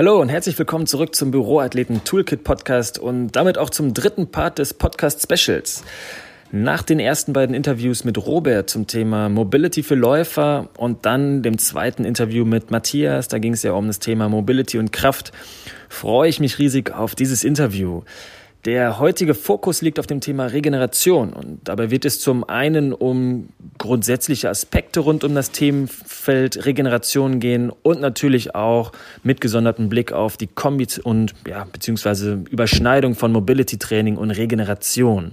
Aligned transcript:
Hallo 0.00 0.18
und 0.18 0.30
herzlich 0.30 0.58
willkommen 0.58 0.86
zurück 0.86 1.14
zum 1.14 1.30
Büroathleten 1.30 2.04
Toolkit 2.04 2.42
Podcast 2.42 2.98
und 2.98 3.32
damit 3.32 3.58
auch 3.58 3.68
zum 3.68 3.92
dritten 3.92 4.28
Part 4.28 4.58
des 4.58 4.72
Podcast 4.72 5.20
Specials. 5.22 5.84
Nach 6.50 6.80
den 6.80 6.98
ersten 6.98 7.34
beiden 7.34 7.54
Interviews 7.54 8.04
mit 8.04 8.16
Robert 8.16 8.70
zum 8.70 8.86
Thema 8.86 9.28
Mobility 9.28 9.82
für 9.82 9.96
Läufer 9.96 10.70
und 10.78 11.04
dann 11.04 11.42
dem 11.42 11.58
zweiten 11.58 12.06
Interview 12.06 12.46
mit 12.46 12.70
Matthias, 12.70 13.28
da 13.28 13.36
ging 13.36 13.52
es 13.52 13.62
ja 13.62 13.72
um 13.72 13.88
das 13.88 13.98
Thema 13.98 14.30
Mobility 14.30 14.78
und 14.78 14.90
Kraft, 14.90 15.32
freue 15.90 16.30
ich 16.30 16.40
mich 16.40 16.58
riesig 16.58 16.94
auf 16.94 17.14
dieses 17.14 17.44
Interview. 17.44 18.00
Der 18.66 18.98
heutige 18.98 19.32
Fokus 19.32 19.80
liegt 19.80 19.98
auf 19.98 20.06
dem 20.06 20.20
Thema 20.20 20.44
Regeneration 20.44 21.32
und 21.32 21.60
dabei 21.64 21.90
wird 21.90 22.04
es 22.04 22.20
zum 22.20 22.44
einen 22.44 22.92
um 22.92 23.48
grundsätzliche 23.78 24.50
Aspekte 24.50 25.00
rund 25.00 25.24
um 25.24 25.34
das 25.34 25.50
Themenfeld 25.50 26.66
Regeneration 26.66 27.40
gehen 27.40 27.72
und 27.82 28.02
natürlich 28.02 28.54
auch 28.54 28.92
mit 29.22 29.40
gesondertem 29.40 29.88
Blick 29.88 30.12
auf 30.12 30.36
die 30.36 30.46
Kombi 30.46 30.86
und 31.02 31.32
ja, 31.48 31.64
beziehungsweise 31.72 32.44
Überschneidung 32.50 33.14
von 33.14 33.32
Mobility 33.32 33.78
Training 33.78 34.18
und 34.18 34.30
Regeneration. 34.30 35.32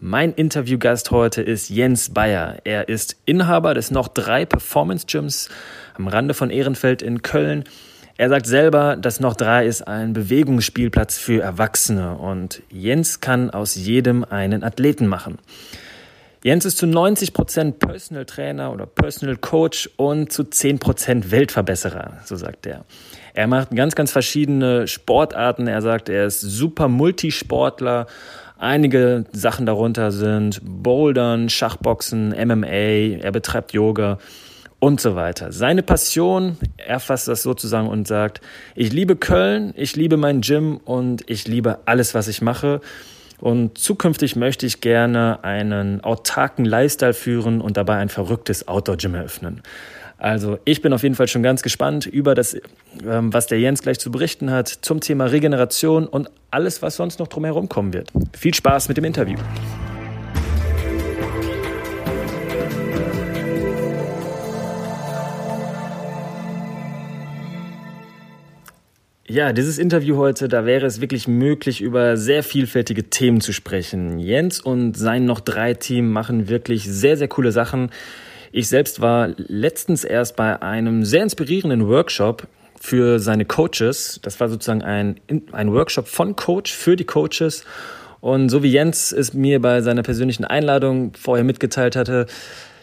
Mein 0.00 0.32
Interviewgast 0.32 1.12
heute 1.12 1.42
ist 1.42 1.70
Jens 1.70 2.10
Bayer. 2.10 2.58
Er 2.64 2.88
ist 2.88 3.16
Inhaber 3.24 3.74
des 3.74 3.92
noch 3.92 4.08
drei 4.08 4.44
Performance 4.44 5.06
Gyms 5.06 5.48
am 5.94 6.08
Rande 6.08 6.34
von 6.34 6.50
Ehrenfeld 6.50 7.02
in 7.02 7.22
Köln 7.22 7.64
er 8.18 8.28
sagt 8.28 8.46
selber, 8.46 8.96
das 8.96 9.20
Noch 9.20 9.36
3 9.36 9.64
ist 9.64 9.86
ein 9.86 10.12
Bewegungsspielplatz 10.12 11.16
für 11.16 11.40
Erwachsene 11.40 12.16
und 12.16 12.62
Jens 12.68 13.20
kann 13.20 13.50
aus 13.50 13.76
jedem 13.76 14.24
einen 14.24 14.64
Athleten 14.64 15.06
machen. 15.06 15.38
Jens 16.42 16.64
ist 16.64 16.78
zu 16.78 16.88
90 16.88 17.32
Prozent 17.32 17.78
Personal 17.78 18.24
Trainer 18.24 18.72
oder 18.72 18.86
Personal 18.86 19.36
Coach 19.36 19.88
und 19.96 20.32
zu 20.32 20.42
10 20.42 20.80
Prozent 20.80 21.30
Weltverbesserer, 21.30 22.18
so 22.24 22.34
sagt 22.34 22.66
er. 22.66 22.84
Er 23.34 23.46
macht 23.46 23.70
ganz, 23.70 23.94
ganz 23.94 24.10
verschiedene 24.10 24.88
Sportarten. 24.88 25.68
Er 25.68 25.80
sagt, 25.80 26.08
er 26.08 26.26
ist 26.26 26.40
super 26.40 26.88
Multisportler. 26.88 28.08
Einige 28.58 29.26
Sachen 29.30 29.64
darunter 29.64 30.10
sind 30.10 30.60
Bouldern, 30.64 31.48
Schachboxen, 31.48 32.30
MMA. 32.30 32.66
Er 33.22 33.30
betreibt 33.30 33.72
Yoga 33.72 34.18
und 34.80 35.00
so 35.00 35.16
weiter. 35.16 35.52
Seine 35.52 35.82
Passion, 35.82 36.56
er 36.76 37.00
fasst 37.00 37.28
das 37.28 37.42
sozusagen 37.42 37.88
und 37.88 38.06
sagt, 38.06 38.40
ich 38.74 38.92
liebe 38.92 39.16
Köln, 39.16 39.72
ich 39.76 39.96
liebe 39.96 40.16
mein 40.16 40.40
Gym 40.40 40.78
und 40.84 41.28
ich 41.28 41.48
liebe 41.48 41.80
alles, 41.84 42.14
was 42.14 42.28
ich 42.28 42.42
mache. 42.42 42.80
Und 43.40 43.78
zukünftig 43.78 44.36
möchte 44.36 44.66
ich 44.66 44.80
gerne 44.80 45.44
einen 45.44 46.02
autarken 46.02 46.64
Lifestyle 46.64 47.14
führen 47.14 47.60
und 47.60 47.76
dabei 47.76 47.96
ein 47.96 48.08
verrücktes 48.08 48.66
Outdoor-Gym 48.66 49.14
eröffnen. 49.14 49.62
Also 50.18 50.58
ich 50.64 50.82
bin 50.82 50.92
auf 50.92 51.04
jeden 51.04 51.14
Fall 51.14 51.28
schon 51.28 51.44
ganz 51.44 51.62
gespannt 51.62 52.06
über 52.06 52.34
das, 52.34 52.56
ähm, 53.06 53.32
was 53.32 53.46
der 53.46 53.60
Jens 53.60 53.82
gleich 53.82 54.00
zu 54.00 54.10
berichten 54.10 54.50
hat 54.50 54.68
zum 54.68 55.00
Thema 55.00 55.26
Regeneration 55.26 56.08
und 56.08 56.28
alles, 56.50 56.82
was 56.82 56.96
sonst 56.96 57.20
noch 57.20 57.28
drumherum 57.28 57.68
kommen 57.68 57.92
wird. 57.92 58.10
Viel 58.36 58.54
Spaß 58.54 58.88
mit 58.88 58.96
dem 58.96 59.04
Interview. 59.04 59.38
Ja, 69.30 69.52
dieses 69.52 69.76
Interview 69.76 70.16
heute, 70.16 70.48
da 70.48 70.64
wäre 70.64 70.86
es 70.86 71.02
wirklich 71.02 71.28
möglich, 71.28 71.82
über 71.82 72.16
sehr 72.16 72.42
vielfältige 72.42 73.10
Themen 73.10 73.42
zu 73.42 73.52
sprechen. 73.52 74.18
Jens 74.18 74.58
und 74.58 74.96
sein 74.96 75.26
noch 75.26 75.40
drei 75.40 75.74
Team 75.74 76.10
machen 76.10 76.48
wirklich 76.48 76.84
sehr, 76.84 77.18
sehr 77.18 77.28
coole 77.28 77.52
Sachen. 77.52 77.90
Ich 78.52 78.68
selbst 78.68 79.02
war 79.02 79.28
letztens 79.36 80.04
erst 80.04 80.34
bei 80.36 80.62
einem 80.62 81.04
sehr 81.04 81.22
inspirierenden 81.22 81.86
Workshop 81.88 82.46
für 82.80 83.18
seine 83.18 83.44
Coaches. 83.44 84.18
Das 84.22 84.40
war 84.40 84.48
sozusagen 84.48 84.80
ein, 84.80 85.20
ein 85.52 85.74
Workshop 85.74 86.08
von 86.08 86.34
Coach 86.34 86.72
für 86.72 86.96
die 86.96 87.04
Coaches. 87.04 87.66
Und 88.20 88.48
so 88.48 88.62
wie 88.62 88.72
Jens 88.72 89.12
es 89.12 89.34
mir 89.34 89.60
bei 89.60 89.82
seiner 89.82 90.02
persönlichen 90.02 90.46
Einladung 90.46 91.12
vorher 91.12 91.44
mitgeteilt 91.44 91.96
hatte, 91.96 92.28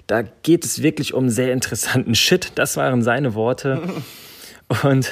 da 0.05 0.21
geht 0.43 0.63
es 0.63 0.83
wirklich 0.83 1.15
um 1.15 1.27
sehr 1.29 1.51
interessanten 1.53 2.13
Shit. 2.15 2.51
Das 2.53 2.77
waren 2.77 3.01
seine 3.01 3.33
Worte. 3.33 3.81
Und 4.83 5.11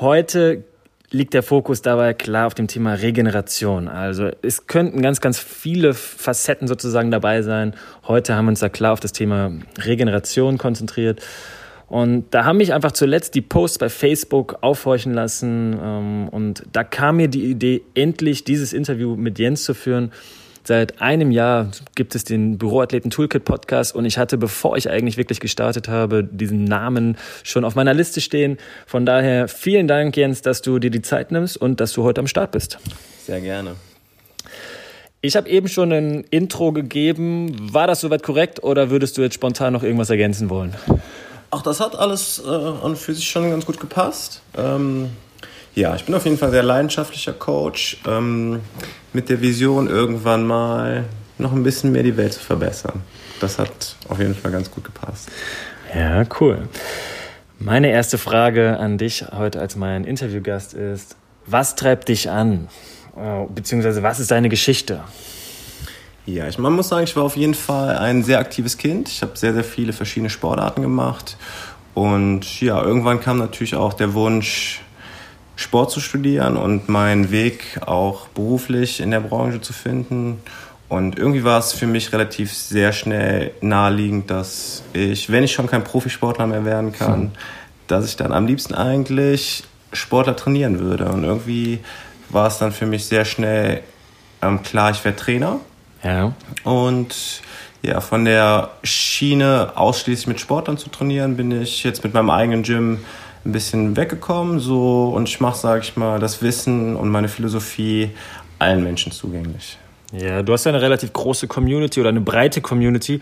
Heute 0.00 0.62
liegt 1.10 1.34
der 1.34 1.42
Fokus 1.42 1.82
dabei 1.82 2.14
klar 2.14 2.46
auf 2.46 2.54
dem 2.54 2.68
Thema 2.68 2.94
Regeneration. 2.94 3.88
Also 3.88 4.30
es 4.42 4.68
könnten 4.68 5.02
ganz, 5.02 5.20
ganz 5.20 5.40
viele 5.40 5.92
Facetten 5.92 6.68
sozusagen 6.68 7.10
dabei 7.10 7.42
sein. 7.42 7.74
Heute 8.06 8.36
haben 8.36 8.44
wir 8.44 8.50
uns 8.50 8.60
da 8.60 8.68
klar 8.68 8.92
auf 8.92 9.00
das 9.00 9.10
Thema 9.10 9.50
Regeneration 9.76 10.56
konzentriert. 10.56 11.20
Und 11.88 12.26
da 12.32 12.44
haben 12.44 12.58
mich 12.58 12.72
einfach 12.72 12.92
zuletzt 12.92 13.34
die 13.34 13.40
Posts 13.40 13.78
bei 13.78 13.88
Facebook 13.88 14.58
aufhorchen 14.60 15.14
lassen. 15.14 15.76
Ähm, 15.82 16.28
und 16.28 16.62
da 16.70 16.84
kam 16.84 17.16
mir 17.16 17.26
die 17.26 17.46
Idee, 17.46 17.82
endlich 17.94 18.44
dieses 18.44 18.72
Interview 18.72 19.16
mit 19.16 19.40
Jens 19.40 19.64
zu 19.64 19.74
führen. 19.74 20.12
Seit 20.68 21.00
einem 21.00 21.30
Jahr 21.30 21.70
gibt 21.94 22.14
es 22.14 22.24
den 22.24 22.58
Büroathleten 22.58 23.10
Toolkit 23.10 23.46
Podcast 23.46 23.94
und 23.94 24.04
ich 24.04 24.18
hatte, 24.18 24.36
bevor 24.36 24.76
ich 24.76 24.90
eigentlich 24.90 25.16
wirklich 25.16 25.40
gestartet 25.40 25.88
habe, 25.88 26.22
diesen 26.22 26.64
Namen 26.64 27.16
schon 27.42 27.64
auf 27.64 27.74
meiner 27.74 27.94
Liste 27.94 28.20
stehen. 28.20 28.58
Von 28.86 29.06
daher 29.06 29.48
vielen 29.48 29.88
Dank, 29.88 30.14
Jens, 30.14 30.42
dass 30.42 30.60
du 30.60 30.78
dir 30.78 30.90
die 30.90 31.00
Zeit 31.00 31.32
nimmst 31.32 31.56
und 31.56 31.80
dass 31.80 31.94
du 31.94 32.02
heute 32.02 32.20
am 32.20 32.26
Start 32.26 32.50
bist. 32.50 32.78
Sehr 33.24 33.40
gerne. 33.40 33.76
Ich 35.22 35.36
habe 35.36 35.48
eben 35.48 35.68
schon 35.68 35.90
ein 35.90 36.24
Intro 36.24 36.72
gegeben. 36.72 37.72
War 37.72 37.86
das 37.86 38.02
soweit 38.02 38.22
korrekt 38.22 38.62
oder 38.62 38.90
würdest 38.90 39.16
du 39.16 39.22
jetzt 39.22 39.36
spontan 39.36 39.72
noch 39.72 39.82
irgendwas 39.82 40.10
ergänzen 40.10 40.50
wollen? 40.50 40.74
Ach, 41.50 41.62
das 41.62 41.80
hat 41.80 41.96
alles 41.96 42.42
äh, 42.46 42.50
an 42.50 42.94
für 42.94 43.14
sich 43.14 43.26
schon 43.26 43.48
ganz 43.48 43.64
gut 43.64 43.80
gepasst. 43.80 44.42
Ähm 44.54 45.08
ja, 45.74 45.94
ich 45.94 46.04
bin 46.04 46.14
auf 46.14 46.24
jeden 46.24 46.38
Fall 46.38 46.50
sehr 46.50 46.62
leidenschaftlicher 46.62 47.32
Coach 47.32 47.98
ähm, 48.06 48.60
mit 49.12 49.28
der 49.28 49.40
Vision, 49.40 49.88
irgendwann 49.88 50.46
mal 50.46 51.04
noch 51.38 51.52
ein 51.52 51.62
bisschen 51.62 51.92
mehr 51.92 52.02
die 52.02 52.16
Welt 52.16 52.32
zu 52.32 52.40
verbessern. 52.40 53.02
Das 53.40 53.58
hat 53.58 53.96
auf 54.08 54.18
jeden 54.18 54.34
Fall 54.34 54.50
ganz 54.50 54.70
gut 54.70 54.84
gepasst. 54.84 55.28
Ja, 55.94 56.24
cool. 56.40 56.68
Meine 57.58 57.90
erste 57.90 58.18
Frage 58.18 58.78
an 58.78 58.98
dich 58.98 59.24
heute 59.32 59.60
als 59.60 59.76
mein 59.76 60.04
Interviewgast 60.04 60.74
ist, 60.74 61.16
was 61.46 61.76
treibt 61.76 62.08
dich 62.08 62.30
an? 62.30 62.68
Äh, 63.16 63.46
beziehungsweise 63.52 64.02
was 64.02 64.20
ist 64.20 64.30
deine 64.30 64.48
Geschichte? 64.48 65.00
Ja, 66.26 66.46
ich, 66.46 66.58
man 66.58 66.74
muss 66.74 66.88
sagen, 66.88 67.04
ich 67.04 67.16
war 67.16 67.24
auf 67.24 67.36
jeden 67.36 67.54
Fall 67.54 67.96
ein 67.96 68.22
sehr 68.22 68.38
aktives 68.38 68.76
Kind. 68.76 69.08
Ich 69.08 69.22
habe 69.22 69.36
sehr, 69.36 69.54
sehr 69.54 69.64
viele 69.64 69.92
verschiedene 69.92 70.28
Sportarten 70.28 70.82
gemacht. 70.82 71.36
Und 71.94 72.60
ja, 72.60 72.82
irgendwann 72.82 73.20
kam 73.20 73.38
natürlich 73.38 73.74
auch 73.74 73.94
der 73.94 74.12
Wunsch, 74.14 74.82
Sport 75.58 75.90
zu 75.90 75.98
studieren 75.98 76.56
und 76.56 76.88
meinen 76.88 77.32
Weg 77.32 77.80
auch 77.84 78.28
beruflich 78.28 79.00
in 79.00 79.10
der 79.10 79.18
Branche 79.18 79.60
zu 79.60 79.72
finden. 79.72 80.40
Und 80.88 81.18
irgendwie 81.18 81.42
war 81.42 81.58
es 81.58 81.72
für 81.72 81.88
mich 81.88 82.12
relativ 82.12 82.54
sehr 82.54 82.92
schnell 82.92 83.50
naheliegend, 83.60 84.30
dass 84.30 84.84
ich, 84.92 85.32
wenn 85.32 85.42
ich 85.42 85.52
schon 85.52 85.66
kein 85.66 85.82
Profisportler 85.82 86.46
mehr 86.46 86.64
werden 86.64 86.92
kann, 86.92 87.20
hm. 87.20 87.30
dass 87.88 88.06
ich 88.06 88.14
dann 88.14 88.32
am 88.32 88.46
liebsten 88.46 88.72
eigentlich 88.72 89.64
Sportler 89.92 90.36
trainieren 90.36 90.78
würde. 90.78 91.06
Und 91.06 91.24
irgendwie 91.24 91.80
war 92.30 92.46
es 92.46 92.58
dann 92.58 92.70
für 92.70 92.86
mich 92.86 93.06
sehr 93.06 93.24
schnell 93.24 93.82
ähm, 94.40 94.62
klar, 94.62 94.92
ich 94.92 95.04
werde 95.04 95.18
Trainer. 95.18 95.56
Ja. 96.04 96.34
Und 96.62 97.42
ja, 97.82 98.00
von 98.00 98.24
der 98.24 98.70
Schiene 98.84 99.72
ausschließlich 99.74 100.28
mit 100.28 100.40
Sportlern 100.40 100.78
zu 100.78 100.88
trainieren, 100.88 101.36
bin 101.36 101.50
ich 101.50 101.82
jetzt 101.82 102.04
mit 102.04 102.14
meinem 102.14 102.30
eigenen 102.30 102.62
Gym 102.62 103.00
ein 103.44 103.52
bisschen 103.52 103.96
weggekommen 103.96 104.60
so 104.60 105.12
und 105.14 105.28
ich 105.28 105.40
mache, 105.40 105.58
sage 105.58 105.80
ich 105.82 105.96
mal, 105.96 106.18
das 106.18 106.42
Wissen 106.42 106.96
und 106.96 107.08
meine 107.08 107.28
Philosophie 107.28 108.10
allen 108.58 108.82
Menschen 108.82 109.12
zugänglich. 109.12 109.78
Ja, 110.12 110.42
du 110.42 110.52
hast 110.52 110.64
ja 110.64 110.72
eine 110.72 110.80
relativ 110.80 111.12
große 111.12 111.46
Community 111.46 112.00
oder 112.00 112.08
eine 112.08 112.20
breite 112.20 112.60
Community. 112.60 113.20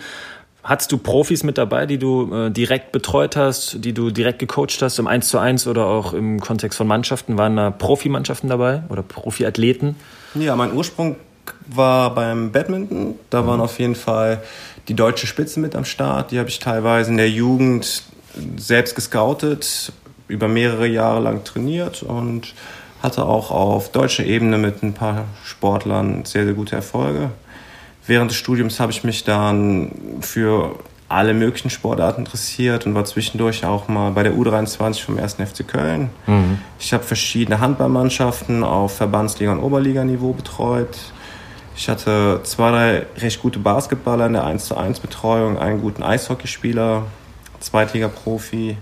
Hattest 0.63 0.91
du 0.91 0.99
Profis 0.99 1.45
mit 1.45 1.59
dabei, 1.59 1.87
die 1.87 1.99
du 1.99 2.33
äh, 2.35 2.51
direkt 2.51 2.91
betreut 2.91 3.37
hast, 3.37 3.85
die 3.85 3.93
du 3.93 4.11
direkt 4.11 4.41
gecoacht 4.41 4.83
hast 4.83 4.99
im 4.99 5.07
1 5.07 5.29
zu 5.29 5.39
1 5.39 5.67
oder 5.69 5.87
auch 5.87 6.13
im 6.13 6.41
Kontext 6.41 6.77
von 6.77 6.89
Mannschaften? 6.89 7.39
Waren 7.39 7.57
da 7.57 7.71
Profimannschaften 7.71 8.49
dabei 8.49 8.83
oder 8.89 9.03
Profiathleten? 9.03 9.95
Ja, 10.35 10.57
mein 10.57 10.73
Ursprung 10.73 11.17
war 11.69 12.15
beim 12.15 12.51
Badminton. 12.51 13.15
Da 13.31 13.47
waren 13.47 13.61
auf 13.61 13.79
jeden 13.79 13.95
Fall 13.95 14.43
die 14.89 14.95
deutsche 14.95 15.27
Spitze 15.27 15.61
mit 15.61 15.77
am 15.77 15.85
Start. 15.85 16.33
Die 16.33 16.39
habe 16.39 16.49
ich 16.49 16.59
teilweise 16.59 17.11
in 17.11 17.17
der 17.17 17.31
Jugend 17.31 18.03
selbst 18.57 18.95
gescoutet, 18.95 19.93
über 20.29 20.49
mehrere 20.49 20.87
Jahre 20.87 21.21
lang 21.21 21.45
trainiert 21.45 22.03
und 22.03 22.55
hatte 23.03 23.25
auch 23.25 23.51
auf 23.51 23.93
deutscher 23.93 24.25
Ebene 24.25 24.59
mit 24.59 24.83
ein 24.83 24.93
paar 24.93 25.25
Sportlern 25.45 26.25
sehr, 26.25 26.45
sehr 26.45 26.55
gute 26.55 26.77
Erfolge. 26.77 27.31
Während 28.07 28.31
des 28.31 28.39
Studiums 28.39 28.81
habe 28.81 28.93
ich 28.93 29.05
mich 29.05 29.25
dann 29.25 29.91
für 30.21 30.79
alle 31.09 31.35
möglichen 31.35 31.71
Sportarten 31.71 32.23
interessiert 32.23 32.87
und 32.87 32.95
war 32.95 33.05
zwischendurch 33.05 33.65
auch 33.65 33.87
mal 33.89 34.11
bei 34.11 34.23
der 34.25 34.33
U23 34.33 35.05
vom 35.05 35.19
1. 35.19 35.35
FC 35.35 35.67
Köln. 35.67 36.11
Mhm. 36.27 36.59
Ich 36.81 36.93
habe 36.93 37.05
verschiedene 37.05 37.61
Handballmannschaften 37.61 38.65
auf 38.65 39.01
Verbandsliga- 39.01 39.53
und 39.53 39.61
Oberliganiveau 39.61 40.33
betreut. 40.33 40.97
Ich 41.77 41.89
hatte 41.89 42.41
zwei, 42.43 42.71
drei 42.71 43.07
recht 43.19 43.41
gute 43.41 43.59
Basketballer 43.59 44.27
in 44.27 44.33
der 44.33 44.45
1 44.45 44.67
zu 44.67 44.77
1 44.77 44.99
Betreuung, 45.01 45.59
einen 45.59 45.81
guten 45.81 46.03
Eishockeyspieler, 46.03 47.03
Zweitliga-Profi 47.61 48.77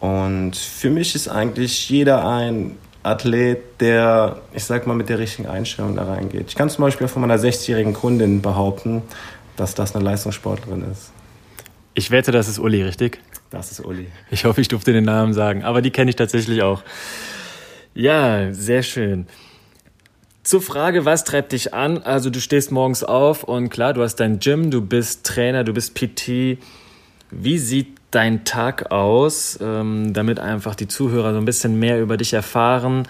Und 0.00 0.56
für 0.56 0.90
mich 0.90 1.14
ist 1.14 1.28
eigentlich 1.28 1.88
jeder 1.88 2.28
ein 2.28 2.76
Athlet, 3.02 3.80
der, 3.80 4.40
ich 4.52 4.64
sag 4.64 4.86
mal, 4.86 4.94
mit 4.94 5.08
der 5.08 5.18
richtigen 5.18 5.48
Einstellung 5.48 5.96
da 5.96 6.04
reingeht. 6.04 6.46
Ich 6.48 6.54
kann 6.54 6.68
zum 6.68 6.82
Beispiel 6.82 7.08
von 7.08 7.22
meiner 7.22 7.38
60-jährigen 7.38 7.94
Kundin 7.94 8.42
behaupten, 8.42 9.02
dass 9.56 9.74
das 9.74 9.94
eine 9.94 10.04
Leistungssportlerin 10.04 10.84
ist. 10.90 11.12
Ich 11.94 12.10
wette, 12.10 12.30
das 12.30 12.48
ist 12.48 12.58
Uli, 12.58 12.82
richtig? 12.82 13.20
Das 13.50 13.70
ist 13.70 13.84
Uli. 13.84 14.08
Ich 14.30 14.44
hoffe, 14.44 14.60
ich 14.60 14.68
durfte 14.68 14.92
den 14.92 15.04
Namen 15.04 15.32
sagen, 15.32 15.62
aber 15.62 15.82
die 15.82 15.90
kenne 15.90 16.10
ich 16.10 16.16
tatsächlich 16.16 16.62
auch. 16.62 16.82
Ja, 17.94 18.52
sehr 18.52 18.82
schön. 18.82 19.26
Zur 20.42 20.60
Frage, 20.60 21.04
was 21.04 21.24
treibt 21.24 21.52
dich 21.52 21.74
an? 21.74 21.98
Also 21.98 22.28
du 22.30 22.40
stehst 22.40 22.70
morgens 22.70 23.02
auf 23.02 23.44
und 23.44 23.70
klar, 23.70 23.94
du 23.94 24.02
hast 24.02 24.16
dein 24.16 24.40
Gym, 24.40 24.70
du 24.70 24.80
bist 24.80 25.24
Trainer, 25.24 25.64
du 25.64 25.72
bist 25.72 25.94
PT. 25.94 26.58
Wie 27.30 27.58
sieht 27.58 27.95
dein 28.10 28.44
Tag 28.44 28.90
aus, 28.90 29.58
ähm, 29.60 30.12
damit 30.12 30.38
einfach 30.40 30.74
die 30.74 30.88
Zuhörer 30.88 31.32
so 31.32 31.38
ein 31.38 31.44
bisschen 31.44 31.78
mehr 31.78 32.00
über 32.00 32.16
dich 32.16 32.32
erfahren? 32.32 33.08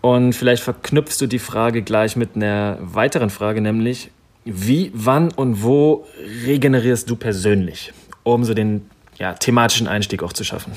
Und 0.00 0.32
vielleicht 0.32 0.62
verknüpfst 0.62 1.20
du 1.20 1.26
die 1.26 1.38
Frage 1.38 1.82
gleich 1.82 2.16
mit 2.16 2.36
einer 2.36 2.78
weiteren 2.80 3.30
Frage, 3.30 3.60
nämlich 3.60 4.10
wie, 4.44 4.90
wann 4.94 5.30
und 5.30 5.62
wo 5.62 6.06
regenerierst 6.46 7.08
du 7.10 7.16
persönlich, 7.16 7.92
um 8.22 8.44
so 8.44 8.54
den 8.54 8.88
ja, 9.18 9.34
thematischen 9.34 9.86
Einstieg 9.86 10.22
auch 10.22 10.32
zu 10.32 10.44
schaffen? 10.44 10.72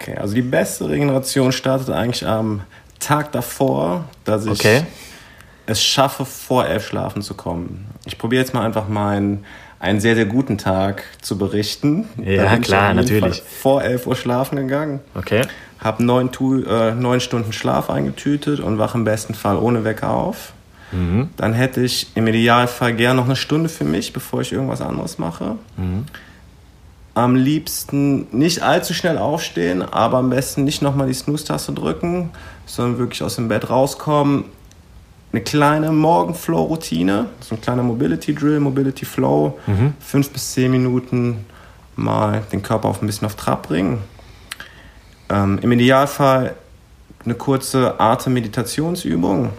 Okay, 0.00 0.16
also 0.16 0.34
die 0.34 0.42
beste 0.42 0.88
Regeneration 0.88 1.52
startet 1.52 1.90
eigentlich 1.90 2.26
am 2.26 2.62
Tag 2.98 3.30
davor, 3.30 4.06
dass 4.24 4.46
ich 4.46 4.50
okay. 4.50 4.82
es 5.66 5.82
schaffe, 5.82 6.24
vor 6.24 6.66
elf 6.66 6.86
schlafen 6.86 7.22
zu 7.22 7.34
kommen. 7.34 7.86
Ich 8.04 8.18
probiere 8.18 8.42
jetzt 8.42 8.52
mal 8.52 8.64
einfach 8.64 8.88
meinen 8.88 9.44
einen 9.82 10.00
sehr, 10.00 10.14
sehr 10.14 10.26
guten 10.26 10.56
Tag 10.56 11.02
zu 11.20 11.36
berichten. 11.36 12.08
Ja, 12.24 12.56
klar, 12.58 12.94
natürlich. 12.94 13.42
Vor 13.42 13.82
elf 13.82 14.06
Uhr 14.06 14.14
schlafen 14.14 14.56
gegangen. 14.56 15.00
Okay. 15.14 15.42
Habe 15.80 16.04
neun, 16.04 16.30
äh, 16.66 16.94
neun 16.94 17.20
Stunden 17.20 17.52
Schlaf 17.52 17.90
eingetütet 17.90 18.60
und 18.60 18.78
wache 18.78 18.96
im 18.96 19.04
besten 19.04 19.34
Fall 19.34 19.56
ohne 19.56 19.82
Wecker 19.82 20.10
auf. 20.10 20.52
Mhm. 20.92 21.30
Dann 21.36 21.52
hätte 21.52 21.82
ich 21.82 22.12
im 22.14 22.28
Idealfall 22.28 22.94
gern 22.94 23.16
noch 23.16 23.24
eine 23.24 23.34
Stunde 23.34 23.68
für 23.68 23.84
mich, 23.84 24.12
bevor 24.12 24.40
ich 24.42 24.52
irgendwas 24.52 24.80
anderes 24.80 25.18
mache. 25.18 25.56
Mhm 25.76 26.04
am 27.14 27.34
liebsten 27.34 28.26
nicht 28.36 28.62
allzu 28.62 28.94
schnell 28.94 29.18
aufstehen, 29.18 29.82
aber 29.82 30.18
am 30.18 30.30
besten 30.30 30.64
nicht 30.64 30.82
nochmal 30.82 31.08
die 31.08 31.14
Snooze-Taste 31.14 31.72
drücken, 31.72 32.30
sondern 32.64 32.98
wirklich 32.98 33.22
aus 33.22 33.36
dem 33.36 33.48
Bett 33.48 33.68
rauskommen. 33.68 34.44
Eine 35.32 35.40
kleine 35.40 35.92
Morgenflow-Routine, 35.92 37.26
so 37.40 37.54
ein 37.54 37.60
kleiner 37.60 37.82
Mobility-Drill, 37.82 38.60
Mobility-Flow, 38.60 39.58
mhm. 39.66 39.94
fünf 39.98 40.30
bis 40.30 40.52
zehn 40.52 40.70
Minuten 40.70 41.46
mal 41.96 42.42
den 42.52 42.62
Körper 42.62 42.88
auf 42.88 43.00
ein 43.00 43.06
bisschen 43.06 43.26
auf 43.26 43.34
Trab 43.34 43.66
bringen. 43.68 44.00
Ähm, 45.30 45.58
Im 45.62 45.72
Idealfall 45.72 46.54
eine 47.24 47.34
kurze 47.34 47.98
Atemmeditationsübung, 47.98 49.50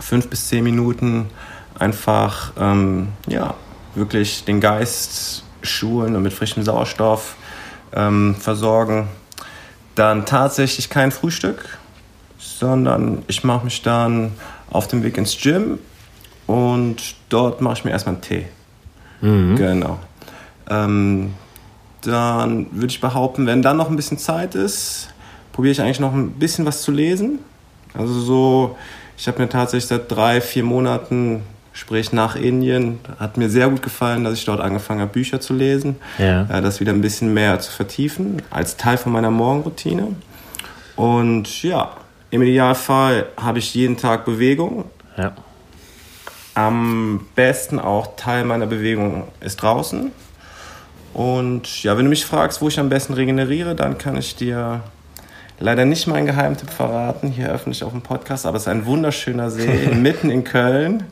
fünf 0.00 0.28
bis 0.28 0.48
zehn 0.48 0.62
Minuten 0.62 1.30
einfach 1.78 2.52
ähm, 2.58 3.08
ja, 3.26 3.54
wirklich 3.94 4.44
den 4.44 4.60
Geist 4.60 5.44
schulen 5.62 6.14
und 6.14 6.22
mit 6.22 6.32
frischem 6.32 6.62
Sauerstoff 6.62 7.36
ähm, 7.92 8.36
versorgen. 8.38 9.08
Dann 9.94 10.26
tatsächlich 10.26 10.90
kein 10.90 11.10
Frühstück, 11.10 11.78
sondern 12.38 13.22
ich 13.26 13.44
mache 13.44 13.64
mich 13.64 13.82
dann 13.82 14.32
auf 14.72 14.88
dem 14.88 15.02
Weg 15.02 15.16
ins 15.16 15.38
Gym 15.38 15.78
und 16.46 17.14
dort 17.28 17.60
mache 17.60 17.74
ich 17.74 17.84
mir 17.84 17.90
erstmal 17.90 18.14
einen 18.14 18.22
Tee. 18.22 18.46
Mhm. 19.20 19.56
Genau. 19.56 19.98
Ähm, 20.68 21.34
dann 22.02 22.66
würde 22.72 22.88
ich 22.88 23.00
behaupten, 23.00 23.46
wenn 23.46 23.62
dann 23.62 23.76
noch 23.76 23.88
ein 23.88 23.96
bisschen 23.96 24.18
Zeit 24.18 24.54
ist, 24.54 25.08
probiere 25.52 25.72
ich 25.72 25.80
eigentlich 25.80 26.00
noch 26.00 26.12
ein 26.12 26.32
bisschen 26.32 26.66
was 26.66 26.82
zu 26.82 26.90
lesen. 26.90 27.38
Also 27.94 28.20
so, 28.20 28.76
ich 29.16 29.28
habe 29.28 29.40
mir 29.40 29.48
tatsächlich 29.48 29.86
seit 29.86 30.10
drei, 30.10 30.40
vier 30.40 30.64
Monaten 30.64 31.42
sprich 31.72 32.12
nach 32.12 32.36
Indien. 32.36 33.00
Hat 33.18 33.36
mir 33.36 33.48
sehr 33.48 33.68
gut 33.68 33.82
gefallen, 33.82 34.24
dass 34.24 34.34
ich 34.34 34.44
dort 34.44 34.60
angefangen 34.60 35.00
habe, 35.00 35.12
Bücher 35.12 35.40
zu 35.40 35.54
lesen, 35.54 35.96
ja. 36.18 36.42
äh, 36.44 36.60
das 36.60 36.80
wieder 36.80 36.92
ein 36.92 37.00
bisschen 37.00 37.32
mehr 37.32 37.60
zu 37.60 37.70
vertiefen, 37.70 38.42
als 38.50 38.76
Teil 38.76 38.98
von 38.98 39.12
meiner 39.12 39.30
Morgenroutine. 39.30 40.08
Und 40.96 41.62
ja, 41.62 41.92
im 42.32 42.40
Idealfall 42.40 43.26
habe 43.36 43.58
ich 43.58 43.74
jeden 43.74 43.98
Tag 43.98 44.24
Bewegung. 44.24 44.86
Ja. 45.18 45.32
Am 46.54 47.26
besten 47.34 47.78
auch 47.78 48.16
Teil 48.16 48.44
meiner 48.44 48.66
Bewegung 48.66 49.28
ist 49.40 49.56
draußen. 49.56 50.10
Und 51.12 51.82
ja, 51.82 51.96
wenn 51.96 52.06
du 52.06 52.08
mich 52.08 52.24
fragst, 52.24 52.62
wo 52.62 52.68
ich 52.68 52.80
am 52.80 52.88
besten 52.88 53.12
regeneriere, 53.12 53.74
dann 53.74 53.98
kann 53.98 54.16
ich 54.16 54.34
dir 54.34 54.80
leider 55.60 55.84
nicht 55.84 56.06
meinen 56.06 56.24
Geheimtipp 56.24 56.70
verraten, 56.70 57.30
hier 57.30 57.50
öffentlich 57.50 57.84
auf 57.84 57.92
dem 57.92 58.00
Podcast, 58.00 58.46
aber 58.46 58.56
es 58.56 58.62
ist 58.62 58.68
ein 58.68 58.86
wunderschöner 58.86 59.50
See 59.50 59.88
mitten 59.94 60.30
in 60.30 60.42
Köln. 60.42 61.04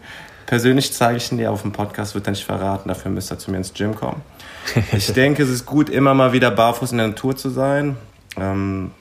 Persönlich 0.46 0.94
zeige 0.94 1.18
ich 1.18 1.30
ihn 1.30 1.36
dir 1.36 1.52
auf 1.52 1.60
dem 1.60 1.72
Podcast, 1.72 2.14
wird 2.14 2.26
er 2.26 2.30
nicht 2.30 2.46
verraten, 2.46 2.88
dafür 2.88 3.10
müsst 3.10 3.30
ihr 3.30 3.38
zu 3.38 3.50
mir 3.50 3.58
ins 3.58 3.74
Gym 3.74 3.94
kommen. 3.94 4.22
Ich 4.92 5.12
denke, 5.12 5.42
es 5.42 5.50
ist 5.50 5.66
gut, 5.66 5.90
immer 5.90 6.14
mal 6.14 6.32
wieder 6.32 6.50
barfuß 6.50 6.92
in 6.92 6.98
der 6.98 7.08
Natur 7.08 7.36
zu 7.36 7.50
sein, 7.50 7.96
ähm, 8.38 8.92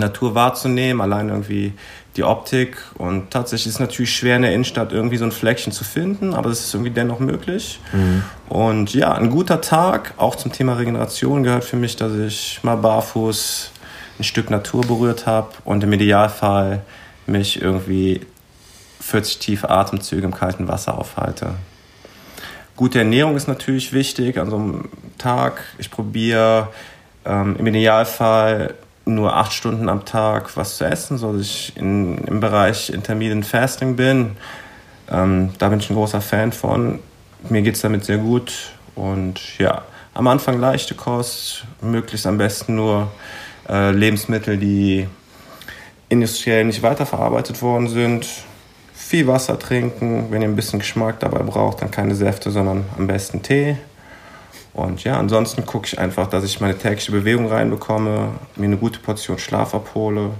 Natur 0.00 0.34
wahrzunehmen, 0.34 1.00
allein 1.00 1.28
irgendwie 1.28 1.74
die 2.16 2.24
Optik. 2.24 2.76
Und 2.98 3.30
tatsächlich 3.30 3.68
ist 3.68 3.74
es 3.74 3.80
natürlich 3.80 4.14
schwer 4.14 4.36
in 4.36 4.42
der 4.42 4.52
Innenstadt 4.52 4.92
irgendwie 4.92 5.16
so 5.16 5.24
ein 5.24 5.32
Fleckchen 5.32 5.72
zu 5.72 5.84
finden, 5.84 6.34
aber 6.34 6.50
es 6.50 6.60
ist 6.60 6.74
irgendwie 6.74 6.90
dennoch 6.90 7.18
möglich. 7.18 7.80
Mhm. 7.92 8.22
Und 8.48 8.94
ja, 8.94 9.12
ein 9.12 9.30
guter 9.30 9.60
Tag, 9.60 10.14
auch 10.16 10.36
zum 10.36 10.52
Thema 10.52 10.74
Regeneration, 10.74 11.42
gehört 11.42 11.64
für 11.64 11.76
mich, 11.76 11.96
dass 11.96 12.14
ich 12.14 12.60
mal 12.62 12.76
barfuß 12.76 13.70
ein 14.18 14.24
Stück 14.24 14.50
Natur 14.50 14.82
berührt 14.82 15.26
habe 15.26 15.48
und 15.64 15.82
im 15.84 15.92
Idealfall 15.92 16.82
mich 17.26 17.60
irgendwie 17.60 18.20
40 19.00 19.38
tiefe 19.38 19.70
Atemzüge 19.70 20.24
im 20.24 20.34
kalten 20.34 20.68
Wasser 20.68 20.98
aufhalte. 20.98 21.54
Gute 22.76 22.98
Ernährung 22.98 23.36
ist 23.36 23.48
natürlich 23.48 23.92
wichtig 23.92 24.38
an 24.38 24.50
so 24.50 24.56
einem 24.56 24.88
Tag. 25.18 25.62
Ich 25.78 25.90
probiere 25.90 26.68
ähm, 27.24 27.56
im 27.58 27.66
Idealfall 27.66 28.74
nur 29.04 29.36
acht 29.36 29.52
Stunden 29.52 29.88
am 29.88 30.04
Tag 30.04 30.56
was 30.56 30.76
zu 30.76 30.84
essen, 30.84 31.18
so 31.18 31.32
dass 31.32 31.42
ich 31.42 31.76
in, 31.76 32.18
im 32.18 32.40
Bereich 32.40 32.90
Intermittent 32.90 33.46
Fasting 33.46 33.96
bin. 33.96 34.36
Ähm, 35.10 35.50
da 35.58 35.68
bin 35.68 35.80
ich 35.80 35.90
ein 35.90 35.94
großer 35.94 36.20
Fan 36.20 36.52
von. 36.52 37.00
Mir 37.48 37.62
geht 37.62 37.74
es 37.74 37.80
damit 37.80 38.04
sehr 38.04 38.18
gut. 38.18 38.52
Und 38.94 39.58
ja, 39.58 39.82
am 40.14 40.26
Anfang 40.28 40.60
leichte 40.60 40.94
Kost, 40.94 41.64
möglichst 41.80 42.26
am 42.26 42.38
besten 42.38 42.76
nur 42.76 43.10
äh, 43.68 43.90
Lebensmittel, 43.90 44.58
die 44.58 45.08
industriell 46.08 46.64
nicht 46.64 46.82
weiterverarbeitet 46.82 47.62
worden 47.62 47.88
sind 47.88 48.26
viel 49.12 49.26
Wasser 49.26 49.58
trinken. 49.58 50.28
Wenn 50.30 50.40
ihr 50.40 50.48
ein 50.48 50.56
bisschen 50.56 50.78
Geschmack 50.78 51.20
dabei 51.20 51.40
braucht, 51.42 51.82
dann 51.82 51.90
keine 51.90 52.14
Säfte, 52.14 52.50
sondern 52.50 52.86
am 52.96 53.06
besten 53.06 53.42
Tee. 53.42 53.76
Und 54.74 55.04
ja, 55.04 55.18
ansonsten 55.18 55.66
gucke 55.66 55.86
ich 55.86 55.98
einfach, 55.98 56.28
dass 56.28 56.44
ich 56.44 56.60
meine 56.60 56.76
tägliche 56.76 57.12
Bewegung 57.12 57.48
reinbekomme, 57.48 58.28
mir 58.56 58.64
eine 58.64 58.76
gute 58.76 59.00
Portion 59.00 59.38
Schlaf 59.38 59.74
abhole, 59.74 60.30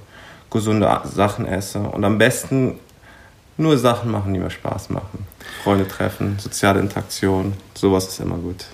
gesunde 0.50 1.00
Sachen 1.04 1.46
esse 1.46 1.80
und 1.80 2.04
am 2.04 2.18
besten 2.18 2.78
nur 3.58 3.76
Sachen 3.76 4.10
machen, 4.10 4.32
die 4.32 4.40
mir 4.40 4.50
Spaß 4.50 4.90
machen. 4.90 5.26
Freunde 5.62 5.86
treffen, 5.86 6.38
soziale 6.38 6.80
Interaktion, 6.80 7.52
sowas 7.74 8.08
ist 8.08 8.20
immer 8.20 8.36
gut. 8.36 8.64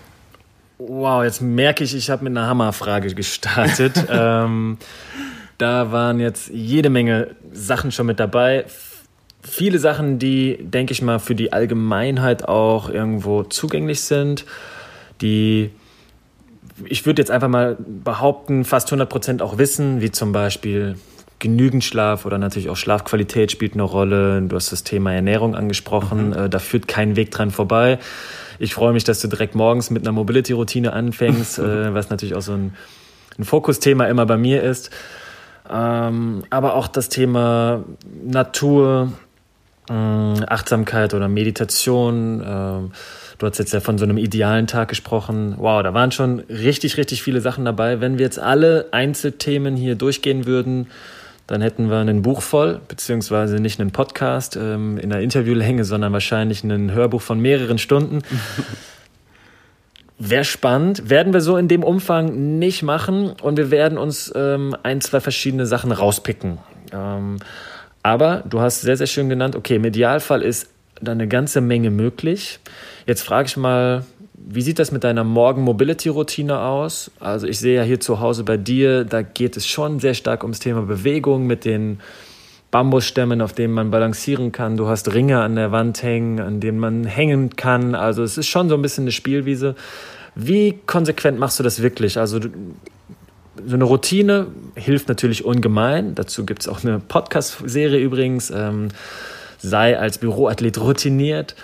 Wow, 0.78 1.24
jetzt 1.24 1.42
merke 1.42 1.82
ich, 1.82 1.94
ich 1.94 2.08
habe 2.08 2.22
mit 2.22 2.36
einer 2.36 2.46
Hammerfrage 2.46 3.12
gestartet. 3.14 4.06
ähm, 4.08 4.78
da 5.58 5.90
waren 5.90 6.20
jetzt 6.20 6.50
jede 6.50 6.88
Menge 6.88 7.34
Sachen 7.52 7.90
schon 7.90 8.06
mit 8.06 8.20
dabei 8.20 8.64
viele 9.42 9.78
Sachen, 9.78 10.18
die, 10.18 10.58
denke 10.60 10.92
ich 10.92 11.02
mal, 11.02 11.18
für 11.18 11.34
die 11.34 11.52
Allgemeinheit 11.52 12.46
auch 12.48 12.88
irgendwo 12.88 13.42
zugänglich 13.42 14.02
sind, 14.02 14.44
die 15.20 15.70
ich 16.84 17.06
würde 17.06 17.20
jetzt 17.22 17.30
einfach 17.30 17.48
mal 17.48 17.76
behaupten, 17.78 18.64
fast 18.64 18.88
100 18.88 19.08
Prozent 19.08 19.42
auch 19.42 19.58
wissen, 19.58 20.00
wie 20.00 20.10
zum 20.10 20.32
Beispiel 20.32 20.96
genügend 21.38 21.84
Schlaf 21.84 22.26
oder 22.26 22.38
natürlich 22.38 22.68
auch 22.68 22.76
Schlafqualität 22.76 23.52
spielt 23.52 23.75
eine 23.75 23.82
Rolle. 23.82 24.42
Du 24.42 24.56
hast 24.56 24.72
das 24.72 24.82
Thema 24.82 25.12
Ernährung 25.12 25.54
angesprochen, 25.54 26.28
mhm. 26.28 26.32
Äh, 26.32 26.48
da 26.48 26.58
führt 26.58 26.88
kein 26.88 27.16
Weg 27.16 27.30
dran 27.30 27.50
vorbei. 27.50 27.98
Ich 28.58 28.75
freue 28.75 28.92
mich, 28.92 29.04
dass 29.04 29.20
du 29.20 29.28
direkt 29.28 29.54
morgens 29.54 29.90
mit 29.90 30.02
einer 30.02 30.12
Mobility-Routine 30.12 30.92
anfängst, 30.92 31.58
äh, 31.58 31.94
was 31.94 32.10
natürlich 32.10 32.34
auch 32.34 32.42
so 32.42 32.52
ein, 32.52 32.75
ein 33.38 33.44
Fokusthema 33.44 34.06
immer 34.06 34.26
bei 34.26 34.37
mir 34.37 34.62
ist. 34.62 34.90
Ähm, 35.70 36.44
aber 36.50 36.75
auch 36.75 36.88
das 36.88 37.08
Thema 37.08 37.84
Natur, 38.25 39.12
äh, 39.88 39.92
Achtsamkeit 39.92 41.14
oder 41.14 41.28
Meditation. 41.28 42.90
Du 43.38 43.47
hast 43.47 43.59
jetzt 43.59 43.73
ja 43.73 43.78
von 43.78 43.99
so 43.99 44.04
einem 44.04 44.18
idealen 44.18 44.66
Tag 44.66 44.88
gesprochen. 44.88 45.54
Wow, 45.59 45.83
da 45.85 45.95
waren 45.95 46.11
schon 46.11 46.40
richtig, 46.40 46.97
richtig 46.97 47.23
viele 47.23 47.40
Sachen 47.40 47.64
dabei. 47.64 48.00
Wenn 48.00 48.18
wir 48.18 48.25
jetzt 48.25 48.40
alle 48.40 48.87
Einzelthemen 48.90 49.76
hier 49.76 49.95
durchgehen 49.95 50.45
würden, 50.45 50.88
dann 51.47 51.62
hätten 51.62 51.88
wir 51.88 51.99
ein 51.99 52.23
Buch 52.23 52.42
voll, 52.42 52.80
beziehungsweise 52.88 53.61
nicht 53.61 53.80
einen 53.80 53.92
Podcast 53.92 54.57
ähm, 54.57 54.99
in 54.99 55.11
der 55.11 55.21
Interviewlänge, 55.21 55.85
sondern 55.85 56.12
wahrscheinlich 56.12 56.64
ein 56.64 56.92
Hörbuch 56.92 57.23
von 57.23 57.38
mehreren 57.38 57.78
Stunden. 57.78 58.23
Wäre 60.18 60.45
spannend. 60.45 61.09
Werden 61.09 61.33
wir 61.33 61.40
so 61.40 61.57
in 61.57 61.68
dem 61.68 61.85
Umfang 61.85 62.59
nicht 62.59 62.83
machen 62.83 63.30
und 63.40 63.57
wir 63.57 63.71
werden 63.71 63.99
uns 63.99 64.33
ähm, 64.35 64.76
ein, 64.83 65.00
zwei 65.00 65.21
verschiedene 65.21 65.64
Sachen 65.64 65.92
rauspicken. 65.92 66.59
Ähm, 66.92 67.38
aber 68.02 68.42
du 68.49 68.61
hast 68.61 68.80
sehr, 68.80 68.97
sehr 68.97 69.07
schön 69.07 69.28
genannt, 69.28 69.54
okay, 69.54 69.76
im 69.76 69.85
Idealfall 69.85 70.42
ist 70.42 70.71
da 71.00 71.12
eine 71.12 71.28
ganze 71.28 71.61
Menge 71.61 71.90
möglich. 71.90 72.59
Jetzt 73.08 73.22
frage 73.22 73.46
ich 73.46 73.56
mal, 73.56 74.04
wie 74.34 74.60
sieht 74.60 74.78
das 74.78 74.92
mit 74.92 75.02
deiner 75.02 75.24
Morgen-Mobility-Routine 75.24 76.60
aus? 76.60 77.10
Also 77.18 77.46
ich 77.46 77.58
sehe 77.58 77.76
ja 77.76 77.82
hier 77.82 78.00
zu 78.00 78.20
Hause 78.20 78.44
bei 78.44 78.58
dir, 78.58 79.04
da 79.04 79.22
geht 79.22 79.56
es 79.56 79.66
schon 79.66 79.98
sehr 79.98 80.12
stark 80.12 80.42
ums 80.42 80.58
Thema 80.58 80.82
Bewegung 80.82 81.46
mit 81.46 81.64
den 81.64 82.00
Bambusstämmen, 82.70 83.40
auf 83.40 83.54
denen 83.54 83.72
man 83.72 83.90
balancieren 83.90 84.52
kann. 84.52 84.76
Du 84.76 84.88
hast 84.88 85.14
Ringe 85.14 85.40
an 85.40 85.56
der 85.56 85.72
Wand 85.72 86.02
hängen, 86.02 86.38
an 86.38 86.60
denen 86.60 86.78
man 86.78 87.04
hängen 87.04 87.56
kann. 87.56 87.94
Also 87.94 88.22
es 88.22 88.36
ist 88.36 88.46
schon 88.46 88.68
so 88.68 88.74
ein 88.74 88.82
bisschen 88.82 89.04
eine 89.04 89.12
Spielwiese. 89.12 89.74
Wie 90.34 90.78
konsequent 90.84 91.38
machst 91.38 91.58
du 91.58 91.62
das 91.62 91.80
wirklich? 91.80 92.18
Also 92.18 92.40
so 92.42 93.74
eine 93.74 93.84
Routine 93.84 94.48
hilft 94.74 95.08
natürlich 95.08 95.46
ungemein. 95.46 96.14
Dazu 96.14 96.44
gibt 96.44 96.60
es 96.60 96.68
auch 96.68 96.84
eine 96.84 96.98
Podcast-Serie 96.98 98.00
übrigens. 98.00 98.50
Ähm, 98.50 98.88
sei 99.56 99.98
als 99.98 100.18
Büroathlet 100.18 100.78
routiniert. 100.78 101.56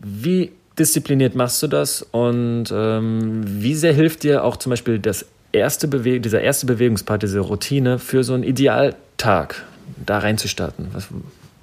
Wie 0.00 0.52
diszipliniert 0.78 1.34
machst 1.34 1.62
du 1.62 1.66
das 1.66 2.02
und 2.02 2.66
ähm, 2.72 3.42
wie 3.44 3.74
sehr 3.74 3.92
hilft 3.92 4.22
dir 4.22 4.44
auch 4.44 4.56
zum 4.56 4.70
Beispiel 4.70 4.98
das 4.98 5.26
erste 5.52 5.88
Bewe 5.88 6.20
dieser 6.20 6.40
erste 6.40 6.66
Bewegungspart, 6.66 7.22
diese 7.22 7.40
Routine 7.40 7.98
für 7.98 8.24
so 8.24 8.34
einen 8.34 8.42
Idealtag 8.42 9.64
da 10.04 10.18
reinzustarten? 10.18 10.88
Was, 10.92 11.08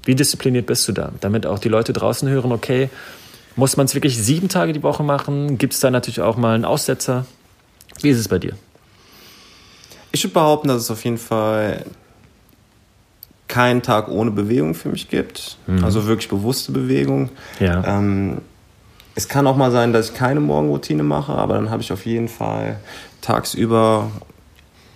wie 0.04 0.16
diszipliniert 0.16 0.66
bist 0.66 0.88
du 0.88 0.92
da? 0.92 1.12
Damit 1.22 1.46
auch 1.46 1.60
die 1.60 1.70
Leute 1.70 1.94
draußen 1.94 2.28
hören, 2.30 2.52
okay, 2.52 2.90
muss 3.56 3.78
man 3.78 3.86
es 3.86 3.94
wirklich 3.94 4.18
sieben 4.18 4.50
Tage 4.50 4.74
die 4.74 4.84
Woche 4.84 5.04
machen? 5.04 5.58
Gibt 5.58 5.74
es 5.74 5.80
da 5.80 5.90
natürlich 5.90 6.22
auch 6.22 6.38
mal 6.38 6.56
einen 6.56 6.66
Aussetzer? 6.66 7.26
Wie 8.02 8.10
ist 8.10 8.20
es 8.20 8.28
bei 8.28 8.40
dir? 8.40 8.54
Ich 10.12 10.24
würde 10.24 10.34
behaupten, 10.34 10.68
dass 10.68 10.82
es 10.82 10.92
auf 10.92 11.04
jeden 11.04 11.18
Fall 11.18 11.86
keinen 13.48 13.82
Tag 13.82 14.10
ohne 14.10 14.32
Bewegung 14.32 14.74
für 14.74 14.90
mich 14.90 15.10
gibt. 15.10 15.58
Mhm. 15.68 15.84
Also 15.84 16.06
wirklich 16.08 16.30
bewusste 16.30 16.72
Bewegung. 16.72 17.30
Ja. 17.60 18.00
Ähm, 18.00 18.42
es 19.16 19.30
kann 19.30 19.48
auch 19.48 19.56
mal 19.56 19.72
sein, 19.72 19.94
dass 19.94 20.10
ich 20.10 20.16
keine 20.16 20.42
Morgenroutine 20.42 21.04
mache, 21.04 21.32
aber 21.34 21.56
dann 21.56 21.70
habe 21.70 21.82
ich 21.82 21.92
auf 21.92 22.06
jeden 22.06 22.28
Fall 22.28 22.80
tagsüber 23.22 24.12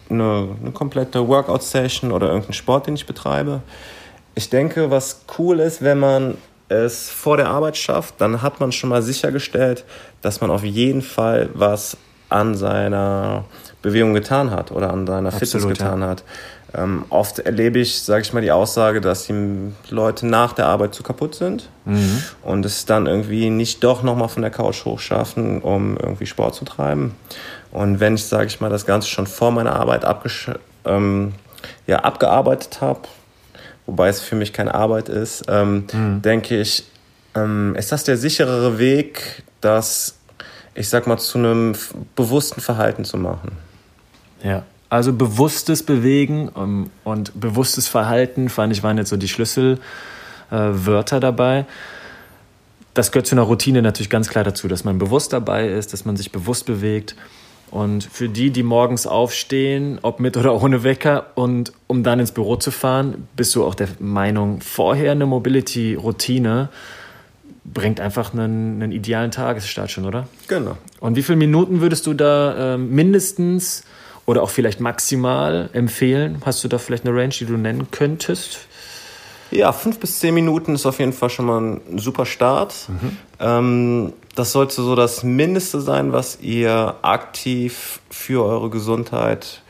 eine, 0.10 0.50
eine 0.62 0.72
komplette 0.72 1.26
Workout-Session 1.26 2.12
oder 2.12 2.28
irgendeinen 2.28 2.54
Sport, 2.54 2.88
den 2.88 2.96
ich 2.96 3.06
betreibe. 3.06 3.62
Ich 4.36 4.50
denke, 4.50 4.92
was 4.92 5.22
cool 5.38 5.60
ist, 5.60 5.82
wenn 5.82 6.00
man 6.00 6.38
es 6.68 7.10
vor 7.10 7.38
der 7.38 7.50
Arbeit 7.50 7.78
schafft, 7.78 8.16
dann 8.20 8.42
hat 8.42 8.60
man 8.60 8.72
schon 8.72 8.90
mal 8.90 9.02
sichergestellt, 9.02 9.86
dass 10.22 10.42
man 10.42 10.52
auf 10.52 10.64
jeden 10.64 11.02
Fall 11.02 11.50
was 11.54 11.98
an 12.28 12.56
seiner 12.56 13.46
Bewegung 13.82 14.14
getan 14.14 14.52
hat 14.52 14.72
oder 14.72 14.92
an 14.92 15.08
seiner 15.08 15.30
Absolut, 15.30 15.50
Fitness 15.50 15.68
getan 15.68 16.02
ja. 16.02 16.08
hat. 16.08 16.24
Ähm, 16.74 17.06
oft 17.10 17.40
erlebe 17.40 17.80
ich, 17.80 18.02
sage 18.02 18.22
ich 18.22 18.34
mal, 18.34 18.42
die 18.42 18.52
Aussage, 18.52 19.02
dass 19.02 19.26
die 19.26 19.72
Leute 19.90 20.28
nach 20.28 20.54
der 20.54 20.68
Arbeit 20.68 20.94
zu 20.94 21.02
kaputt 21.02 21.34
sind 21.34 21.68
mhm. 21.86 22.24
und 22.44 22.66
es 22.66 22.86
dann 22.86 23.08
irgendwie 23.08 23.50
nicht 23.50 23.84
doch 23.84 24.04
nochmal 24.04 24.30
von 24.30 24.44
der 24.44 24.52
Couch 24.52 24.86
hochschaffen, 24.86 25.62
um 25.62 25.98
irgendwie 25.98 26.28
Sport 26.28 26.54
zu 26.56 26.66
treiben. 26.66 27.16
Und 27.72 28.00
wenn 28.00 28.16
ich, 28.16 28.26
sage 28.26 28.48
ich 28.48 28.60
mal, 28.62 28.70
das 28.70 28.86
Ganze 28.86 29.08
schon 29.08 29.26
vor 29.26 29.52
meiner 29.52 29.76
Arbeit 29.76 30.06
ähm, 30.86 31.34
ja, 31.88 32.00
abgearbeitet 32.00 32.82
habe, 32.82 33.02
wobei 33.88 34.10
es 34.10 34.22
für 34.22 34.36
mich 34.36 34.54
keine 34.54 34.76
Arbeit 34.76 35.10
ist, 35.10 35.46
ähm, 35.48 35.86
mhm. 35.92 36.22
denke 36.22 36.60
ich, 36.60 36.84
ähm, 37.36 37.76
ist 37.76 37.92
das 37.92 38.04
der 38.04 38.18
sicherere 38.18 38.78
Weg, 38.78 39.44
das, 39.62 40.20
ich 40.76 40.90
sag 40.90 41.08
mal, 41.08 41.18
zu 41.18 41.40
einem 41.40 41.74
bewussten 42.16 42.62
Verhalten 42.62 43.06
zu 43.06 43.18
machen. 43.18 43.69
Ja. 44.44 44.64
Also 44.90 45.14
bewusstes 45.14 45.84
Bewegen 45.84 46.50
ähm, 46.58 46.90
und 47.04 47.40
bewusstes 47.40 47.88
Verhalten, 47.88 48.50
fand 48.50 48.74
ich, 48.74 48.82
waren 48.82 48.98
jetzt 48.98 49.10
so 49.10 49.18
die 49.18 49.28
Schlüsselwörter 49.28 51.18
äh, 51.18 51.20
dabei. 51.20 51.66
Das 52.96 53.12
gehört 53.12 53.28
zu 53.28 53.36
einer 53.36 53.44
Routine 53.44 53.82
natürlich 53.82 54.10
ganz 54.10 54.30
klar 54.30 54.44
dazu, 54.44 54.68
dass 54.68 54.84
man 54.84 54.98
bewusst 54.98 55.32
dabei 55.32 55.68
ist, 55.68 55.94
dass 55.94 56.06
man 56.06 56.18
sich 56.18 56.32
bewusst 56.32 56.66
bewegt. 56.66 57.16
Und 57.70 58.04
für 58.04 58.30
die, 58.30 58.50
die 58.50 58.64
morgens 58.64 59.06
aufstehen, 59.06 60.00
ob 60.02 60.20
mit 60.20 60.38
oder 60.38 60.60
ohne 60.60 60.84
Wecker, 60.84 61.28
und 61.36 61.72
um 61.86 62.04
dann 62.04 62.20
ins 62.20 62.32
Büro 62.32 62.56
zu 62.56 62.72
fahren, 62.72 63.28
bist 63.36 63.54
du 63.54 63.64
auch 63.64 63.76
der 63.76 63.90
Meinung, 64.00 64.62
vorher 64.62 65.12
eine 65.12 65.28
Mobility-Routine 65.28 66.70
bringt 67.72 68.00
einfach 68.00 68.34
einen, 68.34 68.82
einen, 68.82 68.92
idealen 68.92 69.30
Tagesstart 69.30 69.92
schon, 69.92 70.06
oder? 70.06 70.28
Genau. 70.48 70.78
Und 71.00 71.16
wie 71.16 71.22
viele 71.24 71.38
Minuten 71.38 71.82
würdest 71.82 72.08
du 72.08 72.14
da 72.14 72.74
äh, 72.74 72.78
mindestens 72.78 73.84
oder 74.30 74.44
auch 74.44 74.52
vielleicht 74.52 74.80
maximal 74.80 75.72
empfehlen? 75.74 76.40
Hast 76.46 76.64
du 76.64 76.68
da 76.68 76.78
vielleicht 76.78 77.04
eine 77.04 77.18
Range, 77.18 77.30
die 77.30 77.46
du 77.46 77.58
nennen 77.58 77.88
könntest? 77.90 78.60
Ja, 79.50 79.74
fünf 79.74 80.00
bis 80.00 80.20
zehn 80.20 80.36
Minuten 80.36 80.76
ist 80.76 80.86
auf 80.86 81.00
jeden 81.00 81.14
Fall 81.14 81.32
schon 81.32 81.48
mal 81.48 81.60
ein 81.60 81.98
super 81.98 82.28
Start. 82.28 82.76
Mhm. 82.90 83.18
Ähm, 83.40 84.14
das 84.36 84.52
sollte 84.52 84.84
so 84.84 84.96
das 84.96 85.24
Mindeste 85.24 85.82
sein, 85.82 86.14
was 86.14 86.42
ihr 86.42 86.94
aktiv 87.02 88.02
für 88.12 88.46
eure 88.46 88.70
Gesundheit 88.70 89.64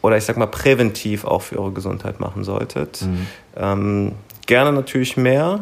oder 0.00 0.16
ich 0.16 0.24
sag 0.24 0.38
mal 0.38 0.46
präventiv 0.46 1.26
auch 1.26 1.42
für 1.42 1.58
eure 1.58 1.72
Gesundheit 1.72 2.20
machen 2.20 2.42
solltet. 2.42 3.02
Mhm. 3.02 3.26
Ähm, 3.54 4.12
gerne 4.46 4.72
natürlich 4.72 5.18
mehr. 5.18 5.60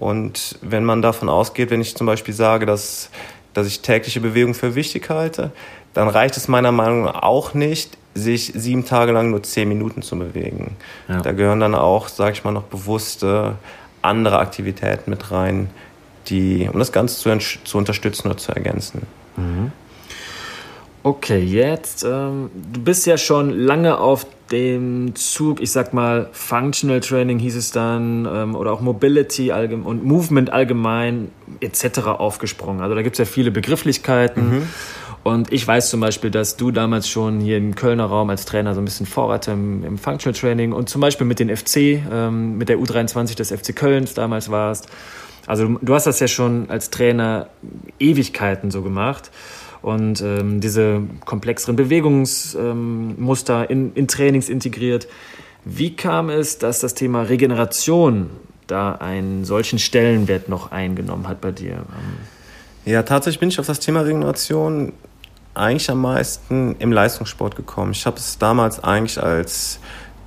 Und 0.00 0.58
wenn 0.60 0.82
man 0.82 1.02
davon 1.02 1.28
ausgeht, 1.28 1.70
wenn 1.70 1.80
ich 1.80 1.94
zum 1.94 2.08
Beispiel 2.08 2.34
sage, 2.34 2.66
dass, 2.66 3.10
dass 3.54 3.68
ich 3.68 3.80
tägliche 3.80 4.20
Bewegung 4.20 4.54
für 4.54 4.74
wichtig 4.74 5.08
halte, 5.08 5.52
dann 5.94 6.08
reicht 6.08 6.36
es 6.36 6.48
meiner 6.48 6.72
Meinung 6.72 7.04
nach 7.04 7.22
auch 7.22 7.54
nicht, 7.54 7.96
sich 8.14 8.52
sieben 8.54 8.84
Tage 8.84 9.12
lang 9.12 9.30
nur 9.30 9.42
zehn 9.42 9.68
Minuten 9.68 10.02
zu 10.02 10.18
bewegen. 10.18 10.76
Ja. 11.08 11.20
Da 11.20 11.32
gehören 11.32 11.60
dann 11.60 11.74
auch, 11.74 12.08
sage 12.08 12.32
ich 12.32 12.44
mal, 12.44 12.52
noch 12.52 12.64
bewusste 12.64 13.54
andere 14.02 14.38
Aktivitäten 14.38 15.10
mit 15.10 15.30
rein, 15.30 15.70
die, 16.26 16.68
um 16.72 16.78
das 16.78 16.92
Ganze 16.92 17.16
zu, 17.16 17.38
zu 17.64 17.78
unterstützen 17.78 18.28
oder 18.28 18.36
zu 18.36 18.52
ergänzen. 18.52 19.02
Mhm. 19.36 19.72
Okay, 21.02 21.38
jetzt, 21.38 22.04
ähm, 22.04 22.50
du 22.72 22.80
bist 22.82 23.06
ja 23.06 23.16
schon 23.16 23.50
lange 23.50 23.96
auf 23.98 24.26
dem 24.50 25.14
Zug, 25.14 25.62
ich 25.62 25.70
sag 25.70 25.94
mal, 25.94 26.28
Functional 26.32 27.00
Training 27.00 27.38
hieß 27.38 27.56
es 27.56 27.70
dann, 27.70 28.28
ähm, 28.30 28.54
oder 28.54 28.72
auch 28.72 28.82
Mobility 28.82 29.50
und 29.50 30.04
Movement 30.04 30.52
allgemein 30.52 31.30
etc. 31.60 32.00
aufgesprungen. 32.00 32.82
Also 32.82 32.94
da 32.94 33.02
gibt 33.02 33.14
es 33.14 33.18
ja 33.18 33.24
viele 33.24 33.50
Begrifflichkeiten. 33.50 34.50
Mhm. 34.50 34.68
Und 35.22 35.52
ich 35.52 35.66
weiß 35.66 35.90
zum 35.90 36.00
Beispiel, 36.00 36.30
dass 36.30 36.56
du 36.56 36.70
damals 36.70 37.08
schon 37.08 37.40
hier 37.40 37.58
im 37.58 37.74
Kölner 37.74 38.06
Raum 38.06 38.30
als 38.30 38.46
Trainer 38.46 38.74
so 38.74 38.80
ein 38.80 38.86
bisschen 38.86 39.06
Vorreiter 39.06 39.52
im, 39.52 39.84
im 39.84 39.98
Functional 39.98 40.38
Training 40.38 40.72
und 40.72 40.88
zum 40.88 41.02
Beispiel 41.02 41.26
mit 41.26 41.38
den 41.38 41.54
FC, 41.54 41.76
ähm, 42.10 42.56
mit 42.56 42.70
der 42.70 42.78
U23 42.78 43.36
des 43.36 43.50
FC 43.52 43.76
Kölns 43.76 44.14
damals 44.14 44.50
warst. 44.50 44.88
Also 45.46 45.66
du, 45.66 45.78
du 45.82 45.94
hast 45.94 46.06
das 46.06 46.20
ja 46.20 46.28
schon 46.28 46.70
als 46.70 46.90
Trainer 46.90 47.48
Ewigkeiten 47.98 48.70
so 48.70 48.82
gemacht 48.82 49.30
und 49.82 50.22
ähm, 50.22 50.60
diese 50.60 51.02
komplexeren 51.26 51.76
Bewegungsmuster 51.76 53.70
ähm, 53.70 53.90
in, 53.94 53.94
in 53.94 54.08
Trainings 54.08 54.48
integriert. 54.48 55.06
Wie 55.66 55.94
kam 55.96 56.30
es, 56.30 56.56
dass 56.56 56.80
das 56.80 56.94
Thema 56.94 57.22
Regeneration 57.22 58.30
da 58.66 58.92
einen 58.92 59.44
solchen 59.44 59.78
Stellenwert 59.78 60.48
noch 60.48 60.72
eingenommen 60.72 61.28
hat 61.28 61.42
bei 61.42 61.50
dir? 61.50 61.84
Ja, 62.86 63.02
tatsächlich 63.02 63.40
bin 63.40 63.50
ich 63.50 63.60
auf 63.60 63.66
das 63.66 63.80
Thema 63.80 64.00
Regeneration 64.00 64.92
eigentlich 65.54 65.90
am 65.90 66.00
meisten 66.00 66.76
im 66.78 66.92
Leistungssport 66.92 67.56
gekommen. 67.56 67.92
Ich 67.92 68.06
habe 68.06 68.16
es 68.16 68.38
damals 68.38 68.82
eigentlich 68.82 69.22
als 69.22 69.80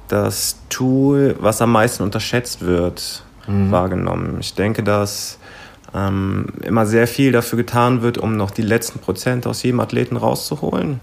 das 0.08 0.58
Tool, 0.70 1.36
was 1.40 1.62
am 1.62 1.72
meisten 1.72 2.04
unterschätzt 2.04 2.62
wird, 2.62 3.24
mhm. 3.48 3.72
wahrgenommen. 3.72 4.38
Ich 4.40 4.54
denke, 4.54 4.84
dass 4.84 5.40
ähm, 5.94 6.48
immer 6.64 6.86
sehr 6.86 7.08
viel 7.08 7.32
dafür 7.32 7.58
getan 7.58 8.02
wird, 8.02 8.18
um 8.18 8.36
noch 8.36 8.52
die 8.52 8.62
letzten 8.62 9.00
Prozent 9.00 9.48
aus 9.48 9.64
jedem 9.64 9.80
Athleten 9.80 10.18
rauszuholen. 10.18 11.00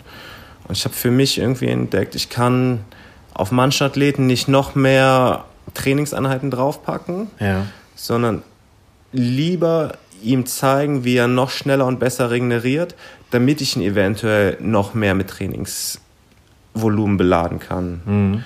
Und 0.69 0.77
ich 0.77 0.85
habe 0.85 0.95
für 0.95 1.11
mich 1.11 1.39
irgendwie 1.39 1.69
entdeckt, 1.69 2.15
ich 2.15 2.29
kann 2.29 2.81
auf 3.35 3.53
manche 3.53 3.85
Athleten 3.85 4.27
nicht 4.27 4.49
noch 4.49 4.75
mehr 4.75 5.45
Trainingseinheiten 5.75 6.51
draufpacken, 6.51 7.29
ja. 7.39 7.67
sondern 7.95 8.43
lieber 9.13 9.95
ihm 10.23 10.47
zeigen, 10.47 11.05
wie 11.05 11.17
er 11.17 11.29
noch 11.29 11.51
schneller 11.51 11.87
und 11.87 11.99
besser 11.99 12.31
regeneriert, 12.31 12.95
damit 13.31 13.61
ich 13.61 13.77
ihn 13.77 13.83
eventuell 13.83 14.57
noch 14.61 14.95
mehr 14.95 15.15
mit 15.15 15.29
Trainingsvolumen 15.29 17.17
beladen 17.17 17.59
kann. 17.59 18.01
Mhm. 18.05 18.45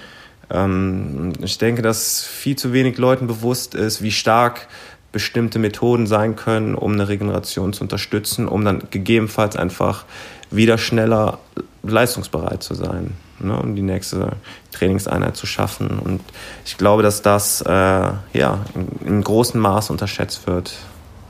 Ähm, 0.50 1.32
ich 1.42 1.58
denke, 1.58 1.82
dass 1.82 2.22
viel 2.22 2.56
zu 2.56 2.72
wenig 2.72 2.98
Leuten 2.98 3.26
bewusst 3.26 3.74
ist, 3.74 4.02
wie 4.02 4.12
stark 4.12 4.68
bestimmte 5.12 5.58
Methoden 5.58 6.06
sein 6.06 6.34
können, 6.36 6.74
um 6.74 6.92
eine 6.92 7.08
Regeneration 7.08 7.72
zu 7.72 7.82
unterstützen, 7.82 8.48
um 8.48 8.64
dann 8.64 8.82
gegebenenfalls 8.90 9.56
einfach 9.56 10.04
wieder 10.50 10.76
schneller 10.76 11.38
leistungsbereit 11.82 12.62
zu 12.62 12.74
sein 12.74 13.12
ne, 13.40 13.56
um 13.56 13.74
die 13.74 13.82
nächste 13.82 14.32
Trainingseinheit 14.72 15.36
zu 15.36 15.46
schaffen. 15.46 15.98
Und 15.98 16.20
ich 16.64 16.76
glaube, 16.76 17.02
dass 17.02 17.22
das 17.22 17.60
äh, 17.62 17.70
ja, 17.70 18.64
in, 18.74 19.06
in 19.06 19.22
großem 19.22 19.60
Maß 19.60 19.90
unterschätzt 19.90 20.46
wird. 20.46 20.74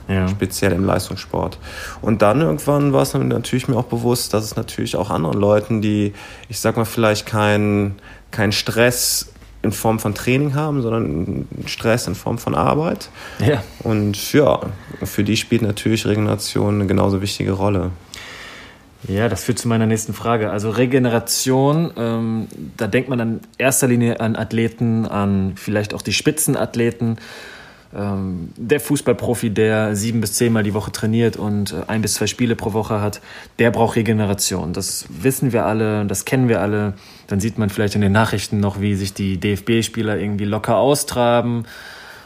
Ja. 0.08 0.28
speziell 0.28 0.72
im 0.72 0.84
Leistungssport. 0.84 1.58
Und 2.00 2.22
dann 2.22 2.40
irgendwann 2.40 2.92
war 2.92 3.02
es 3.02 3.14
natürlich 3.14 3.68
mir 3.68 3.76
auch 3.76 3.84
bewusst, 3.84 4.34
dass 4.34 4.44
es 4.44 4.56
natürlich 4.56 4.96
auch 4.96 5.10
anderen 5.10 5.38
Leuten, 5.38 5.80
die, 5.80 6.12
ich 6.48 6.60
sag 6.60 6.76
mal, 6.76 6.84
vielleicht 6.84 7.26
keinen 7.26 7.96
kein 8.30 8.52
Stress 8.52 9.32
in 9.62 9.72
Form 9.72 9.98
von 9.98 10.14
Training 10.14 10.54
haben, 10.54 10.82
sondern 10.82 11.48
Stress 11.66 12.06
in 12.06 12.14
Form 12.14 12.38
von 12.38 12.54
Arbeit. 12.54 13.08
Ja. 13.38 13.62
Und 13.80 14.32
ja, 14.32 14.60
für 15.02 15.24
die 15.24 15.36
spielt 15.36 15.62
natürlich 15.62 16.06
Regeneration 16.06 16.74
eine 16.74 16.86
genauso 16.86 17.22
wichtige 17.22 17.52
Rolle. 17.52 17.90
Ja, 19.08 19.28
das 19.28 19.44
führt 19.44 19.58
zu 19.58 19.68
meiner 19.68 19.86
nächsten 19.86 20.14
Frage. 20.14 20.50
Also 20.50 20.70
Regeneration, 20.70 21.92
ähm, 21.96 22.48
da 22.76 22.86
denkt 22.86 23.08
man 23.08 23.20
in 23.20 23.40
erster 23.58 23.86
Linie 23.86 24.20
an 24.20 24.34
Athleten, 24.36 25.06
an 25.06 25.52
vielleicht 25.56 25.92
auch 25.92 26.02
die 26.02 26.12
Spitzenathleten. 26.12 27.18
Ähm, 27.96 28.48
der 28.56 28.80
Fußballprofi, 28.80 29.50
der 29.50 29.94
sieben 29.94 30.20
bis 30.20 30.32
zehnmal 30.32 30.64
die 30.64 30.74
Woche 30.74 30.90
trainiert 30.90 31.36
und 31.36 31.72
äh, 31.72 31.82
ein 31.86 32.02
bis 32.02 32.14
zwei 32.14 32.26
Spiele 32.26 32.56
pro 32.56 32.72
Woche 32.72 33.00
hat, 33.00 33.20
der 33.60 33.70
braucht 33.70 33.94
Regeneration. 33.94 34.72
Das 34.72 35.06
wissen 35.08 35.52
wir 35.52 35.64
alle, 35.64 36.04
das 36.04 36.24
kennen 36.24 36.48
wir 36.48 36.60
alle. 36.60 36.94
Dann 37.28 37.38
sieht 37.38 37.56
man 37.56 37.70
vielleicht 37.70 37.94
in 37.94 38.00
den 38.00 38.10
Nachrichten 38.10 38.58
noch, 38.58 38.80
wie 38.80 38.96
sich 38.96 39.14
die 39.14 39.38
DFB-Spieler 39.38 40.18
irgendwie 40.18 40.44
locker 40.44 40.76
austraben 40.76 41.66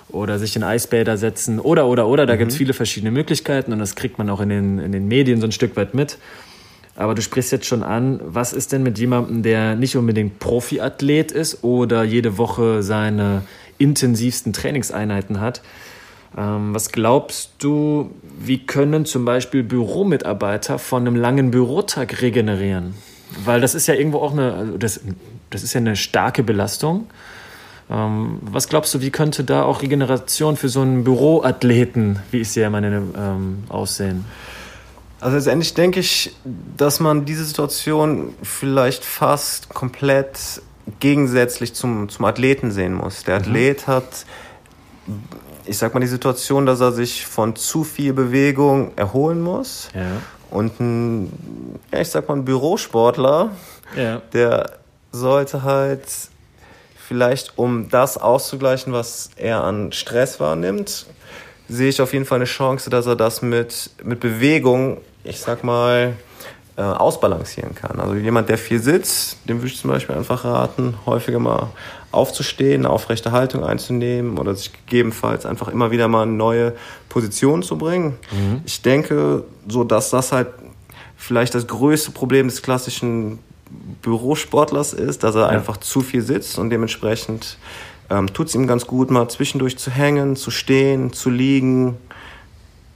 oder 0.09 0.39
sich 0.39 0.57
in 0.57 0.63
Eisbäder 0.63 1.19
setzen 1.19 1.61
oder, 1.61 1.87
oder, 1.87 2.09
oder. 2.09 2.25
Da 2.25 2.35
mhm. 2.35 2.39
gibt 2.39 2.53
es 2.53 2.57
viele 2.57 2.73
verschiedene 2.73 3.11
Möglichkeiten 3.11 3.73
und 3.73 3.79
das 3.79 3.95
kriegt 3.95 4.17
man 4.17 4.31
auch 4.31 4.41
in 4.41 4.49
den, 4.49 4.79
in 4.79 4.93
den 4.93 5.07
Medien 5.07 5.39
so 5.41 5.47
ein 5.47 5.53
Stück 5.53 5.77
weit 5.77 5.93
mit. 5.93 6.17
Aber 6.97 7.15
du 7.15 7.23
sprichst 7.23 7.53
jetzt 7.53 7.67
schon 7.67 7.83
an, 7.83 8.21
was 8.25 8.53
ist 8.53 8.73
denn 8.73 8.83
mit 8.83 8.99
jemandem, 8.99 9.43
der 9.43 9.77
nicht 9.77 9.97
unbedingt 9.97 10.41
Profiathlet 10.41 11.31
ist 11.31 11.63
oder 11.63 12.03
jede 12.03 12.39
Woche 12.39 12.83
seine 12.83 13.43
intensivsten 13.79 14.53
Trainingseinheiten 14.53 15.41
hat? 15.41 15.63
Ähm, 16.37 16.75
was 16.75 16.93
glaubst 16.93 17.53
du, 17.59 18.11
wie 18.39 18.59
können 18.59 19.07
zum 19.07 19.25
Beispiel 19.25 19.63
Büromitarbeiter 19.63 20.79
von 20.79 21.07
einem 21.07 21.17
langen 21.17 21.51
Bürotag 21.51 22.21
regenerieren? 22.21 22.95
Weil 23.45 23.61
das 23.61 23.75
ist 23.75 23.87
ja 23.87 23.95
irgendwo 23.95 24.19
auch 24.19 24.33
eine, 24.33 24.55
also 24.55 24.79
das, 24.79 25.01
das 25.51 25.63
ist 25.63 25.73
ja 25.75 25.79
eine 25.79 25.97
starke 25.97 26.43
Belastung. 26.43 27.07
Ähm, 27.91 28.39
was 28.43 28.69
glaubst 28.69 28.95
du, 28.95 29.01
wie 29.01 29.11
könnte 29.11 29.45
da 29.45 29.63
auch 29.63 29.83
Regeneration 29.83 30.57
für 30.57 30.69
so 30.69 30.83
einen 30.83 31.05
Büroathleten, 31.05 32.21
wie 32.31 32.41
ich 32.41 32.51
sie 32.51 32.61
ja 32.61 32.71
meine, 32.71 33.03
ähm, 33.17 33.65
aussehen? 33.69 34.25
Also 35.21 35.37
letztendlich 35.37 35.75
denke 35.75 36.01
ich, 36.01 36.33
dass 36.77 37.01
man 37.01 37.25
diese 37.25 37.45
Situation 37.45 38.35
vielleicht 38.43 39.05
fast 39.05 39.69
komplett 39.69 40.63
gegensätzlich 41.01 41.75
zum, 41.75 42.09
zum 42.09 42.25
Athleten 42.25 42.71
sehen 42.71 42.95
muss. 42.95 43.25
Der 43.25 43.37
mhm. 43.37 43.43
Athlet 43.43 43.87
mhm. 43.87 43.93
hat, 43.93 44.27
ich 45.67 45.79
sag 45.79 45.95
mal, 45.95 46.01
die 46.01 46.07
Situation, 46.07 46.67
dass 46.67 46.81
er 46.81 46.93
sich 46.93 47.27
von 47.27 47.57
zu 47.57 47.85
viel 47.85 48.13
Bewegung 48.13 48.93
erholen 48.97 49.41
muss. 49.41 49.89
Ja. 49.95 50.23
Und 50.51 50.81
ein, 50.81 51.33
ja, 51.93 52.01
ich 52.01 52.09
sag 52.09 52.29
mal, 52.29 52.37
ein 52.37 52.45
Bürosportler, 52.45 53.51
ja. 53.97 54.23
der 54.33 54.79
sollte 55.13 55.63
halt 55.63 56.07
vielleicht, 56.97 57.59
um 57.59 57.89
das 57.89 58.19
auszugleichen, 58.19 58.93
was 58.93 59.31
er 59.37 59.65
an 59.65 59.93
Stress 59.93 60.41
wahrnimmt, 60.41 61.07
sehe 61.69 61.89
ich 61.89 62.01
auf 62.01 62.13
jeden 62.13 62.25
Fall 62.25 62.37
eine 62.37 62.45
Chance, 62.45 62.91
dass 62.91 63.07
er 63.07 63.17
das 63.17 63.43
mit, 63.43 63.91
mit 64.03 64.21
Bewegung, 64.21 64.99
ich 65.25 65.41
sag 65.41 65.65
mal, 65.65 66.15
äh, 66.79 66.83
ausbalancieren 66.83 67.75
kann. 67.75 67.99
Also 67.99 68.15
jemand, 68.15 68.49
der 68.49 68.57
viel 68.57 68.79
sitzt, 68.79 69.39
dem 69.49 69.59
würde 69.59 69.67
ich 69.67 69.81
zum 69.81 69.91
Beispiel 69.91 70.15
einfach 70.15 70.45
raten, 70.45 70.95
häufiger 71.07 71.41
mal 71.41 71.71
aufzustehen, 72.13 72.87
eine 72.87 72.91
aufrechte 72.91 73.33
Haltung 73.33 73.65
einzunehmen 73.65 74.39
oder 74.39 74.55
sich 74.55 74.73
gegebenenfalls 74.73 75.45
einfach 75.45 75.67
immer 75.67 75.91
wieder 75.91 76.07
mal 76.07 76.23
eine 76.23 76.33
neue 76.33 76.75
Position 77.09 77.65
zu 77.65 77.77
bringen. 77.79 78.17
Mhm. 78.31 78.61
Ich 78.65 78.81
denke, 78.81 79.43
so 79.67 79.83
dass 79.83 80.11
das 80.11 80.31
halt 80.31 80.47
vielleicht 81.17 81.57
das 81.57 81.67
größte 81.67 82.13
Problem 82.13 82.47
des 82.47 82.63
klassischen 82.63 83.41
Bürosportlers 84.01 84.93
ist, 84.93 85.25
dass 85.25 85.35
er 85.35 85.43
ja. 85.43 85.49
einfach 85.49 85.79
zu 85.79 86.01
viel 86.01 86.23
sitzt 86.23 86.61
und 86.61 86.71
dementsprechend 86.71 87.59
ähm, 88.09 88.33
tut 88.33 88.47
es 88.47 88.55
ihm 88.55 88.69
ganz 88.69 88.87
gut, 88.87 89.11
mal 89.11 89.29
zwischendurch 89.29 89.77
zu 89.79 89.91
hängen, 89.91 90.37
zu 90.37 90.53
stehen, 90.53 91.13
zu 91.13 91.29
liegen, 91.29 91.99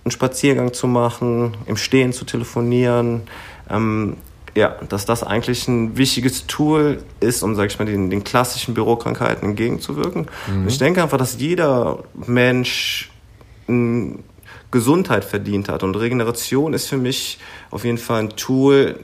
einen 0.05 0.13
Spaziergang 0.13 0.73
zu 0.73 0.87
machen, 0.87 1.57
im 1.67 1.77
Stehen 1.77 2.13
zu 2.13 2.25
telefonieren. 2.25 3.23
Ähm, 3.71 4.17
ja, 4.55 4.77
dass 4.89 5.07
das 5.07 5.23
eigentlich 5.23 5.67
ein 5.67 5.97
wichtiges 5.97 6.47
Tool 6.47 7.03
ist, 7.21 7.43
um, 7.43 7.55
sag 7.55 7.71
ich 7.71 7.79
mal, 7.79 7.87
den, 7.87 8.11
den 8.11 8.23
klassischen 8.23 8.75
Bürokrankheiten 8.75 9.49
entgegenzuwirken. 9.49 10.27
Mhm. 10.47 10.69
Ich 10.69 10.79
denke 10.79 11.03
einfach, 11.03 11.17
dass 11.17 11.41
jeder 11.41 12.05
Mensch 12.27 13.11
Gesundheit 14.71 15.25
verdient 15.25 15.69
hat. 15.69 15.83
Und 15.83 15.95
Regeneration 15.95 16.75
ist 16.75 16.89
für 16.89 16.97
mich 16.97 17.39
auf 17.71 17.85
jeden 17.85 17.99
Fall 17.99 18.25
ein 18.25 18.31
Tool, 18.31 18.99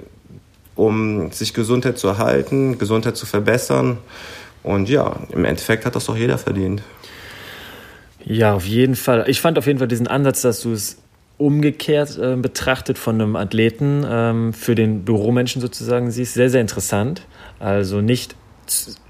um 0.74 1.30
sich 1.30 1.54
Gesundheit 1.54 1.98
zu 1.98 2.08
erhalten, 2.08 2.78
Gesundheit 2.78 3.16
zu 3.16 3.26
verbessern. 3.26 3.98
Und 4.62 4.88
ja, 4.88 5.16
im 5.30 5.44
Endeffekt 5.44 5.86
hat 5.86 5.94
das 5.94 6.06
doch 6.06 6.16
jeder 6.16 6.38
verdient. 6.38 6.82
Ja, 8.24 8.54
auf 8.54 8.66
jeden 8.66 8.96
Fall. 8.96 9.24
Ich 9.28 9.40
fand 9.40 9.58
auf 9.58 9.66
jeden 9.66 9.78
Fall 9.78 9.88
diesen 9.88 10.08
Ansatz, 10.08 10.42
dass 10.42 10.60
du 10.60 10.72
es 10.72 10.98
umgekehrt 11.38 12.18
äh, 12.18 12.36
betrachtet 12.36 12.98
von 12.98 13.20
einem 13.20 13.36
Athleten 13.36 14.04
ähm, 14.08 14.52
für 14.52 14.74
den 14.74 15.04
Büromenschen 15.04 15.62
sozusagen 15.62 16.10
siehst, 16.10 16.34
sehr, 16.34 16.50
sehr 16.50 16.60
interessant. 16.60 17.22
Also 17.60 18.00
nicht 18.00 18.34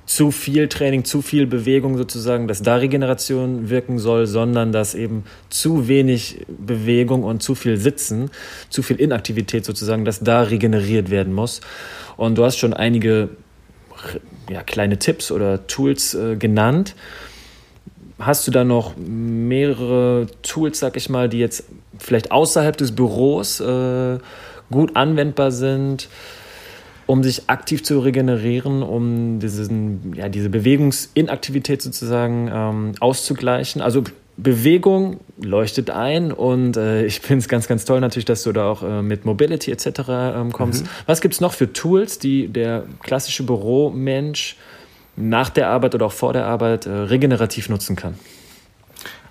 zu 0.09 0.31
viel 0.31 0.69
Training, 0.69 1.05
zu 1.05 1.21
viel 1.21 1.47
Bewegung 1.47 1.99
sozusagen, 1.99 2.49
dass 2.49 2.63
da 2.63 2.77
Regeneration 2.77 3.69
wirken 3.69 3.99
soll, 3.99 4.27
sondern 4.27 4.73
dass 4.73 4.95
eben 4.95 5.25
zu 5.51 5.89
wenig 5.89 6.47
Bewegung 6.49 7.25
und 7.25 7.43
zu 7.43 7.55
viel 7.55 7.77
Sitzen, 7.77 8.31
zu 8.71 8.83
viel 8.83 8.97
Inaktivität 9.01 9.65
sozusagen, 9.65 10.05
dass 10.05 10.21
da 10.21 10.43
regeneriert 10.43 11.11
werden 11.11 11.35
muss. 11.35 11.61
Und 12.17 12.39
du 12.39 12.45
hast 12.45 12.57
schon 12.57 12.73
einige 12.73 13.29
ja, 14.51 14.63
kleine 14.63 14.99
Tipps 14.99 15.31
oder 15.31 15.67
Tools 15.67 16.15
äh, 16.15 16.37
genannt. 16.37 16.95
Hast 18.19 18.47
du 18.47 18.51
da 18.51 18.65
noch 18.65 18.97
mehrere 18.97 20.27
Tools, 20.43 20.79
sag 20.79 20.97
ich 20.97 21.09
mal, 21.09 21.29
die 21.29 21.39
jetzt 21.39 21.65
vielleicht 21.99 22.31
außerhalb 22.31 22.77
des 22.77 22.95
Büros 22.95 23.61
äh, 23.61 24.19
gut 24.71 24.97
anwendbar 24.97 25.51
sind, 25.51 26.09
um 27.07 27.23
sich 27.23 27.49
aktiv 27.49 27.83
zu 27.83 28.01
regenerieren, 28.01 28.83
um 28.83 29.41
diesen, 29.41 30.15
ja, 30.15 30.29
diese 30.29 30.51
Bewegungsinaktivität 30.51 31.81
sozusagen 31.81 32.51
ähm, 32.53 32.93
auszugleichen? 33.01 33.81
Also 33.81 34.05
Bewegung 34.37 35.19
leuchtet 35.43 35.91
ein 35.91 36.31
und 36.31 36.77
äh, 36.77 37.05
ich 37.05 37.21
finde 37.21 37.41
es 37.41 37.49
ganz, 37.49 37.67
ganz 37.67 37.85
toll 37.85 38.01
natürlich, 38.01 38.25
dass 38.25 38.45
du 38.45 38.53
da 38.53 38.71
auch 38.71 38.85
äh, 38.85 39.03
mit 39.03 39.25
Mobility 39.25 39.73
etc. 39.73 39.87
Ähm, 40.09 40.53
kommst. 40.53 40.85
Mhm. 40.85 40.89
Was 41.07 41.21
gibt 41.21 41.35
es 41.35 41.41
noch 41.41 41.55
für 41.55 41.73
Tools, 41.73 42.21
die 42.21 42.47
der 42.47 42.85
klassische 43.03 43.43
Büromensch 43.43 44.57
nach 45.17 45.51
der 45.51 45.69
Arbeit 45.71 45.97
oder 45.97 46.07
auch 46.07 46.13
vor 46.13 46.33
der 46.33 46.47
Arbeit 46.47 46.87
äh, 46.87 46.91
regenerativ 46.91 47.69
nutzen 47.69 47.97
kann? 47.97 48.15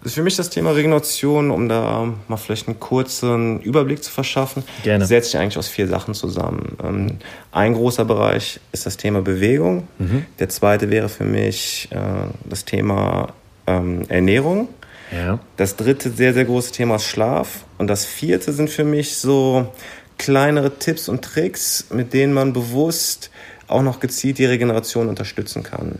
Ist 0.08 0.14
für 0.14 0.24
mich 0.24 0.38
das 0.38 0.50
Thema 0.50 0.72
Regeneration, 0.72 1.52
um 1.52 1.68
da 1.68 2.14
mal 2.30 2.38
vielleicht 2.38 2.70
einen 2.70 2.80
kurzen 2.80 3.60
Überblick 3.60 4.02
zu 4.02 4.10
verschaffen, 4.10 4.64
Gerne. 4.84 5.06
setzt 5.06 5.32
sich 5.32 5.40
eigentlich 5.40 5.58
aus 5.58 5.68
vier 5.68 5.86
Sachen 5.86 6.14
zusammen. 6.14 6.78
Ähm, 6.82 7.18
ein 7.52 7.74
großer 7.74 8.06
Bereich 8.06 8.62
ist 8.72 8.86
das 8.86 8.96
Thema 8.96 9.22
Bewegung. 9.22 9.86
Mhm. 10.00 10.26
Der 10.40 10.48
zweite 10.48 10.90
wäre 10.90 11.10
für 11.10 11.26
mich 11.26 11.90
äh, 11.92 11.98
das 12.46 12.64
Thema 12.64 13.34
ähm, 13.68 14.04
Ernährung. 14.08 14.70
Ja. 15.12 15.40
Das 15.58 15.76
dritte 15.76 16.10
sehr, 16.10 16.34
sehr 16.34 16.46
große 16.46 16.72
Thema 16.72 16.96
ist 16.96 17.04
Schlaf. 17.04 17.66
Und 17.78 17.88
das 17.88 18.06
vierte 18.06 18.54
sind 18.54 18.70
für 18.70 18.86
mich 18.86 19.18
so 19.18 19.74
kleinere 20.18 20.80
Tipps 20.80 21.10
und 21.10 21.22
Tricks, 21.22 21.88
mit 21.92 22.14
denen 22.14 22.34
man 22.34 22.54
bewusst 22.54 23.30
auch 23.68 23.82
noch 23.82 24.00
gezielt 24.00 24.38
die 24.38 24.46
Regeneration 24.46 25.10
unterstützen 25.10 25.64
kann. 25.64 26.00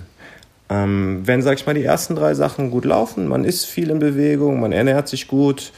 Ähm, 0.70 1.22
wenn, 1.24 1.42
sag 1.42 1.58
ich 1.58 1.66
mal, 1.66 1.74
die 1.74 1.84
ersten 1.84 2.16
drei 2.16 2.34
Sachen 2.34 2.72
gut 2.72 2.86
laufen, 2.86 3.28
man 3.28 3.46
ist 3.46 3.66
viel 3.66 3.90
in 3.90 4.00
Bewegung, 4.00 4.60
man 4.60 4.72
ernährt 4.72 5.08
sich 5.08 5.28
gut 5.28 5.72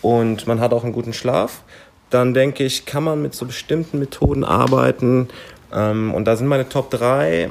und 0.00 0.46
man 0.46 0.60
hat 0.60 0.72
auch 0.72 0.82
einen 0.82 0.92
guten 0.92 1.12
Schlaf, 1.12 1.62
dann 2.08 2.34
denke 2.34 2.64
ich, 2.64 2.86
kann 2.86 3.04
man 3.04 3.22
mit 3.22 3.34
so 3.34 3.46
bestimmten 3.46 3.98
Methoden 3.98 4.44
arbeiten. 4.44 5.28
Ähm, 5.72 6.14
und 6.14 6.24
da 6.24 6.36
sind 6.36 6.46
meine 6.46 6.68
Top 6.68 6.90
3 6.90 7.50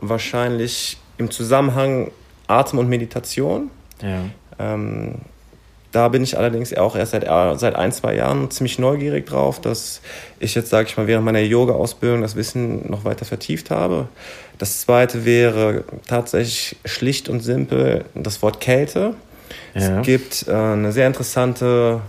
wahrscheinlich 0.00 0.98
im 1.16 1.30
Zusammenhang 1.30 2.10
Atem 2.48 2.78
und 2.78 2.88
Meditation. 2.88 3.70
Ja. 4.02 4.24
Ähm, 4.58 5.16
da 5.96 6.08
bin 6.08 6.22
ich 6.22 6.36
allerdings 6.36 6.74
auch 6.74 6.94
erst 6.94 7.12
seit, 7.12 7.24
äh, 7.24 7.56
seit 7.56 7.74
ein, 7.74 7.90
zwei 7.90 8.14
Jahren 8.14 8.50
ziemlich 8.50 8.78
neugierig 8.78 9.24
drauf, 9.24 9.62
dass 9.62 10.02
ich 10.38 10.54
jetzt, 10.54 10.68
sage 10.68 10.88
ich 10.90 10.96
mal, 10.98 11.06
während 11.06 11.24
meiner 11.24 11.40
Yoga-Ausbildung 11.40 12.20
das 12.20 12.36
Wissen 12.36 12.90
noch 12.90 13.06
weiter 13.06 13.24
vertieft 13.24 13.70
habe. 13.70 14.08
Das 14.58 14.82
zweite 14.82 15.24
wäre 15.24 15.84
tatsächlich 16.06 16.76
schlicht 16.84 17.30
und 17.30 17.40
simpel 17.40 18.04
das 18.14 18.42
Wort 18.42 18.60
Kälte. 18.60 19.14
Ja. 19.74 20.00
Es 20.00 20.06
gibt 20.06 20.44
äh, 20.48 20.52
eine 20.52 20.92
sehr 20.92 21.06
interessante 21.06 22.02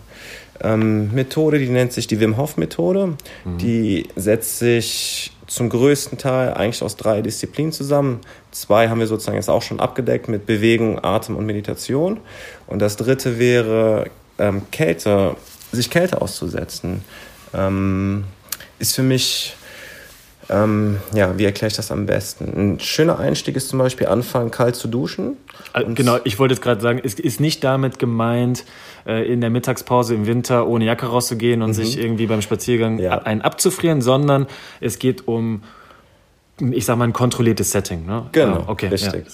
ähm, 0.62 1.14
Methode, 1.14 1.58
die 1.58 1.70
nennt 1.70 1.94
sich 1.94 2.08
die 2.08 2.20
Wim 2.20 2.36
Hof 2.36 2.58
Methode. 2.58 3.14
Mhm. 3.46 3.58
Die 3.58 4.08
setzt 4.18 4.60
sich 4.60 5.32
zum 5.58 5.70
größten 5.70 6.18
Teil 6.20 6.54
eigentlich 6.54 6.84
aus 6.84 6.96
drei 6.96 7.22
Disziplinen 7.22 7.72
zusammen. 7.72 8.22
Zwei 8.52 8.90
haben 8.90 9.00
wir 9.00 9.08
sozusagen 9.08 9.38
jetzt 9.38 9.50
auch 9.50 9.64
schon 9.64 9.80
abgedeckt 9.80 10.28
mit 10.28 10.46
Bewegung, 10.46 11.04
Atem 11.04 11.36
und 11.36 11.46
Meditation. 11.46 12.20
Und 12.68 12.80
das 12.80 12.96
dritte 12.96 13.40
wäre 13.40 14.10
ähm, 14.38 14.62
Kälte, 14.72 15.36
sich 15.72 15.90
Kälte 15.90 16.22
auszusetzen, 16.22 17.04
ähm, 17.56 18.26
ist 18.78 18.96
für 18.96 19.02
mich, 19.02 19.56
ähm, 20.50 20.98
ja, 21.14 21.38
wie 21.38 21.46
erkläre 21.46 21.68
ich 21.68 21.76
das 21.76 21.92
am 21.92 22.06
besten? 22.06 22.76
Ein 22.76 22.80
schöner 22.80 23.20
Einstieg 23.20 23.56
ist 23.56 23.70
zum 23.70 23.80
Beispiel 23.80 24.08
anfangen, 24.08 24.50
kalt 24.52 24.76
zu 24.76 24.88
duschen. 24.88 25.38
Äh, 25.74 25.84
genau, 25.94 26.20
ich 26.24 26.40
wollte 26.40 26.54
jetzt 26.54 26.62
gerade 26.62 26.82
sagen, 26.82 27.02
es 27.04 27.16
ist 27.16 27.40
nicht 27.40 27.64
damit 27.64 28.00
gemeint, 28.00 28.64
äh, 29.06 29.32
in 29.32 29.42
der 29.42 29.50
Mittagspause 29.50 30.16
im 30.16 30.26
Winter 30.26 30.68
ohne 30.68 30.86
Jacke 30.86 31.08
rauszugehen 31.08 31.62
und 31.62 31.72
mhm. 31.72 31.74
sich 31.74 32.00
irgendwie 32.00 32.28
beim 32.28 32.42
Spaziergang 32.42 33.00
ja. 33.00 33.20
einen 33.20 33.42
abzufrieren, 33.42 34.02
sondern 34.02 34.48
es 34.80 35.00
geht 35.00 35.28
um, 35.28 35.64
ich 36.60 36.86
sag 36.86 36.98
mal, 36.98 37.06
ein 37.06 37.14
kontrolliertes 37.14 37.72
Setting. 37.72 38.06
Ne? 38.06 38.26
Genau, 38.32 38.64
okay, 38.68 38.88
richtig. 38.88 39.26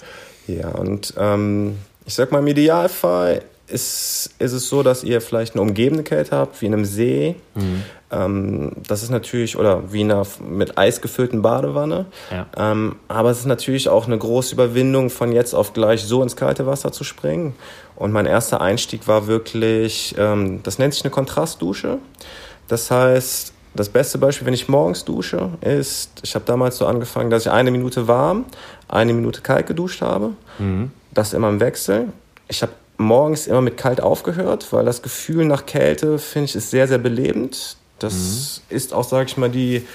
Ja, 0.48 0.56
ja 0.56 0.70
und 0.70 1.14
ähm, 1.18 1.78
ich 2.06 2.16
sag 2.16 2.32
mal, 2.32 2.40
im 2.40 2.48
Idealfall 2.48 3.44
ist, 3.68 4.32
ist 4.40 4.52
es 4.52 4.68
so, 4.68 4.84
dass 4.84 5.04
ihr 5.04 5.22
vielleicht 5.22 5.54
eine 5.54 5.62
umgebende 5.62 6.04
Kälte 6.04 6.36
habt, 6.36 6.62
wie 6.62 6.66
in 6.66 6.74
einem 6.74 6.86
See. 6.86 7.36
Mhm. 7.56 7.84
Ähm, 8.14 8.72
das 8.88 9.04
ist 9.04 9.10
natürlich, 9.10 9.58
oder 9.58 9.92
wie 9.92 10.02
in 10.02 10.12
einer 10.12 10.26
mit 10.48 10.78
Eis 10.78 11.02
gefüllten 11.02 11.42
Badewanne. 11.42 12.06
Ja. 12.32 12.46
Ähm, 12.56 12.98
aber 13.08 13.32
es 13.32 13.40
ist 13.40 13.46
natürlich 13.46 13.90
auch 13.90 14.06
eine 14.06 14.18
große 14.18 14.54
Überwindung, 14.54 15.10
von 15.10 15.32
jetzt 15.32 15.54
auf 15.54 15.74
gleich 15.74 16.04
so 16.04 16.22
ins 16.22 16.36
kalte 16.36 16.66
Wasser 16.66 16.92
zu 16.92 17.04
springen. 17.04 17.56
Und 17.96 18.12
mein 18.12 18.26
erster 18.26 18.62
Einstieg 18.62 19.08
war 19.08 19.28
wirklich, 19.28 20.16
ähm, 20.18 20.62
das 20.64 20.80
nennt 20.80 20.94
sich 20.94 21.04
eine 21.04 21.12
Kontrastdusche. 21.12 21.98
Das 22.68 22.92
heißt, 22.92 23.54
das 23.76 23.90
beste 23.90 24.18
Beispiel, 24.18 24.46
wenn 24.46 24.54
ich 24.54 24.70
morgens 24.70 25.04
dusche, 25.04 25.50
ist, 25.62 26.12
ich 26.22 26.36
habe 26.36 26.46
damals 26.46 26.78
so 26.78 26.86
angefangen, 26.86 27.30
dass 27.30 27.46
ich 27.46 27.52
eine 27.52 27.72
Minute 27.72 28.08
warm, 28.08 28.46
eine 28.88 29.14
Minute 29.14 29.42
kalt 29.42 29.68
geduscht 29.68 30.02
habe. 30.02 30.32
Mhm. 30.60 30.92
Das 31.12 31.34
immer 31.34 31.50
im 31.50 31.60
Wechsel. 31.60 32.10
Ich 32.48 32.62
habe 32.62 32.74
morgens 32.98 33.48
immer 33.48 33.62
mit 33.62 33.78
kalt 33.78 34.02
aufgehört, 34.02 34.72
weil 34.72 34.86
das 34.86 35.02
Gefühl 35.02 35.46
nach 35.46 35.66
Kälte, 35.66 36.20
finde 36.20 36.46
ich, 36.46 36.56
ist 36.56 36.70
sehr, 36.70 36.88
sehr 36.88 37.00
belebend. 37.00 37.78
Das 38.04 38.62
mhm. 38.70 38.76
ist 38.76 38.94
auch, 38.94 39.04
sage 39.04 39.26
ich 39.28 39.38
mal, 39.38 39.50
die 39.50 39.86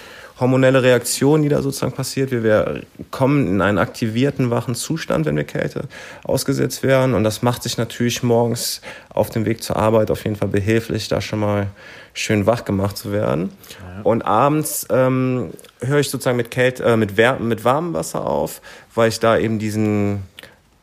hormonelle 0.41 0.83
Reaktion, 0.83 1.43
die 1.43 1.49
da 1.49 1.63
sozusagen 1.63 1.93
passiert. 1.93 2.31
Wir, 2.31 2.43
wir 2.43 2.83
kommen 3.11 3.47
in 3.49 3.61
einen 3.61 3.79
aktivierten, 3.79 4.51
wachen 4.51 4.75
Zustand, 4.75 5.27
wenn 5.27 5.37
wir 5.37 5.45
Kälte 5.45 5.83
ausgesetzt 6.25 6.83
werden. 6.83 7.15
Und 7.15 7.25
das 7.25 7.43
macht 7.43 7.63
sich 7.63 7.77
natürlich 7.77 8.23
morgens 8.23 8.81
auf 9.09 9.31
dem 9.31 9.47
Weg 9.47 9.63
zur 9.63 9.77
Arbeit 9.77 10.11
auf 10.11 10.25
jeden 10.25 10.37
Fall 10.37 10.49
behilflich, 10.49 11.09
da 11.09 11.21
schon 11.21 11.41
mal 11.41 11.67
schön 12.15 12.47
wach 12.47 12.65
gemacht 12.65 12.97
zu 12.97 13.13
werden. 13.13 13.51
Ja. 13.71 14.03
Und 14.03 14.23
abends 14.23 14.87
ähm, 14.91 15.51
höre 15.81 15.99
ich 15.99 16.11
sozusagen 16.11 16.37
mit, 16.37 16.51
Kälte, 16.51 16.85
äh, 16.85 16.97
mit, 16.97 17.17
mit 17.41 17.65
warmem 17.65 17.95
Wasser 17.95 18.25
auf, 18.25 18.61
weil 18.95 19.09
ich 19.09 19.21
da 19.21 19.39
eben 19.39 19.59
diesen 19.59 20.23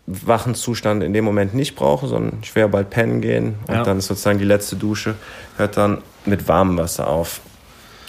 wachen 0.08 0.54
Zustand 0.54 1.04
in 1.04 1.14
dem 1.14 1.26
Moment 1.26 1.54
nicht 1.54 1.76
brauche, 1.76 2.08
sondern 2.08 2.40
ich 2.42 2.56
werde 2.56 2.72
bald 2.72 2.90
pennen 2.90 3.22
gehen 3.22 3.56
und 3.68 3.74
ja. 3.74 3.84
dann 3.84 3.98
ist 3.98 4.08
sozusagen 4.08 4.38
die 4.38 4.46
letzte 4.46 4.76
Dusche, 4.76 5.16
hört 5.58 5.78
dann 5.78 6.02
mit 6.26 6.48
warmem 6.48 6.78
Wasser 6.78 7.08
auf. 7.08 7.42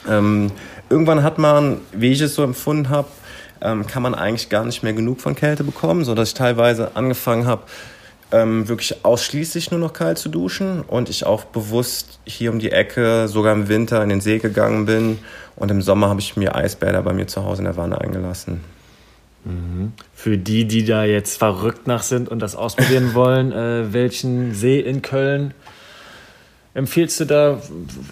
Ähm, 0.08 0.52
irgendwann 0.90 1.22
hat 1.22 1.38
man, 1.38 1.80
wie 1.92 2.12
ich 2.12 2.20
es 2.20 2.34
so 2.34 2.42
empfunden 2.42 2.90
habe, 2.90 3.08
ähm, 3.62 3.86
kann 3.86 4.02
man 4.02 4.14
eigentlich 4.14 4.50
gar 4.50 4.64
nicht 4.64 4.82
mehr 4.82 4.92
genug 4.92 5.20
von 5.20 5.34
Kälte 5.34 5.64
bekommen, 5.64 6.04
sodass 6.04 6.28
ich 6.28 6.34
teilweise 6.34 6.96
angefangen 6.96 7.46
habe, 7.46 7.62
ähm, 8.32 8.68
wirklich 8.68 9.04
ausschließlich 9.04 9.70
nur 9.70 9.80
noch 9.80 9.92
kalt 9.92 10.18
zu 10.18 10.28
duschen 10.28 10.82
und 10.82 11.08
ich 11.08 11.24
auch 11.24 11.44
bewusst 11.44 12.18
hier 12.24 12.50
um 12.50 12.58
die 12.58 12.72
Ecke, 12.72 13.28
sogar 13.28 13.54
im 13.54 13.68
Winter 13.68 14.02
in 14.02 14.08
den 14.10 14.20
See 14.20 14.38
gegangen 14.38 14.84
bin 14.84 15.18
und 15.54 15.70
im 15.70 15.80
Sommer 15.80 16.08
habe 16.08 16.20
ich 16.20 16.36
mir 16.36 16.54
Eisbäder 16.54 17.02
bei 17.02 17.12
mir 17.12 17.26
zu 17.26 17.44
Hause 17.44 17.62
in 17.62 17.64
der 17.64 17.76
Wanne 17.76 18.00
eingelassen. 18.00 18.60
Mhm. 19.46 19.92
Für 20.12 20.36
die, 20.36 20.66
die 20.66 20.84
da 20.84 21.04
jetzt 21.04 21.38
verrückt 21.38 21.86
nach 21.86 22.02
sind 22.02 22.28
und 22.28 22.40
das 22.40 22.56
ausprobieren 22.56 23.14
wollen, 23.14 23.52
äh, 23.52 23.92
welchen 23.92 24.54
See 24.54 24.80
in 24.80 25.02
Köln 25.02 25.54
empfiehlst 26.74 27.20
du 27.20 27.24
da? 27.24 27.62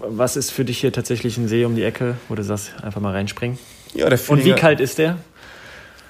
Was 0.00 0.36
ist 0.36 0.50
für 0.50 0.64
dich 0.64 0.78
hier 0.78 0.92
tatsächlich 0.92 1.36
ein 1.36 1.48
See 1.48 1.64
um 1.64 1.76
die 1.76 1.82
Ecke, 1.82 2.16
wo 2.28 2.34
du 2.34 2.42
sagst, 2.42 2.72
einfach 2.82 3.00
mal 3.00 3.12
reinspringen? 3.12 3.58
Ja, 3.94 4.08
der 4.08 4.18
Fühlinger, 4.18 4.50
Und 4.50 4.56
wie 4.56 4.60
kalt 4.60 4.80
ist 4.80 4.98
der? 4.98 5.18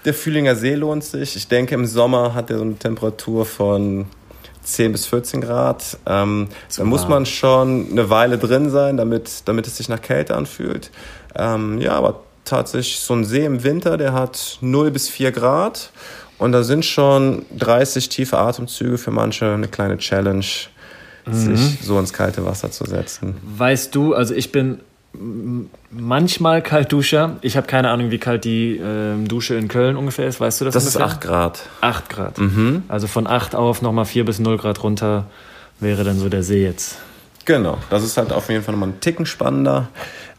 Der 0.05 0.15
Fühlinger 0.15 0.55
See 0.55 0.75
lohnt 0.75 1.03
sich. 1.03 1.35
Ich 1.37 1.49
denke, 1.49 1.75
im 1.75 1.87
Sommer 1.87 2.35
hat 2.35 2.51
er 2.51 2.59
so 2.59 2.63
eine 2.63 2.77
Temperatur 2.77 3.47
von 3.47 4.07
10 4.63 4.93
bis 4.93 5.07
14 5.07 5.41
Grad. 5.41 5.99
Ähm, 6.07 6.49
da 6.77 6.85
muss 6.85 7.09
man 7.09 7.27
schon 7.27 7.89
eine 7.91 8.11
Weile 8.11 8.39
drin 8.39 8.71
sein, 8.71 8.99
damit, 8.99 9.43
damit 9.47 9.67
es 9.67 9.79
sich 9.79 9.89
nach 9.89 10.01
Kälte 10.01 10.37
anfühlt. 10.37 10.91
Ähm, 11.35 11.81
ja, 11.81 11.93
aber 11.93 12.23
tatsächlich 12.45 12.99
so 13.01 13.15
ein 13.15 13.25
See 13.25 13.45
im 13.45 13.63
Winter, 13.63 13.97
der 13.97 14.13
hat 14.13 14.59
0 14.61 14.91
bis 14.91 15.09
4 15.09 15.33
Grad. 15.33 15.91
Und 16.39 16.53
da 16.53 16.63
sind 16.63 16.85
schon 16.85 17.47
30 17.57 18.09
tiefe 18.09 18.39
Atemzüge 18.39 18.99
für 18.99 19.11
manche 19.11 19.53
eine 19.53 19.69
kleine 19.69 19.99
Challenge, 19.99 20.45
mhm. 21.27 21.57
sich 21.57 21.79
so 21.83 21.99
ins 21.99 22.13
kalte 22.13 22.45
Wasser 22.45 22.71
zu 22.71 22.85
setzen. 22.85 23.37
Weißt 23.57 23.95
du, 23.95 24.15
also 24.15 24.35
ich 24.35 24.51
bin 24.51 24.81
manchmal 25.91 26.61
Kaltduscher. 26.61 27.37
Ich 27.41 27.57
habe 27.57 27.67
keine 27.67 27.91
Ahnung, 27.91 28.11
wie 28.11 28.19
kalt 28.19 28.45
die 28.45 28.77
äh, 28.79 29.17
Dusche 29.27 29.55
in 29.55 29.69
Köln 29.69 29.97
ungefähr 29.97 30.27
ist. 30.27 30.41
Weißt 30.41 30.61
du 30.61 30.65
das? 30.65 30.75
Das 30.75 30.85
ungefähr? 30.87 31.07
ist 31.07 31.13
8 31.13 31.21
Grad. 31.21 31.63
8 31.81 32.09
Grad. 32.11 32.39
Mhm. 32.39 32.83
Also 32.89 33.07
von 33.07 33.27
8 33.27 33.55
auf 33.55 33.81
nochmal 33.81 34.07
4 34.07 34.25
bis 34.25 34.39
0 34.41 34.57
Grad 34.57 34.83
runter 34.83 35.27
wäre 35.81 36.05
dann 36.05 36.19
so 36.19 36.29
der 36.29 36.43
See 36.43 36.65
jetzt. 36.65 36.99
Genau, 37.45 37.79
das 37.91 38.03
ist 38.03 38.17
halt 38.17 38.33
auf 38.33 38.49
jeden 38.49 38.65
Fall 38.65 38.73
nochmal 38.73 38.91
ein 38.91 39.01
Ticken 39.01 39.27
spannender. 39.27 39.89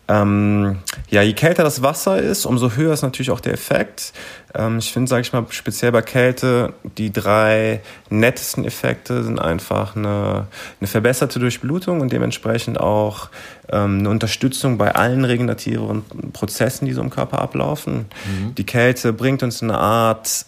Ähm, 0.08 0.78
ja, 1.10 1.22
je 1.24 1.34
kälter 1.34 1.64
das 1.64 1.82
Wasser 1.82 2.20
ist, 2.20 2.46
umso 2.46 2.72
höher 2.72 2.94
ist 2.94 3.02
natürlich 3.02 3.32
auch 3.32 3.40
der 3.40 3.54
Effekt. 3.54 4.14
Ähm, 4.54 4.78
ich 4.78 4.94
finde, 4.94 5.10
sage 5.10 5.22
ich 5.22 5.34
mal, 5.34 5.46
speziell 5.50 5.92
bei 5.92 6.04
Kälte, 6.04 6.74
die 6.98 7.12
drei 7.12 7.82
nettesten 8.10 8.66
Effekte 8.66 9.24
sind 9.24 9.40
einfach 9.40 9.96
eine, 9.96 10.48
eine 10.80 10.88
verbesserte 10.88 11.40
Durchblutung 11.40 12.02
und 12.02 12.14
dementsprechend 12.14 12.80
auch 12.80 13.30
ähm, 13.70 14.00
eine 14.00 14.10
Unterstützung 14.10 14.78
bei 14.78 14.94
allen 14.94 15.26
regenerativen 15.26 16.04
Prozessen, 16.34 16.86
die 16.86 16.94
so 16.94 17.02
im 17.02 17.10
Körper 17.10 17.40
ablaufen. 17.40 18.06
Mhm. 18.26 18.56
Die 18.56 18.66
Kälte 18.66 19.12
bringt 19.12 19.42
uns 19.42 19.64
eine 19.64 19.78
Art, 19.78 20.46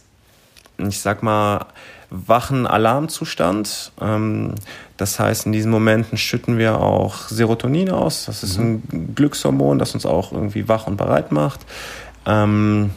ich 0.78 1.00
sag 1.00 1.24
mal, 1.24 1.65
wachen 2.10 2.65
Alarmzustand. 2.65 3.91
Ähm, 4.02 4.56
das 4.98 5.20
heißt, 5.20 5.46
in 5.46 5.52
diesen 5.52 5.72
Momenten 5.72 6.17
schütten 6.17 6.58
wir 6.58 6.80
auch 6.80 7.28
Serotonin 7.28 7.91
aus. 7.91 8.26
Das 8.26 8.43
ist 8.43 8.58
mhm. 8.58 8.82
ein 8.91 9.15
Glückshormon, 9.15 9.80
das 9.80 9.93
uns 9.93 10.06
auch 10.06 10.32
irgendwie 10.32 10.67
wach 10.67 10.88
und 10.88 10.98
bereit 10.98 11.32
macht. 11.32 11.62
Ähm, 12.26 12.91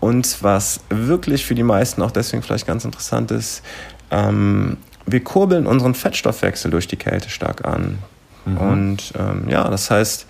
und 0.00 0.42
was 0.42 0.80
wirklich 0.90 1.46
für 1.46 1.54
die 1.54 1.62
meisten 1.62 2.02
auch 2.02 2.10
deswegen 2.10 2.42
vielleicht 2.42 2.66
ganz 2.66 2.84
interessant 2.84 3.30
ist, 3.30 3.62
ähm, 4.10 4.76
wir 5.06 5.22
kurbeln 5.22 5.66
unseren 5.66 5.94
Fettstoffwechsel 5.94 6.70
durch 6.70 6.88
die 6.88 6.96
Kälte 6.96 7.30
stark 7.30 7.64
an. 7.64 7.98
Mhm. 8.44 8.56
Und 8.58 9.12
ja, 9.48 9.68
das 9.68 9.90
heißt, 9.90 10.26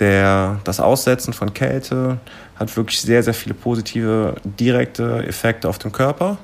der, 0.00 0.60
das 0.64 0.80
Aussetzen 0.80 1.32
von 1.32 1.54
Kälte 1.54 2.18
hat 2.56 2.76
wirklich 2.76 3.00
sehr, 3.00 3.22
sehr 3.22 3.34
viele 3.34 3.54
positive 3.54 4.36
direkte 4.44 5.24
Effekte 5.26 5.68
auf 5.68 5.78
den 5.78 5.92
Körper. 5.92 6.38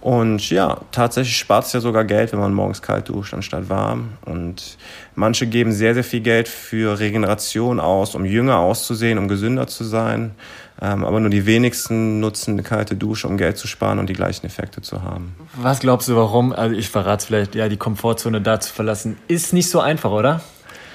Und 0.00 0.48
ja, 0.50 0.80
tatsächlich 0.92 1.36
spart 1.36 1.66
es 1.66 1.72
ja 1.72 1.80
sogar 1.80 2.04
Geld, 2.04 2.32
wenn 2.32 2.38
man 2.38 2.54
morgens 2.54 2.82
kalt 2.82 3.08
duscht 3.08 3.34
anstatt 3.34 3.68
warm. 3.68 4.10
Und 4.24 4.78
manche 5.16 5.46
geben 5.46 5.72
sehr, 5.72 5.94
sehr 5.94 6.04
viel 6.04 6.20
Geld 6.20 6.46
für 6.48 7.00
Regeneration 7.00 7.80
aus, 7.80 8.14
um 8.14 8.24
jünger 8.24 8.58
auszusehen, 8.58 9.18
um 9.18 9.26
gesünder 9.26 9.66
zu 9.66 9.84
sein. 9.84 10.32
Ähm, 10.80 11.04
aber 11.04 11.18
nur 11.18 11.30
die 11.30 11.44
wenigsten 11.44 12.20
nutzen 12.20 12.52
eine 12.52 12.62
kalte 12.62 12.94
Dusche, 12.94 13.26
um 13.26 13.36
Geld 13.36 13.58
zu 13.58 13.66
sparen 13.66 13.98
und 13.98 14.08
die 14.08 14.12
gleichen 14.12 14.46
Effekte 14.46 14.80
zu 14.80 15.02
haben. 15.02 15.34
Was 15.56 15.80
glaubst 15.80 16.08
du, 16.08 16.14
warum? 16.14 16.52
Also 16.52 16.76
ich 16.76 16.88
verrate 16.88 17.22
es 17.22 17.24
vielleicht, 17.24 17.54
ja, 17.56 17.68
die 17.68 17.76
Komfortzone 17.76 18.40
da 18.40 18.60
zu 18.60 18.72
verlassen, 18.72 19.16
ist 19.26 19.52
nicht 19.52 19.68
so 19.68 19.80
einfach, 19.80 20.12
oder? 20.12 20.40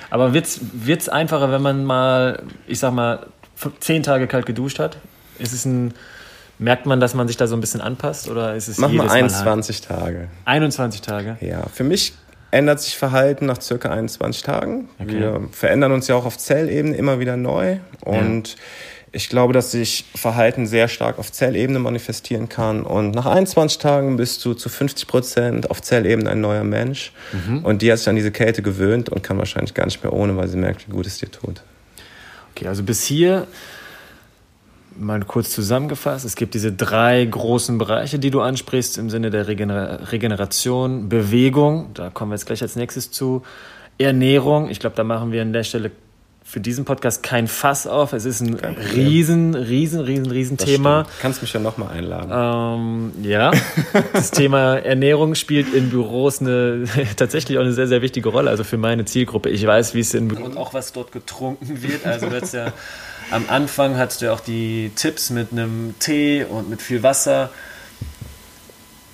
Aber 0.10 0.34
wird 0.34 0.46
es 0.46 1.10
einfacher, 1.10 1.52
wenn 1.52 1.62
man 1.62 1.84
mal, 1.84 2.44
ich 2.68 2.80
sag 2.80 2.94
mal, 2.94 3.26
zehn 3.80 4.04
Tage 4.04 4.28
kalt 4.28 4.46
geduscht 4.46 4.80
hat? 4.80 4.98
Ist 5.39 5.54
es 5.54 5.66
ein 5.66 5.94
Merkt 6.60 6.86
man, 6.86 7.00
dass 7.00 7.13
man 7.13 7.28
sich 7.28 7.38
da 7.38 7.48
so 7.48 7.56
ein 7.56 7.62
bisschen 7.62 7.82
anpasst 7.82 8.30
oder 8.30 8.56
ist 8.56 8.68
es 8.68 8.78
Mach 8.78 8.92
mal 8.92 9.10
21 9.10 9.89
Mal 9.89 9.98
Tage. 9.98 10.28
21 10.46 11.02
Tage? 11.02 11.38
Ja, 11.42 11.63
für 11.74 11.84
mich 11.84 12.13
ändert 12.54 12.80
sich 12.80 12.96
Verhalten 12.96 13.48
nach 13.48 13.60
circa 13.60 13.89
21 13.89 14.44
Tagen. 14.44 14.88
Okay. 15.00 15.20
Wir 15.20 15.48
verändern 15.52 15.92
uns 15.92 16.08
ja 16.08 16.16
auch 16.16 16.26
auf 16.26 16.38
Zellebene 16.38 16.96
immer 16.96 17.20
wieder 17.20 17.36
neu 17.36 17.78
und 18.02 18.50
ja. 18.50 18.56
ich 19.12 19.28
glaube, 19.28 19.54
dass 19.54 19.72
sich 19.72 20.06
Verhalten 20.13 20.68
sehr 20.68 20.88
stark 20.88 21.18
auf 21.18 21.32
Zellebene 21.32 21.80
manifestieren 21.80 22.50
kann 22.50 22.84
und 22.84 23.16
nach 23.16 23.26
21 23.26 23.80
Tagen 23.80 24.18
bist 24.18 24.46
du 24.46 24.54
zu 24.54 24.70
50 24.70 25.08
Prozent 25.08 25.72
auf 25.72 25.82
Zellebene 25.82 26.30
ein 26.30 26.42
neuer 26.42 26.63
Mensch 26.63 27.12
mhm. 27.32 27.66
und 27.66 27.82
die 27.82 27.92
hat 27.92 27.98
sich 27.98 28.08
an 28.08 28.16
diese 28.16 28.32
Kälte 28.32 28.62
gewöhnt 28.62 29.10
und 29.10 29.24
kann 29.24 29.39
wahrscheinlich 29.39 29.74
gar 29.74 29.86
nicht 29.86 30.04
mehr 30.04 30.13
ohne, 30.13 30.38
weil 30.38 30.48
sie 30.48 30.58
merkt, 30.58 30.88
wie 30.88 30.92
gut 30.92 31.08
es 31.08 31.18
dir 31.18 31.32
tut. 31.32 31.63
Okay, 32.56 32.68
also 32.68 32.84
bis 32.84 33.04
hier 33.04 33.48
mal 34.98 35.22
kurz 35.24 35.50
zusammengefasst, 35.52 36.26
es 36.26 36.36
gibt 36.36 36.54
diese 36.54 36.72
drei 36.72 37.26
großen 37.26 37.78
Bereiche, 37.78 38.20
die 38.20 38.32
du 38.32 38.42
ansprichst 38.42 38.98
im 38.98 39.10
Sinne 39.10 39.30
der 39.30 39.48
Regener 39.48 40.12
Regeneration, 40.12 41.10
Bewegung, 41.10 41.92
da 41.94 42.10
kommen 42.10 42.32
wir 42.32 42.36
jetzt 42.36 42.46
gleich 42.46 42.62
als 42.62 42.76
nächstes 42.76 43.12
zu, 43.12 43.44
Ernährung, 43.98 44.70
ich 44.70 44.80
glaube, 44.80 44.96
da 44.96 45.04
machen 45.04 45.32
wir 45.32 45.42
an 45.42 45.54
der 45.54 45.64
Stelle 45.64 45.92
für 46.46 46.60
diesen 46.60 46.86
Podcast 46.86 47.24
kein 47.24 47.48
Fass 47.48 47.88
auf. 47.88 48.14
Es 48.14 48.26
ist 48.26 48.42
ein 48.42 48.54
riesen, 48.54 49.56
riesen, 49.56 50.02
riesen, 50.02 50.30
riesen 50.30 50.58
das 50.58 50.68
Thema. 50.68 51.06
Stimmt. 51.06 51.20
Kannst 51.22 51.42
mich 51.42 51.54
ja 51.54 51.60
nochmal 51.60 51.90
einladen. 51.90 52.32
Ähm, 52.32 53.24
ja, 53.24 53.52
das 54.14 54.30
Thema 54.32 54.78
Ernährung 54.78 55.36
spielt 55.36 55.74
in 55.74 55.90
Büros 55.90 56.42
eine, 56.42 56.84
tatsächlich 57.16 57.58
auch 57.58 57.64
eine 57.64 57.74
sehr, 57.74 57.88
sehr 57.88 58.02
wichtige 58.02 58.30
Rolle. 58.30 58.50
Also 58.50 58.64
für 58.64 58.78
meine 58.78 59.06
Zielgruppe. 59.06 59.50
Ich 59.50 59.66
weiß, 59.66 59.96
wie 59.96 60.02
es 60.02 60.14
in 60.14 60.28
Büros... 60.28 60.46
Und 60.46 60.58
auch 60.58 60.74
was 60.74 60.92
dort 60.92 61.12
getrunken 61.12 61.82
wird. 61.82 62.06
Also 62.06 62.28
du 62.28 62.58
ja... 62.58 62.74
Am 63.34 63.50
Anfang 63.50 63.98
hattest 63.98 64.22
du 64.22 64.26
ja 64.26 64.34
auch 64.34 64.39
die 64.39 64.91
Tipps 64.96 65.32
mit 65.32 65.52
einem 65.52 65.96
Tee 65.98 66.43
und 66.43 66.69
mit 66.69 66.84
viel 66.84 67.02
Wasser. 67.02 67.50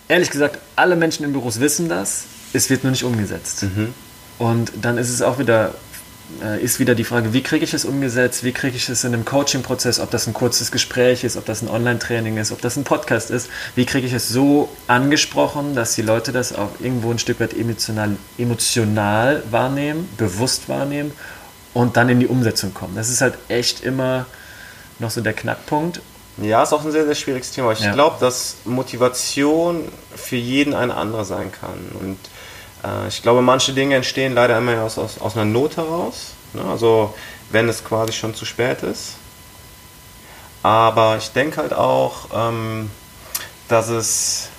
Ehrlich 0.10 0.30
gesagt, 0.30 0.60
alle 0.76 0.98
Menschen 0.98 1.24
in 1.24 1.32
Büros 1.32 1.62
wissen 1.62 1.88
das. 1.88 2.26
Es 2.52 2.70
wird 2.70 2.84
nur 2.84 2.92
nicht 2.92 3.06
umgesetzt. 3.06 3.64
Mhm. 3.64 3.94
Und 4.38 4.74
dann 4.82 4.98
ist 4.98 5.10
es 5.10 5.22
auch 5.22 5.40
wieder 5.40 5.74
äh, 6.44 6.62
ist 6.62 6.80
wieder 6.80 6.96
die 6.96 7.06
Frage, 7.06 7.32
wie 7.32 7.42
kriege 7.42 7.64
ich 7.64 7.74
es 7.74 7.86
umgesetzt, 7.86 8.44
wie 8.44 8.52
kriege 8.52 8.76
ich 8.76 8.90
es 8.90 9.06
in 9.06 9.14
einem 9.14 9.24
Coaching-Prozess, 9.24 10.02
ob 10.02 10.12
das 10.12 10.28
ein 10.28 10.34
kurzes 10.34 10.70
Gespräch 10.70 11.24
ist, 11.24 11.38
ob 11.38 11.46
das 11.46 11.62
ein 11.62 11.70
Online-Training 11.70 12.36
ist, 12.38 12.52
ob 12.52 12.62
das 12.62 12.76
ein 12.76 12.84
Podcast 12.84 13.32
ist, 13.32 13.50
wie 13.76 13.86
kriege 13.86 14.06
ich 14.06 14.14
es 14.14 14.28
so 14.28 14.70
angesprochen, 14.88 15.76
dass 15.76 15.96
die 15.96 16.02
Leute 16.02 16.34
das 16.34 16.54
auch 16.54 16.72
irgendwo 16.82 17.10
ein 17.12 17.20
Stück 17.20 17.40
weit 17.40 17.54
emotional, 17.54 18.18
emotional 18.38 19.44
wahrnehmen, 19.50 20.10
bewusst 20.18 20.68
wahrnehmen 20.68 21.14
und 21.74 21.98
dann 21.98 22.10
in 22.10 22.20
die 22.20 22.28
Umsetzung 22.28 22.74
kommen. 22.74 22.96
Das 22.96 23.10
ist 23.10 23.22
halt 23.22 23.38
echt 23.48 23.82
immer 23.84 24.26
noch 25.00 25.12
so 25.12 25.22
der 25.22 25.34
Knackpunkt. 25.34 26.02
Ja, 26.38 26.64
ist 26.64 26.74
auch 26.74 26.84
ein 26.86 26.92
sehr, 26.92 27.06
sehr 27.06 27.16
schwieriges 27.16 27.52
Thema. 27.52 27.72
Ich 27.74 27.82
ja. 27.82 27.94
glaube, 27.94 28.18
dass 28.20 28.58
Motivation 28.66 29.92
für 30.16 30.38
jeden 30.38 30.74
eine 30.74 30.96
andere 30.96 31.26
sein 31.26 31.52
kann. 31.52 31.78
Und 32.00 32.18
äh, 32.84 33.08
ich 33.08 33.22
glaube, 33.22 33.42
manche 33.42 33.74
Dinge 33.74 33.96
entstehen 33.96 34.34
leider 34.34 34.58
immer 34.58 34.82
aus, 34.82 34.98
aus, 34.98 35.20
aus 35.20 35.36
einer 35.36 35.46
Not 35.46 35.78
heraus. 35.78 36.32
Ne? 36.54 36.64
Also 36.64 37.14
wenn 37.52 37.68
es 37.68 37.84
quasi 37.84 38.14
schon 38.14 38.36
zu 38.36 38.46
spät 38.46 38.84
ist. 38.84 39.16
Aber 40.64 41.18
ich 41.18 41.30
denke 41.32 41.58
halt 41.58 41.74
auch, 41.74 42.28
ähm, 42.34 42.90
dass 43.68 43.90
es 43.90 44.50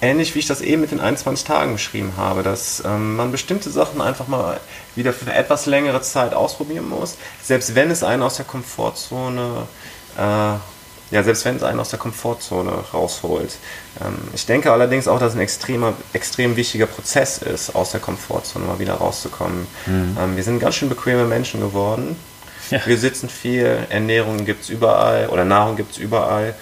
ähnlich 0.00 0.34
wie 0.34 0.40
ich 0.40 0.46
das 0.46 0.60
eben 0.60 0.82
mit 0.82 0.90
den 0.90 1.00
21 1.00 1.44
Tagen 1.44 1.72
beschrieben 1.72 2.14
habe, 2.16 2.42
dass 2.42 2.82
ähm, 2.84 3.16
man 3.16 3.32
bestimmte 3.32 3.70
Sachen 3.70 4.00
einfach 4.00 4.28
mal 4.28 4.60
wieder 4.96 5.12
für 5.12 5.32
etwas 5.32 5.66
längere 5.66 6.02
Zeit 6.02 6.34
ausprobieren 6.34 6.88
muss, 6.88 7.16
selbst 7.42 7.74
wenn 7.74 7.90
es 7.90 8.02
einen 8.02 8.22
aus 8.22 8.36
der 8.36 8.46
Komfortzone 8.46 9.66
äh, 10.18 10.54
ja, 11.10 11.22
selbst 11.22 11.44
wenn 11.44 11.56
es 11.56 11.62
einen 11.62 11.78
aus 11.78 11.90
der 11.90 11.98
Komfortzone 11.98 12.72
rausholt. 12.92 13.56
Ähm, 14.00 14.16
ich 14.34 14.46
denke 14.46 14.72
allerdings 14.72 15.06
auch, 15.06 15.20
dass 15.20 15.30
es 15.30 15.36
ein 15.36 15.42
extremer, 15.42 15.94
extrem 16.12 16.56
wichtiger 16.56 16.86
Prozess 16.86 17.38
ist, 17.38 17.74
aus 17.74 17.92
der 17.92 18.00
Komfortzone 18.00 18.64
mal 18.64 18.78
wieder 18.78 18.94
rauszukommen. 18.94 19.66
Mhm. 19.86 20.16
Ähm, 20.20 20.36
wir 20.36 20.42
sind 20.42 20.58
ganz 20.58 20.74
schön 20.74 20.88
bequeme 20.88 21.24
Menschen 21.24 21.60
geworden. 21.60 22.16
Ja. 22.70 22.80
Wir 22.84 22.98
sitzen 22.98 23.28
viel, 23.28 23.86
Ernährung 23.90 24.44
gibt 24.44 24.64
es 24.64 24.70
überall 24.70 25.28
oder 25.28 25.44
Nahrung 25.44 25.76
gibt 25.76 25.92
es 25.92 25.98
überall. 25.98 26.54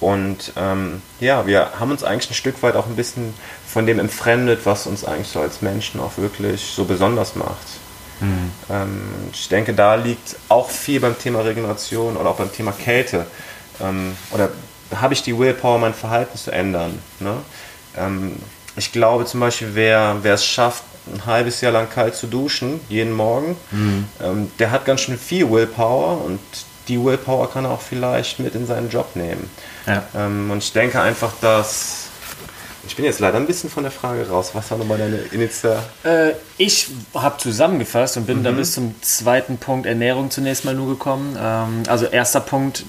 Und 0.00 0.54
ähm, 0.56 1.02
ja, 1.20 1.46
wir 1.46 1.78
haben 1.78 1.90
uns 1.90 2.02
eigentlich 2.02 2.30
ein 2.30 2.34
Stück 2.34 2.62
weit 2.62 2.76
auch 2.76 2.86
ein 2.86 2.96
bisschen 2.96 3.34
von 3.66 3.86
dem 3.86 3.98
entfremdet, 3.98 4.60
was 4.64 4.86
uns 4.86 5.04
eigentlich 5.04 5.28
so 5.28 5.40
als 5.40 5.60
Menschen 5.60 6.00
auch 6.00 6.16
wirklich 6.16 6.72
so 6.74 6.86
besonders 6.86 7.36
macht. 7.36 7.79
Mhm. 8.20 8.50
Ähm, 8.70 9.00
ich 9.32 9.48
denke, 9.48 9.74
da 9.74 9.94
liegt 9.94 10.36
auch 10.48 10.70
viel 10.70 11.00
beim 11.00 11.18
Thema 11.18 11.40
Regeneration 11.40 12.16
oder 12.16 12.30
auch 12.30 12.36
beim 12.36 12.52
Thema 12.52 12.72
Kälte 12.72 13.26
ähm, 13.80 14.16
oder 14.30 14.50
habe 14.94 15.14
ich 15.14 15.22
die 15.22 15.38
Willpower, 15.38 15.78
mein 15.78 15.94
Verhalten 15.94 16.36
zu 16.36 16.50
ändern. 16.50 16.98
Ne? 17.20 17.36
Ähm, 17.96 18.36
ich 18.76 18.92
glaube 18.92 19.24
zum 19.24 19.40
Beispiel, 19.40 19.70
wer, 19.74 20.16
wer 20.22 20.34
es 20.34 20.44
schafft, 20.44 20.84
ein 21.12 21.26
halbes 21.26 21.60
Jahr 21.60 21.72
lang 21.72 21.88
kalt 21.90 22.14
zu 22.14 22.26
duschen, 22.26 22.80
jeden 22.88 23.12
Morgen, 23.12 23.56
mhm. 23.70 24.06
ähm, 24.22 24.50
der 24.58 24.70
hat 24.70 24.84
ganz 24.84 25.02
schön 25.02 25.18
viel 25.18 25.50
Willpower 25.50 26.24
und 26.24 26.40
die 26.88 27.02
Willpower 27.02 27.50
kann 27.50 27.64
er 27.64 27.72
auch 27.72 27.80
vielleicht 27.80 28.38
mit 28.38 28.54
in 28.54 28.66
seinen 28.66 28.90
Job 28.90 29.14
nehmen. 29.14 29.48
Ja. 29.86 30.02
Ähm, 30.14 30.50
und 30.50 30.58
ich 30.58 30.72
denke 30.72 31.00
einfach, 31.00 31.32
dass 31.40 32.09
ich 32.90 32.96
bin 32.96 33.04
jetzt 33.04 33.20
leider 33.20 33.36
ein 33.36 33.46
bisschen 33.46 33.70
von 33.70 33.84
der 33.84 33.92
Frage 33.92 34.28
raus. 34.28 34.50
Was 34.52 34.68
war 34.72 34.76
nochmal 34.76 34.98
deine 34.98 35.18
Initial? 35.30 35.78
Äh, 36.02 36.32
ich 36.58 36.88
habe 37.14 37.38
zusammengefasst 37.38 38.16
und 38.16 38.26
bin 38.26 38.40
mhm. 38.40 38.44
da 38.44 38.50
bis 38.50 38.72
zum 38.72 39.00
zweiten 39.00 39.58
Punkt 39.58 39.86
Ernährung 39.86 40.32
zunächst 40.32 40.64
mal 40.64 40.74
nur 40.74 40.88
gekommen. 40.88 41.38
Ähm, 41.40 41.84
also 41.86 42.06
erster 42.06 42.40
Punkt 42.40 42.84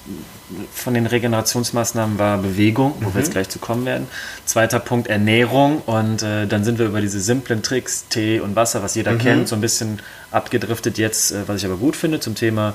von 0.73 0.95
den 0.95 1.05
Regenerationsmaßnahmen 1.05 2.17
war 2.17 2.39
Bewegung, 2.39 2.95
wo 2.99 3.09
mhm. 3.09 3.13
wir 3.13 3.21
jetzt 3.21 3.31
gleich 3.31 3.49
zu 3.49 3.59
kommen 3.59 3.85
werden. 3.85 4.07
Zweiter 4.43 4.79
Punkt 4.79 5.07
Ernährung 5.07 5.83
und 5.85 6.23
äh, 6.23 6.47
dann 6.47 6.63
sind 6.63 6.79
wir 6.79 6.87
über 6.87 6.99
diese 6.99 7.21
simplen 7.21 7.61
Tricks, 7.61 8.07
Tee 8.09 8.39
und 8.39 8.55
Wasser, 8.55 8.81
was 8.81 8.95
jeder 8.95 9.11
mhm. 9.11 9.19
kennt, 9.19 9.47
so 9.49 9.55
ein 9.55 9.61
bisschen 9.61 10.01
abgedriftet 10.31 10.97
jetzt, 10.97 11.31
äh, 11.31 11.47
was 11.47 11.57
ich 11.57 11.65
aber 11.65 11.77
gut 11.77 11.95
finde 11.95 12.19
zum 12.19 12.33
Thema 12.33 12.73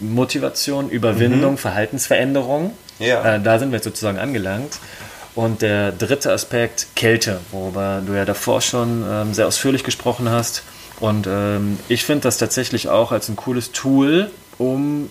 Motivation, 0.00 0.90
Überwindung, 0.90 1.52
mhm. 1.52 1.58
Verhaltensveränderung. 1.58 2.72
Ja. 2.98 3.36
Äh, 3.36 3.40
da 3.40 3.60
sind 3.60 3.70
wir 3.70 3.76
jetzt 3.76 3.84
sozusagen 3.84 4.18
angelangt. 4.18 4.80
Und 5.34 5.62
der 5.62 5.90
dritte 5.90 6.32
Aspekt, 6.32 6.86
Kälte, 6.94 7.40
worüber 7.50 8.02
du 8.04 8.12
ja 8.12 8.24
davor 8.24 8.60
schon 8.60 9.04
ähm, 9.08 9.34
sehr 9.34 9.48
ausführlich 9.48 9.82
gesprochen 9.82 10.30
hast. 10.30 10.62
Und 11.00 11.26
ähm, 11.26 11.78
ich 11.88 12.04
finde 12.04 12.22
das 12.22 12.38
tatsächlich 12.38 12.88
auch 12.88 13.10
als 13.10 13.28
ein 13.28 13.34
cooles 13.34 13.72
Tool, 13.72 14.30
um 14.58 15.10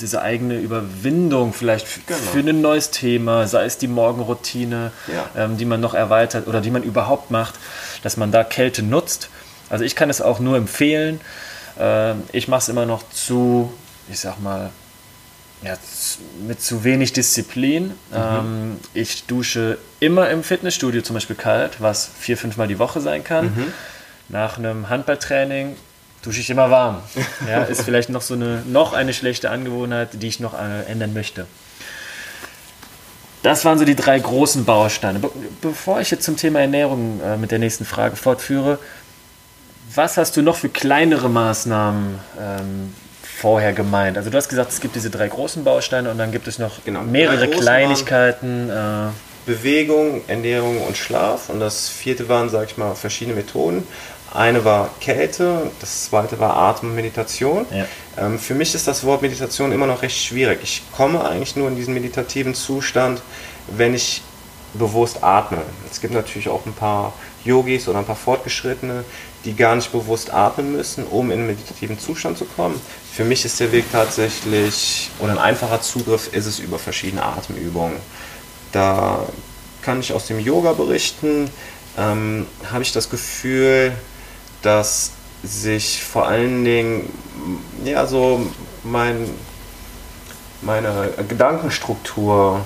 diese 0.00 0.20
eigene 0.20 0.58
Überwindung 0.58 1.52
vielleicht 1.52 2.06
genau. 2.06 2.18
für 2.18 2.40
ein 2.40 2.60
neues 2.60 2.90
Thema, 2.90 3.46
sei 3.46 3.64
es 3.64 3.78
die 3.78 3.88
Morgenroutine, 3.88 4.90
ja. 5.08 5.44
ähm, 5.44 5.56
die 5.56 5.64
man 5.64 5.80
noch 5.80 5.94
erweitert 5.94 6.48
oder 6.48 6.60
die 6.60 6.70
man 6.70 6.82
überhaupt 6.82 7.30
macht, 7.30 7.54
dass 8.02 8.16
man 8.16 8.30
da 8.32 8.44
Kälte 8.44 8.82
nutzt. 8.82 9.30
Also 9.70 9.84
ich 9.84 9.96
kann 9.96 10.10
es 10.10 10.20
auch 10.20 10.38
nur 10.38 10.56
empfehlen. 10.56 11.20
Ähm, 11.78 12.24
ich 12.32 12.48
mache 12.48 12.60
es 12.60 12.68
immer 12.68 12.84
noch 12.84 13.02
zu, 13.10 13.72
ich 14.10 14.20
sag 14.20 14.40
mal, 14.40 14.70
ja, 15.62 15.76
mit 16.46 16.60
zu 16.60 16.84
wenig 16.84 17.12
Disziplin. 17.12 17.84
Mhm. 17.84 17.92
Ähm, 18.14 18.76
ich 18.94 19.24
dusche 19.26 19.78
immer 20.00 20.28
im 20.30 20.42
Fitnessstudio 20.42 21.02
zum 21.02 21.14
Beispiel 21.14 21.36
kalt, 21.36 21.80
was 21.80 22.10
vier, 22.18 22.36
fünfmal 22.36 22.68
die 22.68 22.78
Woche 22.78 23.00
sein 23.00 23.24
kann. 23.24 23.46
Mhm. 23.46 23.72
Nach 24.28 24.58
einem 24.58 24.88
Handballtraining 24.88 25.76
dusche 26.22 26.40
ich 26.40 26.50
immer 26.50 26.70
warm. 26.70 27.02
Ja, 27.48 27.62
ist 27.64 27.82
vielleicht 27.82 28.08
noch 28.08 28.22
so 28.22 28.34
eine, 28.34 28.62
noch 28.66 28.92
eine 28.92 29.12
schlechte 29.12 29.50
Angewohnheit, 29.50 30.10
die 30.12 30.28
ich 30.28 30.40
noch 30.40 30.54
äh, 30.54 30.84
ändern 30.90 31.12
möchte. 31.12 31.46
Das 33.42 33.64
waren 33.64 33.78
so 33.78 33.84
die 33.84 33.96
drei 33.96 34.18
großen 34.20 34.64
Bausteine. 34.64 35.18
Be 35.18 35.30
bevor 35.60 36.00
ich 36.00 36.10
jetzt 36.12 36.24
zum 36.24 36.36
Thema 36.36 36.60
Ernährung 36.60 37.20
äh, 37.20 37.36
mit 37.36 37.50
der 37.50 37.58
nächsten 37.58 37.84
Frage 37.84 38.14
fortführe, 38.14 38.78
was 39.94 40.16
hast 40.16 40.36
du 40.36 40.42
noch 40.42 40.56
für 40.56 40.68
kleinere 40.68 41.28
Maßnahmen 41.28 42.18
ähm, 42.40 42.94
vorher 43.38 43.72
gemeint? 43.72 44.16
Also 44.16 44.30
du 44.30 44.36
hast 44.36 44.48
gesagt, 44.48 44.70
es 44.70 44.80
gibt 44.80 44.94
diese 44.94 45.10
drei 45.10 45.28
großen 45.28 45.64
Bausteine 45.64 46.10
und 46.10 46.18
dann 46.18 46.32
gibt 46.32 46.48
es 46.48 46.58
noch 46.58 46.84
genau, 46.84 47.02
mehrere 47.02 47.48
Kleinigkeiten. 47.48 48.70
Äh 48.70 49.08
Bewegung, 49.46 50.22
Ernährung 50.28 50.80
und 50.82 50.96
Schlaf. 50.96 51.48
Und 51.48 51.60
das 51.60 51.88
vierte 51.88 52.28
waren, 52.28 52.48
sag 52.48 52.70
ich 52.70 52.76
mal, 52.76 52.94
verschiedene 52.94 53.36
Methoden. 53.36 53.86
Eine 54.32 54.64
war 54.64 54.88
Kälte, 55.00 55.70
das 55.80 56.04
zweite 56.04 56.38
war 56.38 56.56
Atem 56.56 56.90
und 56.90 56.94
Meditation. 56.94 57.66
Ja. 57.70 57.86
Ähm, 58.16 58.38
für 58.38 58.54
mich 58.54 58.74
ist 58.74 58.88
das 58.88 59.04
Wort 59.04 59.20
Meditation 59.20 59.72
immer 59.72 59.86
noch 59.86 60.02
recht 60.02 60.16
schwierig. 60.16 60.60
Ich 60.62 60.82
komme 60.92 61.22
eigentlich 61.24 61.54
nur 61.54 61.68
in 61.68 61.76
diesen 61.76 61.92
meditativen 61.92 62.54
Zustand, 62.54 63.20
wenn 63.68 63.94
ich 63.94 64.22
bewusst 64.72 65.22
atme. 65.22 65.58
Es 65.90 66.00
gibt 66.00 66.14
natürlich 66.14 66.48
auch 66.48 66.64
ein 66.64 66.72
paar 66.72 67.12
Yogis 67.44 67.88
oder 67.88 67.98
ein 67.98 68.06
paar 68.06 68.16
Fortgeschrittene, 68.16 69.04
die 69.44 69.54
gar 69.54 69.74
nicht 69.74 69.90
bewusst 69.92 70.32
atmen 70.32 70.72
müssen, 70.72 71.04
um 71.04 71.30
in 71.30 71.40
einen 71.40 71.46
meditativen 71.48 71.98
Zustand 71.98 72.38
zu 72.38 72.44
kommen. 72.44 72.80
Für 73.12 73.24
mich 73.24 73.44
ist 73.44 73.60
der 73.60 73.72
Weg 73.72 73.84
tatsächlich, 73.90 75.10
oder 75.18 75.32
ein 75.32 75.38
einfacher 75.38 75.80
Zugriff 75.80 76.32
ist 76.32 76.46
es 76.46 76.58
über 76.58 76.78
verschiedene 76.78 77.24
Atemübungen. 77.24 77.96
Da 78.70 79.26
kann 79.82 80.00
ich 80.00 80.12
aus 80.12 80.26
dem 80.26 80.38
Yoga 80.38 80.72
berichten, 80.72 81.50
ähm, 81.98 82.46
habe 82.70 82.82
ich 82.82 82.92
das 82.92 83.10
Gefühl, 83.10 83.92
dass 84.62 85.12
sich 85.42 86.02
vor 86.02 86.28
allen 86.28 86.64
Dingen, 86.64 87.12
ja, 87.84 88.06
so 88.06 88.46
mein, 88.84 89.28
meine 90.62 91.10
Gedankenstruktur 91.28 92.62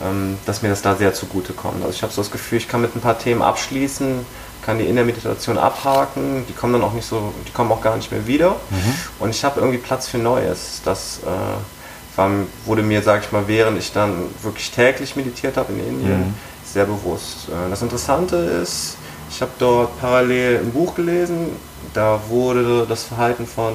ähm, 0.00 0.38
dass 0.46 0.62
mir 0.62 0.68
das 0.68 0.82
da 0.82 0.94
sehr 0.94 1.12
zugute 1.14 1.52
kommt. 1.52 1.82
Also 1.82 1.94
ich 1.94 2.02
habe 2.02 2.12
so 2.12 2.22
das 2.22 2.30
Gefühl, 2.30 2.58
ich 2.58 2.68
kann 2.68 2.80
mit 2.80 2.94
ein 2.94 3.00
paar 3.00 3.18
Themen 3.18 3.42
abschließen, 3.42 4.24
kann 4.68 4.78
die 4.78 4.84
in 4.84 4.96
der 4.96 5.06
Meditation 5.06 5.56
abhaken, 5.56 6.44
die 6.46 6.52
kommen 6.52 6.74
dann 6.74 6.82
auch 6.82 6.92
nicht 6.92 7.08
so, 7.08 7.32
die 7.46 7.52
kommen 7.52 7.72
auch 7.72 7.80
gar 7.80 7.96
nicht 7.96 8.12
mehr 8.12 8.26
wieder. 8.26 8.50
Mhm. 8.68 8.94
Und 9.18 9.30
ich 9.30 9.42
habe 9.42 9.60
irgendwie 9.60 9.78
Platz 9.78 10.08
für 10.08 10.18
Neues. 10.18 10.82
Das 10.84 11.20
äh, 11.24 12.18
war, 12.18 12.30
wurde 12.66 12.82
mir, 12.82 13.00
sage 13.00 13.22
ich 13.24 13.32
mal, 13.32 13.48
während 13.48 13.78
ich 13.78 13.92
dann 13.92 14.24
wirklich 14.42 14.70
täglich 14.70 15.16
meditiert 15.16 15.56
habe 15.56 15.72
in 15.72 15.88
Indien, 15.88 16.18
mhm. 16.18 16.34
sehr 16.66 16.84
bewusst. 16.84 17.48
Äh, 17.48 17.70
das 17.70 17.80
Interessante 17.80 18.36
ist, 18.36 18.98
ich 19.30 19.40
habe 19.40 19.52
dort 19.58 19.98
parallel 20.02 20.58
ein 20.58 20.70
Buch 20.70 20.94
gelesen, 20.94 21.46
da 21.94 22.20
wurde 22.28 22.84
das 22.86 23.04
Verhalten 23.04 23.46
von 23.46 23.72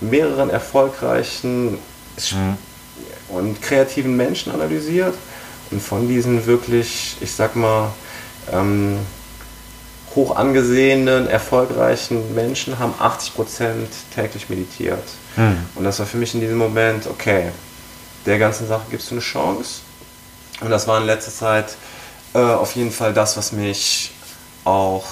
mehreren 0.00 0.50
erfolgreichen 0.50 1.72
mhm. 1.72 2.56
und 3.30 3.60
kreativen 3.60 4.16
Menschen 4.16 4.52
analysiert. 4.52 5.14
Und 5.72 5.82
von 5.82 6.06
diesen 6.06 6.46
wirklich, 6.46 7.16
ich 7.20 7.32
sag 7.32 7.56
mal, 7.56 7.90
ähm, 8.52 9.00
hoch 10.16 10.34
angesehenen, 10.34 11.28
erfolgreichen 11.28 12.34
Menschen 12.34 12.78
haben 12.78 12.94
80% 12.94 13.74
täglich 14.14 14.48
meditiert. 14.48 15.04
Mhm. 15.36 15.58
Und 15.74 15.84
das 15.84 15.98
war 15.98 16.06
für 16.06 16.16
mich 16.16 16.34
in 16.34 16.40
diesem 16.40 16.56
Moment, 16.56 17.06
okay, 17.06 17.50
der 18.24 18.38
ganzen 18.38 18.66
Sache 18.66 18.86
gibst 18.90 19.10
du 19.10 19.14
eine 19.14 19.20
Chance. 19.20 19.82
Und 20.62 20.70
das 20.70 20.88
war 20.88 20.98
in 20.98 21.06
letzter 21.06 21.30
Zeit 21.30 21.76
äh, 22.34 22.38
auf 22.38 22.74
jeden 22.74 22.90
Fall 22.90 23.12
das, 23.12 23.36
was 23.36 23.52
mich 23.52 24.12
auch 24.64 25.04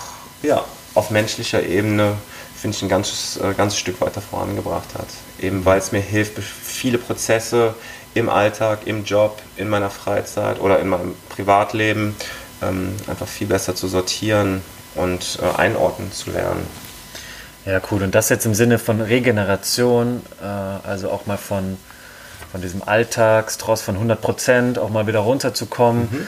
ja, 0.43 0.65
auf 0.95 1.11
menschlicher 1.11 1.63
Ebene, 1.63 2.15
finde 2.57 2.77
ich, 2.77 2.83
ein 2.83 2.89
ganzes, 2.89 3.37
äh, 3.37 3.53
ganzes 3.55 3.79
Stück 3.79 4.01
weiter 4.01 4.23
vorangebracht 4.23 4.95
hat. 4.95 5.09
Eben 5.39 5.65
weil 5.67 5.79
es 5.79 5.93
mir 5.93 6.01
hilft, 6.01 6.39
viele 6.39 6.97
Prozesse 6.97 7.75
im 8.15 8.31
Alltag, 8.31 8.87
im 8.87 9.05
Job, 9.05 9.43
in 9.57 9.69
meiner 9.69 9.91
Freizeit 9.91 10.61
oder 10.61 10.79
in 10.79 10.89
meinem 10.89 11.15
Privatleben 11.29 12.17
ähm, 12.63 12.97
einfach 13.07 13.29
viel 13.29 13.49
besser 13.49 13.75
zu 13.75 13.87
sortieren 13.87 14.63
und 14.95 15.39
äh, 15.43 15.59
einordnen 15.59 16.13
zu 16.13 16.31
lernen. 16.31 16.67
Ja, 17.67 17.81
cool. 17.91 18.03
Und 18.03 18.15
das 18.15 18.29
jetzt 18.29 18.45
im 18.45 18.55
Sinne 18.55 18.79
von 18.79 19.01
Regeneration, 19.01 20.23
äh, 20.43 20.45
also 20.45 21.11
auch 21.11 21.27
mal 21.27 21.39
von, 21.39 21.79
von 22.53 22.61
diesem 22.61 22.83
Alltagstross 22.83 23.81
von 23.81 23.95
100 23.95 24.21
Prozent 24.21 24.79
auch 24.79 24.91
mal 24.91 25.07
wieder 25.07 25.21
runterzukommen, 25.21 26.09
mhm. 26.11 26.27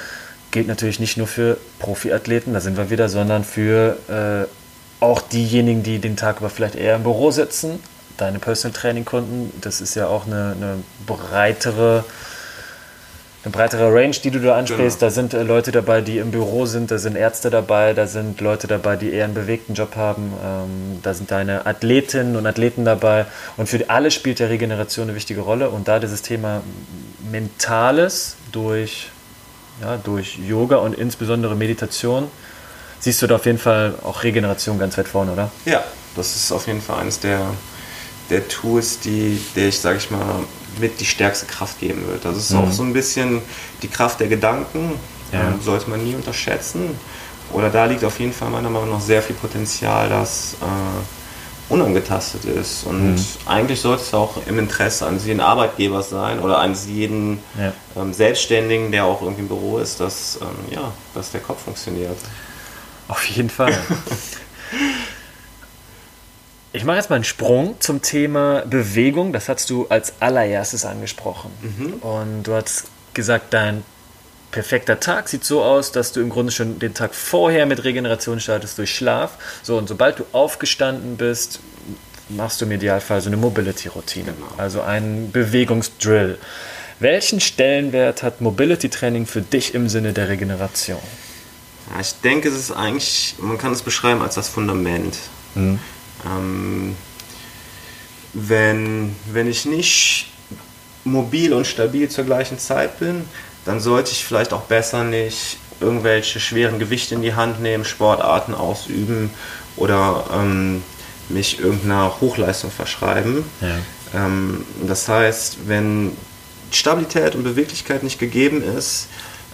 gilt 0.50 0.66
natürlich 0.66 0.98
nicht 0.98 1.16
nur 1.18 1.26
für 1.26 1.58
Profiathleten, 1.78 2.54
da 2.54 2.60
sind 2.60 2.76
wir 2.76 2.90
wieder, 2.90 3.08
sondern 3.08 3.44
für 3.44 3.98
äh, 4.08 5.04
auch 5.04 5.20
diejenigen, 5.20 5.82
die 5.82 5.98
den 5.98 6.16
Tag 6.16 6.38
über 6.38 6.48
vielleicht 6.48 6.74
eher 6.74 6.96
im 6.96 7.02
Büro 7.02 7.30
sitzen. 7.30 7.80
Deine 8.16 8.38
Personal 8.38 8.74
Training 8.74 9.04
Kunden, 9.04 9.52
das 9.60 9.82
ist 9.82 9.94
ja 9.94 10.06
auch 10.06 10.26
eine, 10.26 10.56
eine 10.56 10.78
breitere 11.06 12.04
eine 13.46 13.52
breitere 13.52 13.94
Range, 13.94 14.10
die 14.10 14.32
du 14.32 14.40
da 14.40 14.56
ansprichst. 14.56 14.98
Genau. 14.98 15.08
Da 15.08 15.10
sind 15.14 15.32
äh, 15.32 15.42
Leute 15.44 15.70
dabei, 15.70 16.00
die 16.00 16.18
im 16.18 16.32
Büro 16.32 16.66
sind, 16.66 16.90
da 16.90 16.98
sind 16.98 17.16
Ärzte 17.16 17.48
dabei, 17.48 17.94
da 17.94 18.08
sind 18.08 18.40
Leute 18.40 18.66
dabei, 18.66 18.96
die 18.96 19.12
eher 19.12 19.24
einen 19.24 19.34
bewegten 19.34 19.74
Job 19.74 19.94
haben, 19.94 20.32
ähm, 20.44 20.98
da 21.02 21.14
sind 21.14 21.30
deine 21.30 21.64
Athletinnen 21.64 22.34
und 22.34 22.44
Athleten 22.44 22.84
dabei. 22.84 23.26
Und 23.56 23.68
für 23.68 23.88
alle 23.88 24.10
spielt 24.10 24.40
der 24.40 24.50
Regeneration 24.50 25.04
eine 25.04 25.14
wichtige 25.14 25.42
Rolle. 25.42 25.70
Und 25.70 25.86
da 25.86 26.00
dieses 26.00 26.22
Thema 26.22 26.62
Mentales 27.30 28.34
durch, 28.50 29.10
ja, 29.80 29.96
durch 29.96 30.38
Yoga 30.38 30.76
und 30.78 30.94
insbesondere 30.94 31.54
Meditation, 31.54 32.28
siehst 32.98 33.22
du 33.22 33.28
da 33.28 33.36
auf 33.36 33.46
jeden 33.46 33.58
Fall 33.58 33.94
auch 34.02 34.24
Regeneration 34.24 34.76
ganz 34.80 34.98
weit 34.98 35.06
vorne, 35.06 35.30
oder? 35.30 35.52
Ja, 35.66 35.84
das 36.16 36.34
ist 36.34 36.50
auf 36.50 36.66
jeden 36.66 36.82
Fall 36.82 36.98
eines 36.98 37.20
der, 37.20 37.42
der 38.28 38.48
Tools, 38.48 38.98
die, 38.98 39.40
der 39.54 39.68
ich, 39.68 39.78
sage 39.78 39.98
ich 39.98 40.10
mal, 40.10 40.40
mit 40.78 41.00
die 41.00 41.04
stärkste 41.04 41.46
Kraft 41.46 41.80
geben 41.80 42.06
wird. 42.08 42.24
Das 42.24 42.36
ist 42.36 42.50
mhm. 42.50 42.58
auch 42.58 42.72
so 42.72 42.82
ein 42.82 42.92
bisschen 42.92 43.42
die 43.82 43.88
Kraft 43.88 44.20
der 44.20 44.28
Gedanken, 44.28 44.92
ja. 45.32 45.40
ähm, 45.40 45.60
sollte 45.62 45.90
man 45.90 46.02
nie 46.04 46.14
unterschätzen. 46.14 46.90
Oder 47.52 47.70
da 47.70 47.84
liegt 47.84 48.04
auf 48.04 48.18
jeden 48.18 48.32
Fall 48.32 48.50
meiner 48.50 48.70
Meinung 48.70 48.90
nach 48.90 49.00
sehr 49.00 49.22
viel 49.22 49.36
Potenzial, 49.36 50.08
das 50.08 50.56
äh, 50.60 51.72
unangetastet 51.72 52.44
ist. 52.44 52.84
Und 52.84 53.14
mhm. 53.14 53.24
eigentlich 53.46 53.80
sollte 53.80 54.02
es 54.02 54.14
auch 54.14 54.36
im 54.46 54.58
Interesse 54.58 55.06
eines 55.06 55.26
jeden 55.26 55.40
Arbeitgebers 55.40 56.10
sein 56.10 56.40
oder 56.40 56.58
eines 56.58 56.86
jeden 56.86 57.38
ja. 57.58 57.72
ähm, 58.00 58.12
Selbstständigen, 58.12 58.92
der 58.92 59.04
auch 59.04 59.22
irgendwie 59.22 59.42
im 59.42 59.48
Büro 59.48 59.78
ist, 59.78 60.00
dass, 60.00 60.38
ähm, 60.40 60.74
ja, 60.74 60.92
dass 61.14 61.32
der 61.32 61.40
Kopf 61.40 61.64
funktioniert. 61.64 62.16
Auf 63.08 63.24
jeden 63.26 63.50
Fall. 63.50 63.76
Ich 66.76 66.84
mache 66.84 66.98
jetzt 66.98 67.08
mal 67.08 67.16
einen 67.16 67.24
Sprung 67.24 67.76
zum 67.80 68.02
Thema 68.02 68.60
Bewegung. 68.66 69.32
Das 69.32 69.48
hast 69.48 69.70
du 69.70 69.86
als 69.88 70.12
allererstes 70.20 70.84
angesprochen. 70.84 71.50
Mhm. 71.62 71.92
Und 71.94 72.42
du 72.42 72.52
hast 72.52 72.84
gesagt, 73.14 73.54
dein 73.54 73.82
perfekter 74.50 75.00
Tag 75.00 75.30
sieht 75.30 75.42
so 75.42 75.62
aus, 75.62 75.90
dass 75.90 76.12
du 76.12 76.20
im 76.20 76.28
Grunde 76.28 76.52
schon 76.52 76.78
den 76.78 76.92
Tag 76.92 77.14
vorher 77.14 77.64
mit 77.64 77.84
Regeneration 77.84 78.40
startest 78.40 78.76
durch 78.76 78.94
Schlaf. 78.94 79.38
So, 79.62 79.78
und 79.78 79.88
sobald 79.88 80.18
du 80.18 80.26
aufgestanden 80.32 81.16
bist, 81.16 81.60
machst 82.28 82.60
du 82.60 82.66
im 82.66 82.72
Idealfall 82.72 83.22
so 83.22 83.30
eine 83.30 83.38
Mobility-Routine, 83.38 84.34
genau. 84.34 84.46
also 84.58 84.82
einen 84.82 85.32
Bewegungsdrill. 85.32 86.36
Welchen 87.00 87.40
Stellenwert 87.40 88.22
hat 88.22 88.42
Mobility-Training 88.42 89.24
für 89.24 89.40
dich 89.40 89.72
im 89.72 89.88
Sinne 89.88 90.12
der 90.12 90.28
Regeneration? 90.28 91.00
Ja, 91.94 92.02
ich 92.02 92.12
denke, 92.22 92.50
es 92.50 92.54
ist 92.54 92.70
eigentlich, 92.70 93.36
man 93.38 93.56
kann 93.56 93.72
es 93.72 93.80
beschreiben 93.80 94.20
als 94.20 94.34
das 94.34 94.50
Fundament. 94.50 95.16
Mhm. 95.54 95.78
Ähm, 96.26 96.96
wenn, 98.32 99.14
wenn 99.32 99.48
ich 99.48 99.64
nicht 99.64 100.32
mobil 101.04 101.52
und 101.52 101.66
stabil 101.66 102.08
zur 102.08 102.24
gleichen 102.24 102.58
Zeit 102.58 102.98
bin, 102.98 103.24
dann 103.64 103.80
sollte 103.80 104.12
ich 104.12 104.24
vielleicht 104.24 104.52
auch 104.52 104.62
besser 104.62 105.04
nicht 105.04 105.58
irgendwelche 105.80 106.40
schweren 106.40 106.78
Gewichte 106.78 107.14
in 107.14 107.22
die 107.22 107.34
Hand 107.34 107.60
nehmen, 107.60 107.84
Sportarten 107.84 108.54
ausüben 108.54 109.30
oder 109.76 110.24
ähm, 110.32 110.82
mich 111.28 111.60
irgendeiner 111.60 112.20
Hochleistung 112.20 112.70
verschreiben. 112.70 113.44
Ja. 113.60 114.26
Ähm, 114.26 114.64
das 114.86 115.08
heißt, 115.08 115.66
wenn 115.66 116.12
Stabilität 116.70 117.34
und 117.34 117.42
Beweglichkeit 117.42 118.02
nicht 118.02 118.18
gegeben 118.18 118.62
ist, 118.62 119.08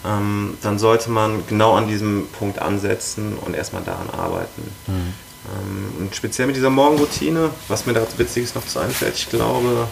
ähm, 0.04 0.56
dann 0.62 0.78
sollte 0.78 1.10
man 1.10 1.46
genau 1.46 1.74
an 1.74 1.88
diesem 1.88 2.26
Punkt 2.38 2.58
ansetzen 2.58 3.36
und 3.38 3.54
erstmal 3.54 3.82
daran 3.82 4.10
arbeiten. 4.10 4.62
Mhm. 4.86 5.14
Ähm, 5.46 5.92
und 5.98 6.14
speziell 6.14 6.46
mit 6.46 6.56
dieser 6.56 6.70
Morgenroutine, 6.70 7.50
was 7.68 7.86
mir 7.86 7.94
da 7.94 8.06
Witziges 8.16 8.54
noch 8.54 8.66
zu 8.66 8.78
einfällt, 8.78 9.14
ich 9.16 9.28
glaube, 9.28 9.88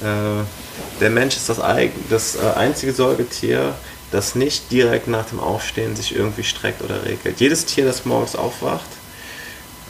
äh, 0.00 1.00
der 1.00 1.10
Mensch 1.10 1.36
ist 1.36 1.48
das, 1.48 1.60
das 2.10 2.36
äh, 2.36 2.40
einzige 2.56 2.92
Säugetier, 2.92 3.74
das 4.12 4.36
nicht 4.36 4.70
direkt 4.70 5.08
nach 5.08 5.26
dem 5.26 5.40
Aufstehen 5.40 5.96
sich 5.96 6.14
irgendwie 6.14 6.44
streckt 6.44 6.82
oder 6.82 7.04
regelt. 7.04 7.40
Jedes 7.40 7.64
Tier, 7.64 7.84
das 7.84 8.04
morgens 8.04 8.36
aufwacht, 8.36 8.86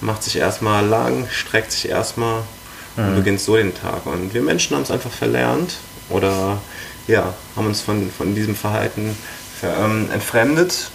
macht 0.00 0.22
sich 0.22 0.36
erstmal 0.36 0.86
lang, 0.86 1.28
streckt 1.30 1.72
sich 1.72 1.90
erstmal 1.90 2.42
mhm. 2.96 3.08
und 3.08 3.16
beginnt 3.16 3.40
so 3.40 3.56
den 3.56 3.74
Tag. 3.74 4.06
Und 4.06 4.32
wir 4.32 4.40
Menschen 4.40 4.76
haben 4.76 4.82
es 4.82 4.90
einfach 4.90 5.10
verlernt 5.10 5.76
oder 6.08 6.58
ja, 7.06 7.34
haben 7.54 7.66
uns 7.66 7.82
von, 7.82 8.10
von 8.10 8.34
diesem 8.34 8.56
Verhalten 8.56 9.14
ver, 9.60 9.76
ähm, 9.76 10.08
entfremdet 10.10 10.90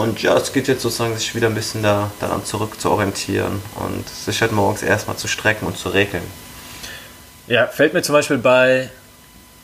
und 0.00 0.22
ja, 0.22 0.36
es 0.36 0.52
geht 0.52 0.68
jetzt 0.68 0.82
sozusagen, 0.82 1.16
sich 1.16 1.34
wieder 1.34 1.48
ein 1.48 1.54
bisschen 1.54 1.82
da, 1.82 2.10
daran 2.20 2.44
zurück 2.44 2.80
zu 2.80 2.90
orientieren 2.90 3.62
und 3.76 4.08
sich 4.08 4.40
halt 4.40 4.52
morgens 4.52 4.82
erstmal 4.82 5.16
zu 5.16 5.28
strecken 5.28 5.66
und 5.66 5.76
zu 5.76 5.90
regeln. 5.90 6.24
Ja, 7.46 7.66
fällt 7.66 7.94
mir 7.94 8.02
zum 8.02 8.14
Beispiel 8.14 8.38
bei 8.38 8.90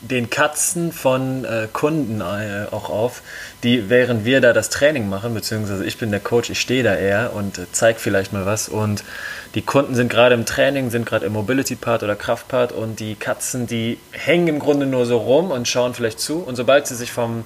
den 0.01 0.29
Katzen 0.29 0.91
von 0.91 1.43
äh, 1.43 1.67
Kunden 1.73 2.21
äh, 2.21 2.67
auch 2.69 2.89
auf, 2.89 3.23
die 3.63 3.89
während 3.89 4.25
wir 4.25 4.41
da 4.41 4.53
das 4.53 4.69
Training 4.69 5.09
machen, 5.09 5.33
beziehungsweise 5.33 5.83
ich 5.85 5.97
bin 5.97 6.11
der 6.11 6.19
Coach, 6.19 6.51
ich 6.51 6.61
stehe 6.61 6.83
da 6.83 6.93
eher 6.93 7.33
und 7.33 7.57
äh, 7.57 7.65
zeige 7.71 7.97
vielleicht 7.97 8.31
mal 8.31 8.45
was 8.45 8.69
und 8.69 9.03
die 9.55 9.63
Kunden 9.63 9.95
sind 9.95 10.09
gerade 10.09 10.35
im 10.35 10.45
Training, 10.45 10.91
sind 10.91 11.07
gerade 11.07 11.25
im 11.25 11.33
Mobility-Part 11.33 12.03
oder 12.03 12.15
Kraft-Part 12.15 12.73
und 12.73 12.99
die 12.99 13.15
Katzen, 13.15 13.65
die 13.65 13.97
hängen 14.11 14.47
im 14.47 14.59
Grunde 14.59 14.85
nur 14.85 15.07
so 15.07 15.17
rum 15.17 15.49
und 15.49 15.67
schauen 15.67 15.95
vielleicht 15.95 16.19
zu 16.19 16.39
und 16.39 16.55
sobald 16.55 16.85
sie 16.85 16.95
sich 16.95 17.11
vom 17.11 17.43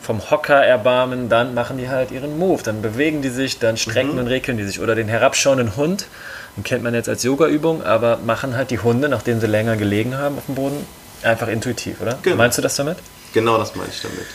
vom 0.00 0.30
Hocker 0.30 0.64
erbarmen, 0.64 1.28
dann 1.28 1.54
machen 1.54 1.78
die 1.78 1.88
halt 1.88 2.10
ihren 2.10 2.38
Move. 2.38 2.62
Dann 2.62 2.82
bewegen 2.82 3.22
die 3.22 3.28
sich, 3.28 3.58
dann 3.58 3.76
strecken 3.76 4.12
mhm. 4.12 4.18
und 4.20 4.26
regeln 4.28 4.56
die 4.56 4.64
sich. 4.64 4.80
Oder 4.80 4.94
den 4.94 5.08
herabschauenden 5.08 5.76
Hund, 5.76 6.06
den 6.56 6.64
kennt 6.64 6.82
man 6.82 6.94
jetzt 6.94 7.08
als 7.08 7.22
Yoga-Übung, 7.22 7.82
aber 7.82 8.18
machen 8.18 8.56
halt 8.56 8.70
die 8.70 8.78
Hunde, 8.78 9.08
nachdem 9.08 9.40
sie 9.40 9.46
länger 9.46 9.76
gelegen 9.76 10.16
haben 10.16 10.38
auf 10.38 10.46
dem 10.46 10.54
Boden, 10.54 10.86
einfach 11.22 11.48
intuitiv, 11.48 12.00
oder? 12.00 12.18
Genau. 12.22 12.36
Meinst 12.36 12.58
du 12.58 12.62
das 12.62 12.76
damit? 12.76 12.98
Genau 13.32 13.58
das 13.58 13.76
meine 13.76 13.90
ich 13.90 14.00
damit. 14.00 14.26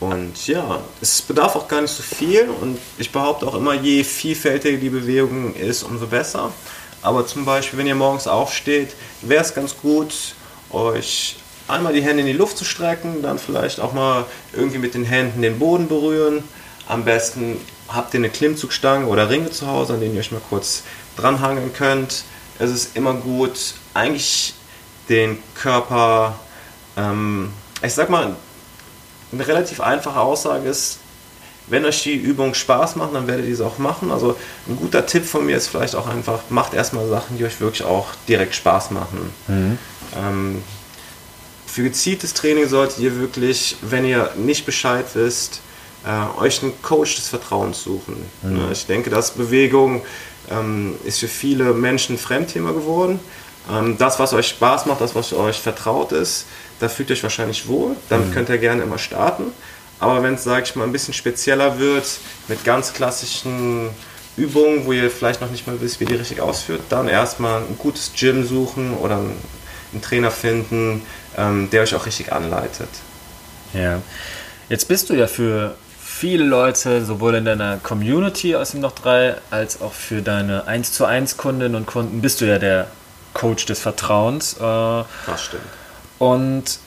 Und 0.00 0.46
ja, 0.46 0.80
es 1.00 1.22
bedarf 1.22 1.56
auch 1.56 1.66
gar 1.66 1.80
nicht 1.80 1.92
so 1.92 2.02
viel 2.02 2.48
und 2.60 2.78
ich 2.98 3.10
behaupte 3.10 3.46
auch 3.46 3.54
immer, 3.54 3.74
je 3.74 4.04
vielfältiger 4.04 4.76
die 4.76 4.90
Bewegung 4.90 5.54
ist, 5.54 5.82
umso 5.82 6.06
besser. 6.06 6.52
Aber 7.00 7.26
zum 7.26 7.44
Beispiel, 7.44 7.78
wenn 7.78 7.86
ihr 7.86 7.94
morgens 7.94 8.26
aufsteht, 8.26 8.90
wäre 9.22 9.42
es 9.42 9.54
ganz 9.54 9.76
gut, 9.76 10.12
euch 10.70 11.36
einmal 11.68 11.92
die 11.92 12.02
Hände 12.02 12.20
in 12.20 12.26
die 12.26 12.32
Luft 12.32 12.58
zu 12.58 12.64
strecken, 12.64 13.22
dann 13.22 13.38
vielleicht 13.38 13.80
auch 13.80 13.92
mal 13.92 14.24
irgendwie 14.52 14.78
mit 14.78 14.94
den 14.94 15.04
Händen 15.04 15.42
den 15.42 15.58
Boden 15.58 15.88
berühren. 15.88 16.44
Am 16.86 17.04
besten 17.04 17.56
habt 17.88 18.14
ihr 18.14 18.18
eine 18.18 18.30
Klimmzugstange 18.30 19.06
oder 19.06 19.30
Ringe 19.30 19.50
zu 19.50 19.66
Hause, 19.66 19.94
an 19.94 20.00
denen 20.00 20.14
ihr 20.14 20.20
euch 20.20 20.32
mal 20.32 20.40
kurz 20.48 20.82
dranhangeln 21.16 21.72
könnt. 21.72 22.24
Es 22.58 22.70
ist 22.70 22.96
immer 22.96 23.14
gut, 23.14 23.74
eigentlich 23.94 24.54
den 25.08 25.38
Körper, 25.54 26.38
ähm, 26.96 27.52
ich 27.82 27.94
sag 27.94 28.10
mal, 28.10 28.36
eine 29.32 29.46
relativ 29.46 29.80
einfache 29.80 30.20
Aussage 30.20 30.68
ist, 30.68 30.98
wenn 31.66 31.84
euch 31.84 32.02
die 32.02 32.14
Übung 32.14 32.52
Spaß 32.54 32.96
macht, 32.96 33.14
dann 33.14 33.26
werdet 33.26 33.46
ihr 33.46 33.56
sie 33.56 33.64
auch 33.64 33.78
machen. 33.78 34.10
Also 34.10 34.36
ein 34.68 34.76
guter 34.76 35.06
Tipp 35.06 35.24
von 35.24 35.46
mir 35.46 35.56
ist 35.56 35.68
vielleicht 35.68 35.94
auch 35.94 36.06
einfach, 36.06 36.40
macht 36.50 36.74
erstmal 36.74 37.08
Sachen, 37.08 37.38
die 37.38 37.44
euch 37.44 37.60
wirklich 37.60 37.84
auch 37.84 38.08
direkt 38.28 38.54
Spaß 38.54 38.90
machen. 38.90 39.32
Mhm. 39.48 39.78
Ähm, 40.14 40.62
für 41.74 41.82
gezieltes 41.82 42.34
Training 42.34 42.68
solltet 42.68 43.00
ihr 43.00 43.18
wirklich, 43.18 43.74
wenn 43.82 44.04
ihr 44.04 44.30
nicht 44.36 44.64
Bescheid 44.64 45.04
wisst, 45.14 45.60
äh, 46.06 46.40
euch 46.40 46.62
einen 46.62 46.80
Coach 46.82 47.16
des 47.16 47.26
Vertrauens 47.26 47.82
suchen. 47.82 48.14
Mhm. 48.42 48.58
Ne, 48.58 48.68
ich 48.70 48.86
denke, 48.86 49.10
dass 49.10 49.32
Bewegung 49.32 50.02
ähm, 50.52 50.94
ist 51.04 51.18
für 51.18 51.26
viele 51.26 51.74
Menschen 51.74 52.14
ein 52.14 52.18
Fremdthema 52.18 52.70
geworden. 52.70 53.18
Ähm, 53.68 53.98
das, 53.98 54.20
was 54.20 54.32
euch 54.34 54.46
Spaß 54.50 54.86
macht, 54.86 55.00
das, 55.00 55.16
was 55.16 55.32
euch 55.32 55.58
vertraut 55.58 56.12
ist, 56.12 56.46
da 56.78 56.88
fühlt 56.88 57.10
ihr 57.10 57.14
euch 57.14 57.24
wahrscheinlich 57.24 57.66
wohl. 57.66 57.96
Damit 58.08 58.28
mhm. 58.28 58.34
könnt 58.34 58.50
ihr 58.50 58.58
gerne 58.58 58.84
immer 58.84 58.98
starten. 58.98 59.50
Aber 59.98 60.22
wenn 60.22 60.34
es, 60.34 60.44
sage 60.44 60.66
ich 60.66 60.76
mal, 60.76 60.84
ein 60.84 60.92
bisschen 60.92 61.12
spezieller 61.12 61.80
wird, 61.80 62.06
mit 62.46 62.62
ganz 62.62 62.92
klassischen 62.92 63.90
Übungen, 64.36 64.86
wo 64.86 64.92
ihr 64.92 65.10
vielleicht 65.10 65.40
noch 65.40 65.50
nicht 65.50 65.66
mal 65.66 65.80
wisst, 65.80 65.98
wie 65.98 66.04
die 66.04 66.14
richtig 66.14 66.40
ausführt, 66.40 66.82
dann 66.88 67.08
erstmal 67.08 67.62
ein 67.62 67.76
gutes 67.78 68.12
Gym 68.16 68.46
suchen 68.46 68.94
oder 68.94 69.18
einen 69.94 70.02
Trainer 70.02 70.30
finden, 70.30 71.02
ähm, 71.36 71.70
der 71.70 71.82
euch 71.82 71.94
auch 71.94 72.06
richtig 72.06 72.32
anleitet. 72.32 72.88
Ja. 73.72 74.00
Jetzt 74.68 74.88
bist 74.88 75.10
du 75.10 75.14
ja 75.14 75.26
für 75.26 75.74
viele 75.98 76.44
Leute, 76.44 77.04
sowohl 77.04 77.34
in 77.34 77.44
deiner 77.44 77.78
Community 77.78 78.54
aus 78.54 78.70
dem 78.70 78.80
Noch 78.80 78.92
3, 78.92 79.36
als 79.50 79.80
auch 79.80 79.92
für 79.92 80.22
deine 80.22 80.66
1 80.66 80.92
zu 80.92 81.04
1 81.04 81.36
Kundinnen 81.36 81.74
und 81.74 81.86
Kunden, 81.86 82.20
bist 82.20 82.40
du 82.40 82.44
ja 82.44 82.58
der 82.58 82.86
Coach 83.32 83.66
des 83.66 83.80
Vertrauens. 83.80 84.54
Äh, 84.54 84.60
das 84.60 85.44
stimmt. 85.44 85.62
Und 86.18 86.78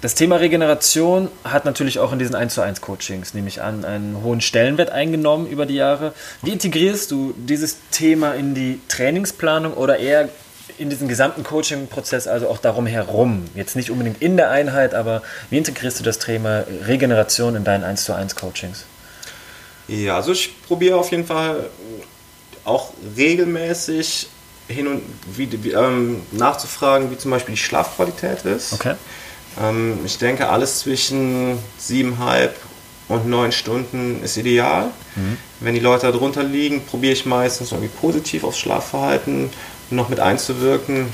das 0.00 0.14
Thema 0.14 0.36
Regeneration 0.36 1.28
hat 1.44 1.66
natürlich 1.66 1.98
auch 1.98 2.10
in 2.12 2.18
diesen 2.18 2.34
1 2.34 2.54
zu 2.54 2.62
1 2.62 2.80
Coachings, 2.80 3.34
nehme 3.34 3.48
ich 3.48 3.60
an, 3.60 3.84
einen 3.84 4.22
hohen 4.22 4.40
Stellenwert 4.40 4.88
eingenommen 4.88 5.46
über 5.46 5.66
die 5.66 5.74
Jahre. 5.74 6.14
Wie 6.40 6.50
integrierst 6.50 7.10
du 7.10 7.34
dieses 7.36 7.76
Thema 7.90 8.32
in 8.32 8.54
die 8.54 8.80
Trainingsplanung 8.88 9.74
oder 9.74 9.98
eher 9.98 10.30
in 10.78 10.90
diesen 10.90 11.08
gesamten 11.08 11.44
Coaching-Prozess, 11.44 12.26
also 12.26 12.48
auch 12.48 12.58
darum 12.58 12.86
herum? 12.86 13.44
Jetzt 13.54 13.76
nicht 13.76 13.90
unbedingt 13.90 14.22
in 14.22 14.36
der 14.36 14.50
Einheit, 14.50 14.94
aber 14.94 15.22
wie 15.50 15.58
integrierst 15.58 16.00
du 16.00 16.04
das 16.04 16.18
Thema 16.18 16.64
Regeneration 16.86 17.56
in 17.56 17.64
deinen 17.64 17.84
1 17.84 18.04
zu 18.04 18.14
1 18.14 18.36
Coachings? 18.36 18.84
Ja, 19.88 20.16
also 20.16 20.32
ich 20.32 20.62
probiere 20.62 20.96
auf 20.96 21.10
jeden 21.10 21.26
Fall 21.26 21.68
auch 22.64 22.92
regelmäßig 23.16 24.28
hin 24.68 24.86
und 24.86 25.02
wieder 25.36 25.88
ähm, 25.88 26.22
nachzufragen, 26.30 27.10
wie 27.10 27.18
zum 27.18 27.32
Beispiel 27.32 27.54
die 27.54 27.60
Schlafqualität 27.60 28.44
ist. 28.44 28.72
Okay. 28.72 28.94
Ähm, 29.60 29.98
ich 30.04 30.18
denke, 30.18 30.48
alles 30.48 30.80
zwischen 30.80 31.58
siebeneinhalb 31.78 32.56
und 33.08 33.26
neun 33.26 33.50
Stunden 33.50 34.22
ist 34.22 34.36
ideal. 34.36 34.90
Mhm. 35.16 35.36
Wenn 35.58 35.74
die 35.74 35.80
Leute 35.80 36.10
darunter 36.10 36.44
liegen, 36.44 36.84
probiere 36.84 37.12
ich 37.12 37.26
meistens 37.26 37.72
irgendwie 37.72 37.90
positiv 37.90 38.44
aufs 38.44 38.58
Schlafverhalten 38.58 39.50
noch 39.90 40.08
mit 40.08 40.20
einzuwirken. 40.20 41.12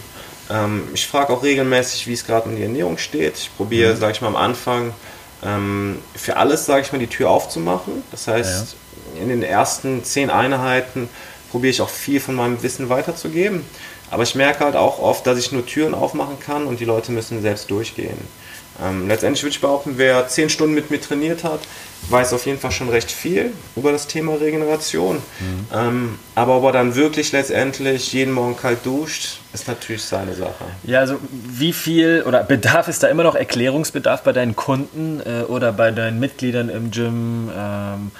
Ähm, 0.51 0.85
ich 0.95 1.07
frage 1.07 1.33
auch 1.33 1.43
regelmäßig, 1.43 2.07
wie 2.07 2.13
es 2.13 2.27
gerade 2.27 2.49
um 2.49 2.57
die 2.57 2.63
Ernährung 2.63 2.99
steht. 2.99 3.37
Ich 3.39 3.57
probiere, 3.57 3.95
mhm. 3.95 3.99
sage 3.99 4.13
ich 4.13 4.21
mal, 4.21 4.29
am 4.29 4.37
Anfang 4.37 4.93
ähm, 5.45 5.99
für 6.15 6.37
alles, 6.37 6.67
sage 6.67 6.83
ich 6.83 6.93
mal, 6.93 6.99
die 6.99 7.07
Tür 7.07 7.31
aufzumachen. 7.31 8.03
Das 8.11 8.29
heißt, 8.29 8.77
ja. 9.15 9.23
in 9.23 9.29
den 9.29 9.43
ersten 9.43 10.05
zehn 10.05 10.31
Einheiten 10.31 11.09
probiere 11.51 11.71
ich 11.71 11.81
auch 11.81 11.91
viel 11.91 12.21
von 12.21 12.35
meinem 12.35 12.63
Wissen 12.63 12.89
weiterzugeben. 12.89 13.65
Aber 14.11 14.23
ich 14.23 14.35
merke 14.35 14.65
halt 14.65 14.77
auch 14.77 15.01
oft, 15.01 15.27
dass 15.27 15.39
ich 15.39 15.53
nur 15.53 15.67
Türen 15.67 15.95
aufmachen 15.95 16.39
kann 16.39 16.67
und 16.67 16.79
die 16.79 16.85
Leute 16.85 17.13
müssen 17.13 17.43
selbst 17.43 17.71
durchgehen. 17.71 18.17
Ähm, 18.83 19.09
letztendlich 19.09 19.43
würde 19.43 19.55
ich 19.55 19.61
behaupten, 19.61 19.95
wer 19.97 20.29
zehn 20.29 20.51
Stunden 20.51 20.75
mit 20.75 20.91
mir 20.91 21.01
trainiert 21.01 21.45
hat, 21.45 21.61
weiß 22.09 22.33
auf 22.33 22.47
jeden 22.47 22.59
Fall 22.59 22.71
schon 22.71 22.89
recht 22.89 23.11
viel 23.11 23.53
über 23.75 23.91
das 23.91 24.07
Thema 24.07 24.35
Regeneration. 24.35 25.17
Mhm. 25.17 25.67
Ähm, 25.75 26.19
aber 26.35 26.59
ob 26.59 26.65
er 26.65 26.73
dann 26.73 26.95
wirklich 26.95 27.33
letztendlich 27.33 28.13
jeden 28.13 28.33
Morgen 28.33 28.57
kalt 28.57 28.85
duscht, 28.85 29.39
ist 29.53 29.67
natürlich 29.67 30.03
seine 30.05 30.35
Sache. 30.35 30.65
Ja, 30.85 31.01
also 31.01 31.19
wie 31.31 31.73
viel 31.73 32.23
oder 32.27 32.45
bedarf 32.45 32.89
es 32.89 32.99
da 32.99 33.09
immer 33.09 33.25
noch 33.25 33.35
Erklärungsbedarf 33.35 34.23
bei 34.23 34.33
deinen 34.33 34.55
Kunden 34.55 35.21
äh, 35.21 35.43
oder 35.45 35.73
bei 35.73 35.91
deinen 35.91 36.21
Mitgliedern 36.21 36.69
im 36.69 36.91
Gym? 36.91 37.51
Ähm, 37.57 38.11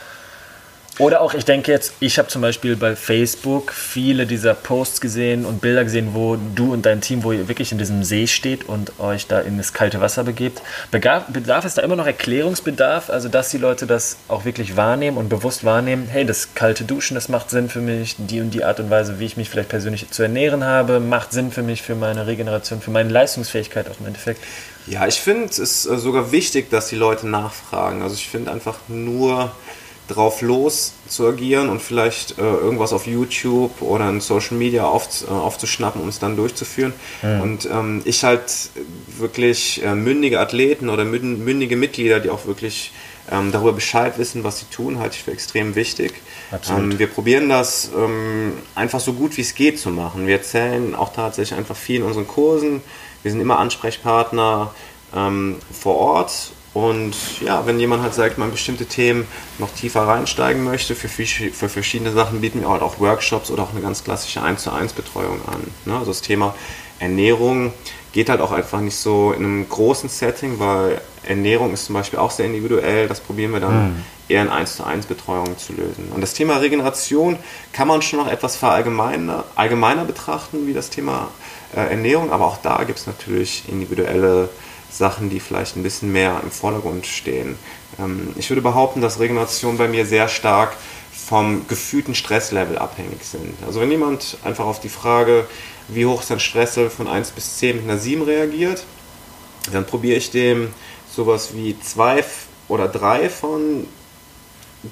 oder 0.99 1.21
auch, 1.21 1.35
ich 1.35 1.45
denke 1.45 1.71
jetzt, 1.71 1.93
ich 2.01 2.19
habe 2.19 2.29
zum 2.29 2.41
Beispiel 2.41 2.75
bei 2.75 2.97
Facebook 2.97 3.73
viele 3.73 4.27
dieser 4.27 4.55
Posts 4.55 5.03
gesehen 5.03 5.45
und 5.45 5.61
Bilder 5.61 5.85
gesehen, 5.85 6.11
wo 6.15 6.37
du 6.55 6.73
und 6.73 6.87
dein 6.87 7.03
Team, 7.03 7.23
wo 7.23 7.33
ihr 7.33 7.49
wirklich 7.49 7.71
in 7.71 7.77
diesem 7.77 8.03
See 8.03 8.27
steht 8.27 8.67
und 8.67 8.99
euch 8.99 9.27
da 9.27 9.41
in 9.41 9.59
das 9.59 9.75
kalte 9.75 10.01
Wasser 10.01 10.25
begebt. 10.25 10.63
Bedarf, 10.91 11.25
bedarf 11.29 11.67
es 11.67 11.75
da 11.75 11.83
immer 11.83 11.97
noch 11.97 12.07
Erklärungsbedarf, 12.07 13.11
also 13.11 13.29
dass 13.29 13.51
die 13.51 13.59
Leute 13.59 13.87
das 13.87 14.17
auch 14.29 14.47
wirklich 14.47 14.77
wahrnehmen 14.77 15.19
und 15.19 15.29
bewusst 15.29 15.65
wahrnehmen, 15.65 16.09
hey, 16.11 16.25
das 16.25 16.55
kalte 16.55 16.85
Duschen, 16.85 17.15
das 17.15 17.29
macht 17.29 17.51
Sinn 17.51 17.69
für 17.69 17.81
mich, 17.81 18.17
die 18.19 18.41
und 18.41 18.53
die 18.53 18.65
Art 18.65 18.81
und 18.81 18.89
Weise, 18.89 19.19
wie 19.19 19.27
ich 19.27 19.37
mich 19.37 19.51
vielleicht 19.51 19.69
persönlich 19.69 20.11
zu 20.11 20.23
ernähren 20.23 20.65
habe, 20.65 20.99
macht 20.99 21.33
Sinn 21.33 21.53
für 21.53 21.63
mich, 21.63 21.83
für 21.83 21.95
meine 21.95 22.27
Regeneration, 22.27 22.81
für 22.81 22.91
meine 22.91 23.11
Leistungsfähigkeit 23.11 23.91
auch 23.91 24.01
im 24.01 24.07
Endeffekt. 24.07 24.43
Ja, 24.87 25.07
ich 25.07 25.21
finde, 25.21 25.47
es 25.49 25.83
sogar 25.83 26.33
wichtig, 26.33 26.71
dass 26.71 26.89
die 26.89 26.97
Leute 26.97 27.27
nachfragen. 27.29 28.01
Also 28.03 28.15
ich 28.15 28.29
finde 28.29 28.51
einfach 28.51 28.79
nur 28.89 29.51
drauf 30.09 30.41
los 30.41 30.93
zu 31.09 31.27
agieren 31.27 31.69
und 31.69 31.83
vielleicht 31.83 32.39
äh, 32.39 32.43
irgendwas 32.43 32.93
auf 32.93 33.07
YouTube 33.07 33.83
oder 33.83 34.09
in 34.09 34.21
Social 34.21 34.57
Media 34.57 34.85
auf, 34.85 35.09
äh, 35.27 35.31
aufzuschnappen, 35.31 36.01
um 36.01 36.09
es 36.09 36.19
dann 36.19 36.37
durchzuführen. 36.37 36.93
Ja. 37.23 37.41
Und 37.41 37.67
ähm, 37.67 38.03
ich 38.05 38.23
halt 38.25 38.71
wirklich 39.19 39.83
äh, 39.83 39.95
mündige 39.95 40.41
Athleten 40.41 40.89
oder 40.89 41.05
mündige 41.05 41.77
Mitglieder, 41.77 42.21
die 42.21 42.31
auch 42.31 42.47
wirklich 42.47 42.93
ähm, 43.31 43.51
darüber 43.51 43.73
Bescheid 43.73 44.19
wissen, 44.19 44.45
was 44.45 44.61
sie 44.61 44.67
tun, 44.67 44.99
halte 44.99 45.17
ich 45.17 45.25
für 45.25 45.33
extrem 45.33 45.75
wichtig. 45.75 46.15
Ähm, 46.71 46.99
wir 46.99 47.09
probieren 47.09 47.49
das 47.49 47.91
ähm, 47.97 48.53
einfach 48.75 49.01
so 49.01 49.13
gut 49.13 49.37
wie 49.37 49.41
es 49.41 49.55
geht 49.55 49.79
zu 49.79 49.91
machen. 49.91 50.27
Wir 50.27 50.37
erzählen 50.37 50.95
auch 50.95 51.13
tatsächlich 51.13 51.59
einfach 51.59 51.77
viel 51.77 51.97
in 51.97 52.03
unseren 52.03 52.29
Kursen. 52.29 52.83
Wir 53.23 53.33
sind 53.33 53.41
immer 53.41 53.59
Ansprechpartner 53.59 54.73
ähm, 55.15 55.57
vor 55.73 55.97
Ort 55.97 56.53
und 56.77 57.41
ja, 57.41 57.65
wenn 57.65 57.81
jemand 57.81 58.03
halt 58.03 58.13
sagt, 58.13 58.37
man 58.37 58.51
bestimmte 58.51 58.85
Themen 58.85 59.27
noch 59.59 59.71
tiefer 59.71 60.03
reinsteigen 60.03 60.63
möchte, 60.63 60.95
für, 60.95 61.09
für 61.09 61.69
verschiedene 61.71 62.13
Sachen 62.13 62.43
bieten 62.43 62.61
wir 62.61 62.69
halt 62.69 62.83
auch 62.83 63.01
Workshops 63.01 63.51
oder 63.51 63.63
auch 63.63 63.71
eine 63.71 63.81
ganz 63.81 64.05
klassische 64.05 64.43
1 64.43 64.63
zu 64.63 64.71
1 64.71 64.93
Betreuung 64.93 65.41
an. 65.47 65.63
Ne? 65.87 65.95
Also 65.95 66.11
das 66.11 66.21
Thema 66.21 66.55
Ernährung 66.99 67.73
geht 68.13 68.29
halt 68.29 68.43
auch 68.43 68.53
einfach 68.53 68.81
nicht 68.81 68.97
so 68.97 69.33
in 69.33 69.43
einem 69.43 69.67
großen 69.67 70.11
Setting, 70.11 70.59
weil 70.59 71.01
Ernährung 71.23 71.73
ist 71.73 71.87
zum 71.87 71.95
Beispiel 71.95 72.19
auch 72.19 72.31
sehr 72.31 72.45
individuell. 72.45 73.09
Das 73.09 73.21
probieren 73.21 73.53
wir 73.53 73.61
dann 73.61 73.95
mhm. 73.95 74.05
eher 74.29 74.43
in 74.43 74.51
1 74.51 74.77
zu 74.77 74.85
1 74.85 75.07
Betreuung 75.07 75.57
zu 75.57 75.73
lösen. 75.73 76.11
Und 76.15 76.21
das 76.21 76.35
Thema 76.35 76.59
Regeneration 76.59 77.39
kann 77.73 77.89
man 77.89 78.03
schon 78.03 78.19
noch 78.19 78.31
etwas 78.31 78.55
verallgemeiner 78.55 79.45
allgemeiner 79.55 80.05
betrachten 80.05 80.67
wie 80.67 80.75
das 80.75 80.91
Thema 80.91 81.29
äh, 81.75 81.81
Ernährung, 81.81 82.33
aber 82.33 82.45
auch 82.45 82.59
da 82.59 82.85
gibt 82.85 82.99
es 82.99 83.07
natürlich 83.07 83.65
individuelle 83.67 84.51
Sachen, 84.91 85.31
die 85.31 85.41
vielleicht 85.41 85.77
ein 85.77 85.83
bisschen 85.83 86.13
mehr 86.13 86.41
im 86.43 86.51
Vordergrund 86.51 87.07
stehen. 87.07 87.57
Ähm, 87.99 88.33
ich 88.37 88.51
würde 88.51 88.63
behaupten, 88.63 89.01
dass 89.01 89.21
Regeneration 89.21 89.79
bei 89.79 89.89
mir 89.89 90.07
sehr 90.07 90.29
stark 90.29 90.77
vom 91.13 91.67
gefühlten 91.67 92.15
Stresslevel 92.15 92.79
abhängig 92.79 93.25
sind. 93.25 93.55
Also 93.67 93.81
wenn 93.81 93.91
jemand 93.91 94.39
einfach 94.45 94.65
auf 94.65 94.81
die 94.81 94.89
Frage, 94.89 95.47
wie 95.89 96.07
hoch 96.07 96.21
ist 96.21 96.31
dein 96.31 96.41
Stresslevel 96.41 96.91
von 96.91 97.09
1 97.09 97.31
bis 97.33 97.59
10 97.59 97.77
mit 97.77 97.85
einer 97.85 97.99
7 97.99 98.23
reagiert, 98.23 98.85
dann 99.73 99.87
probiere 99.87 100.17
ich 100.17 100.31
dem 100.31 100.73
sowas 101.11 101.51
wie 101.55 101.79
zwei 101.81 102.25
oder 102.69 102.89
drei 102.89 103.29
von 103.29 103.87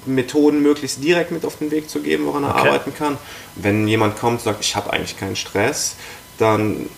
Methoden 0.05 0.61
möglichst 0.61 1.03
direkt 1.03 1.31
mit 1.31 1.45
auf 1.45 1.57
den 1.57 1.71
Weg 1.71 1.89
zu 1.89 2.01
geben, 2.01 2.25
woran 2.25 2.43
er 2.43 2.55
okay. 2.55 2.67
arbeiten 2.67 2.93
kann. 2.93 3.17
Wenn 3.55 3.87
jemand 3.87 4.17
kommt 4.17 4.39
und 4.39 4.43
sagt, 4.43 4.63
ich 4.63 4.75
habe 4.75 4.91
eigentlich 4.91 5.17
keinen 5.17 5.35
Stress, 5.35 5.95
dann 6.37 6.89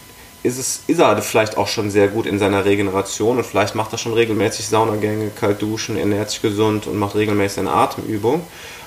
ist, 0.43 0.57
es, 0.57 0.81
ist 0.87 0.99
er 0.99 1.21
vielleicht 1.21 1.57
auch 1.57 1.67
schon 1.67 1.89
sehr 1.89 2.07
gut 2.07 2.25
in 2.25 2.39
seiner 2.39 2.65
Regeneration 2.65 3.37
und 3.37 3.45
vielleicht 3.45 3.75
macht 3.75 3.91
er 3.91 3.97
schon 3.97 4.13
regelmäßig 4.13 4.67
Saunagänge, 4.67 5.31
kalt 5.31 5.61
duschen, 5.61 5.97
ernährt 5.97 6.29
sich 6.29 6.41
gesund 6.41 6.87
und 6.87 6.97
macht 6.97 7.15
regelmäßig 7.15 7.59
eine 7.59 7.71
Atemübung. 7.71 8.45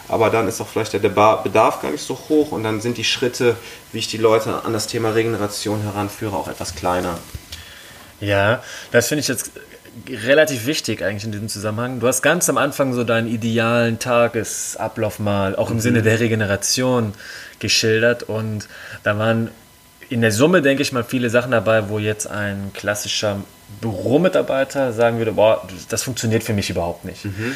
Aber 0.09 0.31
dann 0.31 0.49
ist 0.49 0.61
auch 0.61 0.67
vielleicht 0.67 0.93
der 0.93 0.99
Bedarf 0.99 1.83
gar 1.83 1.93
nicht 1.93 2.05
so 2.05 2.19
hoch 2.29 2.51
und 2.51 2.65
dann 2.65 2.81
sind 2.81 2.97
die 2.97 3.05
Schritte, 3.05 3.57
wie 3.93 3.99
ich 3.99 4.09
die 4.09 4.17
Leute 4.17 4.65
an 4.65 4.73
das 4.73 4.89
Thema 4.89 5.11
Regeneration 5.11 5.83
heranführe, 5.83 6.37
auch 6.37 6.49
etwas 6.49 6.75
kleiner. 6.75 7.17
Ja, 8.21 8.63
das 8.91 9.07
finde 9.07 9.21
ich 9.21 9.29
jetzt 9.29 9.53
relativ 10.09 10.67
wichtig 10.67 11.03
eigentlich 11.03 11.25
in 11.25 11.33
diesem 11.33 11.49
Zusammenhang. 11.49 12.01
Du 12.01 12.09
hast 12.09 12.23
ganz 12.23 12.49
am 12.49 12.59
Anfang 12.59 12.93
so 12.93 13.05
deinen 13.05 13.29
idealen 13.29 13.99
Tagesablauf 13.99 15.21
mal, 15.21 15.55
auch 15.57 15.71
im 15.71 15.77
mhm. 15.77 15.81
Sinne 15.81 16.03
der 16.03 16.21
Regeneration 16.21 17.15
geschildert 17.61 18.25
und 18.25 18.69
da 19.05 19.17
waren 19.19 19.51
in 20.11 20.21
der 20.21 20.33
Summe, 20.33 20.61
denke 20.61 20.83
ich 20.83 20.93
mal, 20.93 21.05
viele 21.05 21.31
Sachen 21.31 21.53
dabei, 21.53 21.89
wo 21.89 21.99
jetzt 21.99 22.27
ein 22.27 22.73
klassischer 22.75 23.39
Büromitarbeiter 23.81 24.93
sagen 24.93 25.19
würde, 25.19 25.33
boah, 25.33 25.67
das 25.89 26.03
funktioniert 26.03 26.43
für 26.43 26.53
mich 26.53 26.69
überhaupt 26.69 27.05
nicht. 27.05 27.25
Mhm. 27.25 27.55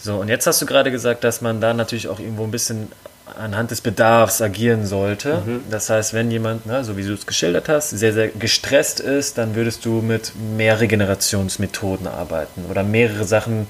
So, 0.00 0.16
und 0.16 0.28
jetzt 0.28 0.46
hast 0.46 0.60
du 0.60 0.66
gerade 0.66 0.90
gesagt, 0.90 1.22
dass 1.22 1.42
man 1.42 1.60
da 1.60 1.74
natürlich 1.74 2.08
auch 2.08 2.18
irgendwo 2.18 2.44
ein 2.44 2.50
bisschen 2.50 2.90
anhand 3.38 3.70
des 3.70 3.82
Bedarfs 3.82 4.40
agieren 4.40 4.86
sollte. 4.86 5.42
Mhm. 5.46 5.60
Das 5.70 5.90
heißt, 5.90 6.14
wenn 6.14 6.30
jemand, 6.30 6.66
ne, 6.66 6.82
so 6.82 6.96
wie 6.96 7.04
du 7.04 7.12
es 7.12 7.26
geschildert 7.26 7.68
hast, 7.68 7.90
sehr, 7.90 8.12
sehr 8.12 8.28
gestresst 8.28 8.98
ist, 8.98 9.38
dann 9.38 9.54
würdest 9.54 9.84
du 9.84 10.00
mit 10.00 10.32
mehr 10.56 10.80
Regenerationsmethoden 10.80 12.06
arbeiten 12.06 12.64
oder 12.70 12.82
mehrere 12.82 13.24
Sachen 13.24 13.68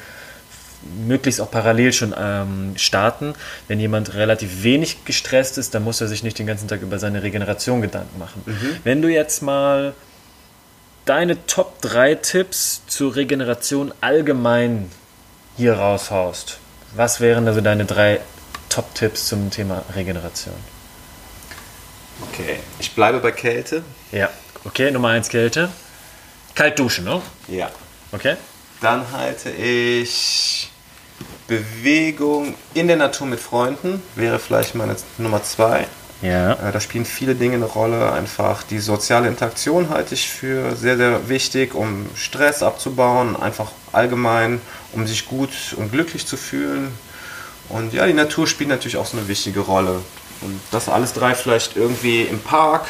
möglichst 1.07 1.41
auch 1.41 1.51
parallel 1.51 1.93
schon 1.93 2.14
ähm, 2.18 2.74
starten. 2.76 3.35
Wenn 3.68 3.80
jemand 3.80 4.14
relativ 4.14 4.62
wenig 4.62 5.05
gestresst 5.05 5.59
ist, 5.59 5.74
dann 5.74 5.85
muss 5.85 6.01
er 6.01 6.09
sich 6.09 6.22
nicht 6.22 6.39
den 6.39 6.47
ganzen 6.47 6.68
Tag 6.68 6.83
über 6.83 6.99
seine 6.99 7.22
Regeneration 7.22 7.83
Gedanken 7.83 8.18
machen. 8.18 8.43
Mhm. 8.47 8.76
Wenn 8.85 9.03
du 9.03 9.09
jetzt 9.09 9.43
mal 9.43 9.95
deine 11.05 11.47
Top 11.47 11.80
3 11.83 12.16
Tipps 12.16 12.83
zur 12.87 13.16
Regeneration 13.16 13.93
allgemein 14.01 14.91
hier 15.57 15.74
raushaust, 15.74 16.59
was 16.95 17.20
wären 17.20 17.49
also 17.49 17.61
deine 17.61 17.85
drei 17.85 18.20
Top-Tipps 18.68 19.28
zum 19.28 19.51
Thema 19.51 19.85
Regeneration? 19.95 20.55
Okay, 22.28 22.61
ich 22.78 22.93
bleibe 22.93 23.18
bei 23.20 23.33
Kälte. 23.33 23.83
Ja, 24.12 24.30
okay, 24.64 24.91
Nummer 24.91 25.09
1 25.09 25.28
Kälte. 25.28 25.70
Kalt 26.55 26.78
duschen, 26.78 27.05
ne? 27.05 27.22
Ja. 27.49 27.70
Okay. 28.12 28.37
Dann 28.83 29.12
halte 29.12 29.49
ich 29.51 30.68
Bewegung 31.47 32.55
in 32.74 32.89
der 32.89 32.97
Natur 32.97 33.28
mit 33.28 33.39
Freunden, 33.39 34.03
wäre 34.16 34.39
vielleicht 34.39 34.74
meine 34.74 34.97
Nummer 35.18 35.43
zwei. 35.43 35.87
Ja. 36.20 36.53
Äh, 36.55 36.72
Da 36.72 36.80
spielen 36.80 37.05
viele 37.05 37.35
Dinge 37.35 37.57
eine 37.57 37.64
Rolle. 37.64 38.12
Einfach 38.12 38.62
die 38.64 38.80
soziale 38.80 39.28
Interaktion 39.28 39.89
halte 39.89 40.14
ich 40.14 40.28
für 40.28 40.74
sehr, 40.76 40.97
sehr 40.97 41.28
wichtig, 41.28 41.74
um 41.74 42.07
Stress 42.16 42.62
abzubauen, 42.62 43.37
einfach 43.37 43.70
allgemein, 43.93 44.61
um 44.93 45.07
sich 45.07 45.26
gut 45.26 45.51
und 45.76 45.93
glücklich 45.93 46.26
zu 46.26 46.37
fühlen. 46.37 46.93
Und 47.68 47.93
ja, 47.93 48.07
die 48.07 48.14
Natur 48.14 48.47
spielt 48.47 48.68
natürlich 48.68 48.97
auch 48.97 49.07
so 49.07 49.16
eine 49.16 49.28
wichtige 49.28 49.61
Rolle. 49.61 50.01
Und 50.41 50.61
das 50.72 50.89
alles 50.89 51.12
drei 51.12 51.35
vielleicht 51.35 51.76
irgendwie 51.76 52.22
im 52.22 52.41
Park 52.41 52.87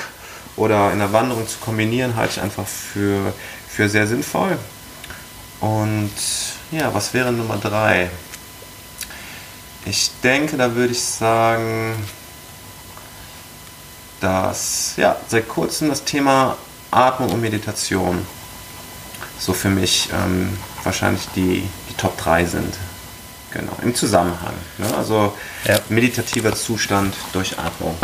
oder 0.57 0.91
in 0.93 0.99
der 0.99 1.13
Wanderung 1.13 1.47
zu 1.47 1.59
kombinieren, 1.59 2.17
halte 2.17 2.35
ich 2.37 2.41
einfach 2.43 2.67
für, 2.67 3.33
für 3.69 3.89
sehr 3.89 4.07
sinnvoll. 4.07 4.57
Und 5.63 6.11
ja, 6.73 6.93
was 6.93 7.15
wäre 7.15 7.31
Nummer 7.33 7.57
drei? 7.57 8.11
Ich 9.85 10.11
denke, 10.23 10.57
da 10.57 10.75
würde 10.75 10.93
ich 10.93 11.01
sagen, 11.03 11.95
dass 14.21 14.95
ja, 14.97 15.17
seit 15.29 15.49
kurzem 15.49 15.89
das 15.89 16.03
Thema 16.03 16.57
Atmung 16.91 17.31
und 17.31 17.41
Meditation 17.41 18.27
so 19.39 19.53
für 19.53 19.69
mich 19.69 20.09
ähm, 20.13 20.59
wahrscheinlich 20.83 21.29
die, 21.37 21.69
die 21.89 21.95
Top 21.97 22.17
3 22.19 22.45
sind. 22.45 22.75
Genau, 23.53 23.73
im 23.83 23.95
Zusammenhang. 23.95 24.55
Ne? 24.79 24.87
Also 24.97 25.33
Ja. 25.65 25.79
meditativer 25.89 26.57
Zustand 26.57 27.15
durch 27.33 27.57
Atmung. 27.59 27.97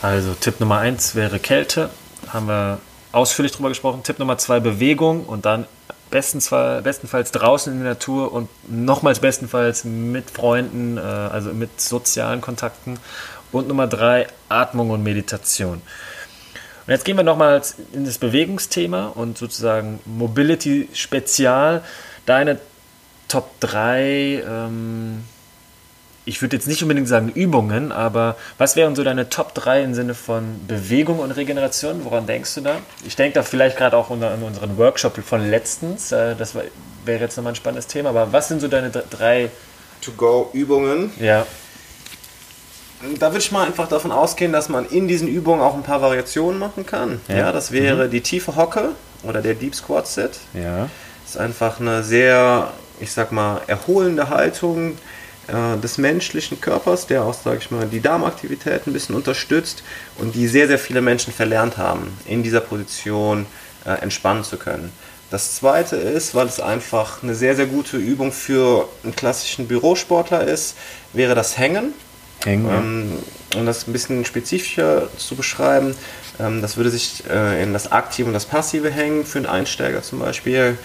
Also 0.00 0.34
Tipp 0.34 0.60
Nummer 0.60 0.78
eins 0.78 1.16
wäre 1.16 1.40
Kälte. 1.40 1.90
Haben 2.28 2.46
wir 2.46 2.80
ausführlich 3.10 3.50
drüber 3.52 3.70
gesprochen. 3.70 4.04
Tipp 4.04 4.20
Nummer 4.20 4.38
zwei 4.38 4.60
Bewegung 4.60 5.24
und 5.24 5.44
dann 5.44 5.66
bestenfalls, 6.10 6.82
bestenfalls 6.82 7.32
draußen 7.32 7.72
in 7.72 7.80
der 7.80 7.94
Natur 7.94 8.32
und 8.32 8.48
nochmals 8.68 9.20
bestenfalls 9.20 9.84
mit 9.84 10.30
Freunden, 10.30 10.96
äh, 10.96 11.00
also 11.00 11.52
mit 11.52 11.80
sozialen 11.80 12.40
Kontakten. 12.40 12.98
Und 13.52 13.66
Nummer 13.66 13.86
drei 13.86 14.28
Atmung 14.48 14.90
und 14.90 15.02
Meditation. 15.02 15.82
Und 16.86 16.92
jetzt 16.92 17.04
gehen 17.04 17.16
wir 17.16 17.24
nochmals 17.24 17.76
in 17.92 18.04
das 18.04 18.18
Bewegungsthema 18.18 19.08
und 19.08 19.38
sozusagen 19.38 20.00
Mobility 20.04 20.88
Spezial. 20.92 21.82
Deine 22.26 22.58
Top 23.28 23.48
3, 23.60 24.42
ähm, 24.46 25.24
ich 26.30 26.40
würde 26.42 26.56
jetzt 26.56 26.66
nicht 26.68 26.82
unbedingt 26.82 27.08
sagen 27.08 27.28
Übungen, 27.34 27.92
aber 27.92 28.36
was 28.56 28.76
wären 28.76 28.94
so 28.94 29.02
deine 29.04 29.28
Top 29.28 29.52
3 29.54 29.82
im 29.82 29.94
Sinne 29.94 30.14
von 30.14 30.44
Bewegung 30.66 31.18
und 31.18 31.32
Regeneration? 31.32 32.04
Woran 32.04 32.26
denkst 32.26 32.54
du 32.54 32.60
da? 32.62 32.76
Ich 33.04 33.16
denke 33.16 33.34
da 33.34 33.42
vielleicht 33.42 33.76
gerade 33.76 33.96
auch 33.96 34.10
an 34.10 34.22
unseren 34.42 34.78
Workshop 34.78 35.16
von 35.24 35.50
letztens. 35.50 36.12
äh, 36.12 36.34
Das 36.36 36.54
wäre 36.54 37.20
jetzt 37.20 37.36
nochmal 37.36 37.52
ein 37.52 37.56
spannendes 37.56 37.86
Thema. 37.88 38.10
Aber 38.10 38.32
was 38.32 38.48
sind 38.48 38.60
so 38.60 38.68
deine 38.68 38.90
dr- 38.90 39.04
drei, 39.10 39.50
To-Go-Übungen. 40.02 41.12
ja, 41.20 41.46
Da 43.18 43.28
würde 43.32 43.38
ich 43.38 43.50
mal 43.52 43.66
einfach 43.66 43.88
davon 43.88 44.12
ausgehen, 44.12 44.52
dass 44.52 44.68
man 44.68 44.86
in 44.86 45.08
diesen 45.08 45.26
Übungen 45.28 45.60
auch 45.60 45.74
ein 45.74 45.82
paar 45.82 46.00
Variationen 46.02 46.58
machen 46.58 46.86
kann. 46.86 47.20
Ja. 47.28 47.36
Ja, 47.36 47.52
das 47.52 47.72
wäre 47.72 48.08
die 48.08 48.20
tiefe 48.20 48.56
Hocke 48.56 48.90
oder 49.24 49.42
der 49.42 49.54
Deep 49.54 49.74
Squat 49.74 50.06
Sit. 50.06 50.32
ja, 50.54 50.88
Das 51.24 51.34
ist 51.34 51.36
einfach 51.38 51.80
eine 51.80 52.02
sehr, 52.02 52.68
ich 53.00 53.10
sag 53.12 53.32
mal, 53.32 53.60
erholende 53.66 54.28
Haltung 54.28 54.96
äh, 55.50 55.78
des 55.80 55.98
menschlichen 55.98 56.60
Körpers, 56.60 57.06
der 57.06 57.24
auch, 57.24 57.34
sag 57.34 57.58
ich 57.58 57.70
mal, 57.70 57.86
die 57.86 58.00
Darmaktivität 58.00 58.86
ein 58.86 58.92
bisschen 58.92 59.14
unterstützt 59.14 59.82
und 60.18 60.34
die 60.34 60.46
sehr, 60.46 60.68
sehr 60.68 60.78
viele 60.78 61.00
Menschen 61.00 61.32
verlernt 61.32 61.76
haben, 61.76 62.16
in 62.26 62.42
dieser 62.42 62.60
Position 62.60 63.46
äh, 63.84 63.90
entspannen 64.02 64.44
zu 64.44 64.56
können. 64.56 64.92
Das 65.30 65.54
zweite 65.54 65.96
ist, 65.96 66.34
weil 66.34 66.46
es 66.46 66.58
einfach 66.58 67.22
eine 67.22 67.34
sehr, 67.34 67.54
sehr 67.54 67.66
gute 67.66 67.96
Übung 67.96 68.32
für 68.32 68.88
einen 69.04 69.14
klassischen 69.14 69.68
Bürosportler 69.68 70.42
ist, 70.46 70.76
wäre 71.12 71.36
das 71.36 71.56
Hängen. 71.56 71.94
hängen. 72.44 72.68
Ähm, 72.68 73.12
um 73.56 73.66
das 73.66 73.86
ein 73.86 73.92
bisschen 73.92 74.24
spezifischer 74.24 75.08
zu 75.16 75.36
beschreiben, 75.36 75.94
ähm, 76.40 76.62
das 76.62 76.76
würde 76.76 76.90
sich 76.90 77.24
äh, 77.30 77.62
in 77.62 77.72
das 77.72 77.92
aktive 77.92 78.26
und 78.26 78.34
das 78.34 78.46
passive 78.46 78.90
Hängen 78.90 79.24
für 79.24 79.38
einen 79.38 79.46
Einsteiger 79.46 80.02
zum 80.02 80.18
Beispiel 80.18 80.78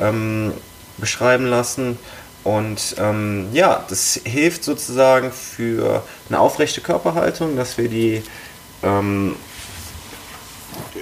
ähm, 0.00 0.52
beschreiben 0.96 1.46
lassen. 1.46 1.98
Und 2.44 2.96
ähm, 2.98 3.48
ja, 3.52 3.84
das 3.88 4.20
hilft 4.24 4.64
sozusagen 4.64 5.30
für 5.30 6.02
eine 6.28 6.40
aufrechte 6.40 6.80
Körperhaltung, 6.80 7.56
dass 7.56 7.76
wir 7.76 7.88
die 7.88 8.22
ähm, 8.82 9.36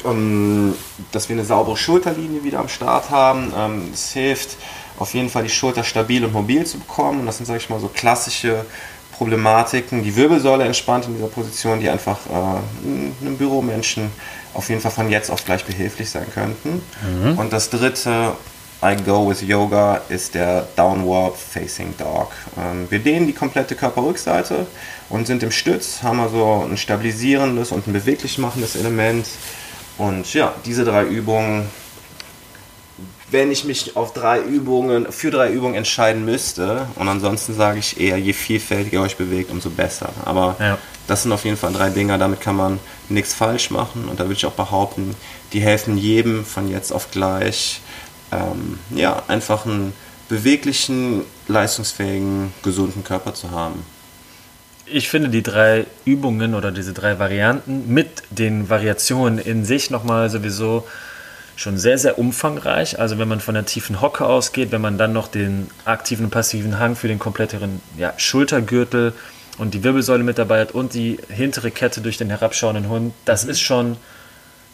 ähm, 0.04 0.74
dass 1.12 1.28
wir 1.28 1.36
eine 1.36 1.44
saubere 1.44 1.76
Schulterlinie 1.76 2.42
wieder 2.44 2.58
am 2.58 2.68
Start 2.68 3.10
haben. 3.10 3.52
Ähm, 3.56 3.90
Es 3.92 4.12
hilft 4.12 4.56
auf 4.98 5.14
jeden 5.14 5.30
Fall, 5.30 5.44
die 5.44 5.48
Schulter 5.50 5.84
stabil 5.84 6.24
und 6.24 6.32
mobil 6.32 6.66
zu 6.66 6.78
bekommen. 6.78 7.20
Und 7.20 7.26
das 7.26 7.36
sind, 7.36 7.46
sage 7.46 7.58
ich 7.58 7.70
mal, 7.70 7.78
so 7.80 7.88
klassische 7.88 8.64
Problematiken. 9.12 10.02
Die 10.02 10.16
Wirbelsäule 10.16 10.64
entspannt 10.64 11.06
in 11.06 11.14
dieser 11.14 11.28
Position, 11.28 11.80
die 11.80 11.88
einfach 11.88 12.18
äh, 12.26 13.24
einem 13.24 13.36
Büromenschen 13.36 14.10
auf 14.54 14.68
jeden 14.70 14.80
Fall 14.80 14.90
von 14.90 15.08
jetzt 15.10 15.30
auf 15.30 15.44
gleich 15.44 15.64
behilflich 15.64 16.10
sein 16.10 16.26
könnten. 16.32 16.82
Und 17.38 17.52
das 17.52 17.70
dritte, 17.70 18.32
I 18.80 18.94
go 18.94 19.28
with 19.28 19.42
Yoga, 19.42 20.02
ist 20.08 20.34
der 20.34 20.68
Downward 20.76 21.36
Facing 21.36 21.96
Dog. 21.96 22.30
Ähm, 22.56 22.86
wir 22.88 23.00
dehnen 23.00 23.26
die 23.26 23.32
komplette 23.32 23.74
Körperrückseite 23.74 24.66
und 25.08 25.26
sind 25.26 25.42
im 25.42 25.50
Stütz, 25.50 26.02
haben 26.04 26.20
also 26.20 26.64
ein 26.70 26.76
stabilisierendes 26.76 27.72
und 27.72 27.88
ein 27.88 27.92
beweglich 27.92 28.38
machendes 28.38 28.76
Element. 28.76 29.26
Und 29.96 30.32
ja, 30.32 30.54
diese 30.64 30.84
drei 30.84 31.02
Übungen, 31.04 31.68
wenn 33.32 33.50
ich 33.50 33.64
mich 33.64 33.96
auf 33.96 34.12
drei 34.14 34.38
Übungen, 34.38 35.10
für 35.10 35.32
drei 35.32 35.50
Übungen 35.50 35.74
entscheiden 35.74 36.24
müsste, 36.24 36.86
und 36.94 37.08
ansonsten 37.08 37.54
sage 37.54 37.80
ich 37.80 37.98
eher, 38.00 38.16
je 38.16 38.32
vielfältiger 38.32 38.98
ihr 38.98 39.02
euch 39.02 39.16
bewegt, 39.16 39.50
umso 39.50 39.70
besser. 39.70 40.10
Aber 40.24 40.54
Ja. 40.60 40.78
das 41.08 41.24
sind 41.24 41.32
auf 41.32 41.44
jeden 41.44 41.56
Fall 41.56 41.72
drei 41.72 41.90
Dinger, 41.90 42.16
damit 42.16 42.40
kann 42.40 42.54
man 42.54 42.78
nichts 43.08 43.34
falsch 43.34 43.72
machen. 43.72 44.06
Und 44.08 44.20
da 44.20 44.24
würde 44.24 44.34
ich 44.34 44.46
auch 44.46 44.52
behaupten, 44.52 45.16
die 45.52 45.60
helfen 45.60 45.98
jedem 45.98 46.44
von 46.44 46.70
jetzt 46.70 46.92
auf 46.92 47.10
gleich, 47.10 47.80
ähm, 48.32 48.78
ja, 48.90 49.22
einfach 49.28 49.66
einen 49.66 49.92
beweglichen, 50.28 51.22
leistungsfähigen, 51.46 52.52
gesunden 52.62 53.04
Körper 53.04 53.34
zu 53.34 53.50
haben. 53.50 53.84
Ich 54.86 55.08
finde 55.08 55.28
die 55.28 55.42
drei 55.42 55.86
Übungen 56.04 56.54
oder 56.54 56.70
diese 56.70 56.92
drei 56.92 57.18
Varianten 57.18 57.92
mit 57.92 58.22
den 58.30 58.70
Variationen 58.70 59.38
in 59.38 59.64
sich 59.64 59.90
nochmal 59.90 60.30
sowieso 60.30 60.86
schon 61.56 61.76
sehr, 61.76 61.98
sehr 61.98 62.18
umfangreich. 62.18 62.98
Also 62.98 63.18
wenn 63.18 63.28
man 63.28 63.40
von 63.40 63.54
der 63.54 63.66
tiefen 63.66 64.00
Hocke 64.00 64.24
ausgeht, 64.24 64.70
wenn 64.70 64.80
man 64.80 64.96
dann 64.96 65.12
noch 65.12 65.28
den 65.28 65.68
aktiven 65.84 66.26
und 66.26 66.30
passiven 66.30 66.78
Hang 66.78 66.96
für 66.96 67.08
den 67.08 67.18
kompletteren 67.18 67.80
ja, 67.98 68.14
Schultergürtel 68.16 69.12
und 69.58 69.74
die 69.74 69.82
Wirbelsäule 69.82 70.22
mit 70.22 70.38
dabei 70.38 70.60
hat 70.60 70.72
und 70.72 70.94
die 70.94 71.18
hintere 71.28 71.70
Kette 71.70 72.00
durch 72.00 72.16
den 72.16 72.30
herabschauenden 72.30 72.88
Hund, 72.88 73.12
das 73.24 73.44
ist 73.44 73.60
schon 73.60 73.96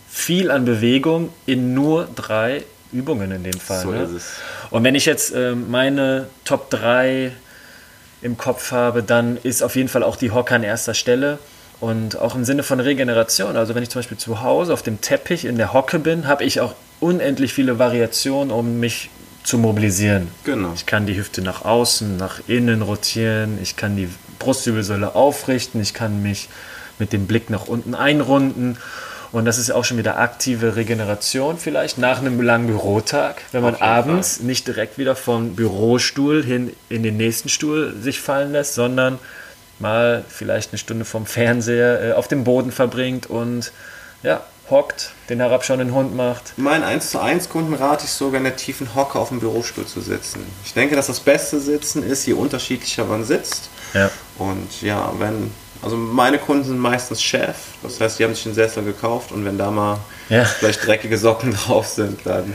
viel 0.08 0.50
an 0.50 0.64
Bewegung 0.64 1.30
in 1.46 1.74
nur 1.74 2.06
drei 2.14 2.62
Übungen 2.94 3.30
in 3.32 3.42
dem 3.42 3.58
Fall. 3.60 3.82
So 3.82 3.90
ne? 3.90 4.02
ist 4.04 4.10
es. 4.12 4.24
Und 4.70 4.84
wenn 4.84 4.94
ich 4.94 5.04
jetzt 5.04 5.34
ähm, 5.34 5.70
meine 5.70 6.28
Top 6.44 6.70
3 6.70 7.32
im 8.22 8.38
Kopf 8.38 8.72
habe, 8.72 9.02
dann 9.02 9.36
ist 9.36 9.62
auf 9.62 9.76
jeden 9.76 9.88
Fall 9.88 10.02
auch 10.02 10.16
die 10.16 10.30
Hocke 10.30 10.54
an 10.54 10.62
erster 10.62 10.94
Stelle. 10.94 11.38
Und 11.80 12.16
auch 12.18 12.34
im 12.34 12.44
Sinne 12.44 12.62
von 12.62 12.80
Regeneration. 12.80 13.56
Also 13.56 13.74
wenn 13.74 13.82
ich 13.82 13.90
zum 13.90 13.98
Beispiel 13.98 14.16
zu 14.16 14.42
Hause 14.42 14.72
auf 14.72 14.82
dem 14.82 15.00
Teppich 15.00 15.44
in 15.44 15.56
der 15.56 15.72
Hocke 15.72 15.98
bin, 15.98 16.26
habe 16.26 16.44
ich 16.44 16.60
auch 16.60 16.74
unendlich 17.00 17.52
viele 17.52 17.78
Variationen, 17.78 18.50
um 18.50 18.80
mich 18.80 19.10
zu 19.42 19.58
mobilisieren. 19.58 20.28
Genau. 20.44 20.72
Ich 20.74 20.86
kann 20.86 21.04
die 21.06 21.16
Hüfte 21.16 21.42
nach 21.42 21.64
außen, 21.64 22.16
nach 22.16 22.40
innen 22.46 22.80
rotieren, 22.80 23.58
ich 23.62 23.76
kann 23.76 23.96
die 23.96 24.08
Brustwirbelsäule 24.38 25.14
aufrichten, 25.14 25.80
ich 25.82 25.92
kann 25.92 26.22
mich 26.22 26.48
mit 26.98 27.12
dem 27.12 27.26
Blick 27.26 27.50
nach 27.50 27.66
unten 27.66 27.94
einrunden. 27.94 28.78
Und 29.34 29.46
das 29.46 29.58
ist 29.58 29.72
auch 29.72 29.84
schon 29.84 29.98
wieder 29.98 30.16
aktive 30.16 30.76
Regeneration 30.76 31.58
vielleicht 31.58 31.98
nach 31.98 32.20
einem 32.20 32.40
langen 32.40 32.68
Bürotag, 32.68 33.42
wenn 33.50 33.64
man 33.64 33.74
abends 33.74 34.38
nicht 34.38 34.68
direkt 34.68 34.96
wieder 34.96 35.16
vom 35.16 35.56
Bürostuhl 35.56 36.44
hin 36.44 36.72
in 36.88 37.02
den 37.02 37.16
nächsten 37.16 37.48
Stuhl 37.48 37.96
sich 38.00 38.20
fallen 38.20 38.52
lässt, 38.52 38.74
sondern 38.74 39.18
mal 39.80 40.24
vielleicht 40.28 40.70
eine 40.70 40.78
Stunde 40.78 41.04
vom 41.04 41.26
Fernseher 41.26 42.10
äh, 42.10 42.12
auf 42.12 42.28
dem 42.28 42.44
Boden 42.44 42.70
verbringt 42.70 43.26
und 43.26 43.72
ja, 44.22 44.40
hockt, 44.70 45.10
den 45.28 45.40
herabschauenden 45.40 45.92
Hund 45.92 46.14
macht. 46.14 46.56
Meinen 46.56 46.84
1 46.84 47.10
zu 47.10 47.20
1 47.20 47.48
Kunden 47.48 47.74
rate 47.74 48.04
ich 48.04 48.12
sogar 48.12 48.38
in 48.38 48.44
der 48.44 48.54
tiefen 48.54 48.94
Hocke 48.94 49.18
auf 49.18 49.30
dem 49.30 49.40
Bürostuhl 49.40 49.84
zu 49.84 50.00
sitzen. 50.00 50.46
Ich 50.64 50.74
denke, 50.74 50.94
dass 50.94 51.08
das 51.08 51.18
beste 51.18 51.58
Sitzen 51.58 52.08
ist, 52.08 52.24
je 52.24 52.34
unterschiedlicher 52.34 53.04
man 53.04 53.24
sitzt. 53.24 53.68
Ja. 53.94 54.12
Und 54.38 54.80
ja, 54.80 55.12
wenn, 55.18 55.50
also 55.84 55.96
meine 55.96 56.38
Kunden 56.38 56.64
sind 56.64 56.78
meistens 56.78 57.22
Chef, 57.22 57.54
das 57.82 58.00
heißt, 58.00 58.18
die 58.18 58.24
haben 58.24 58.34
sich 58.34 58.44
den 58.44 58.54
Sessel 58.54 58.82
gekauft 58.84 59.30
und 59.32 59.44
wenn 59.44 59.58
da 59.58 59.70
mal 59.70 59.98
Ja. 60.28 60.44
vielleicht 60.44 60.86
dreckige 60.86 61.18
Socken 61.18 61.52
drauf 61.66 61.86
sind, 61.86 62.20
dann 62.24 62.54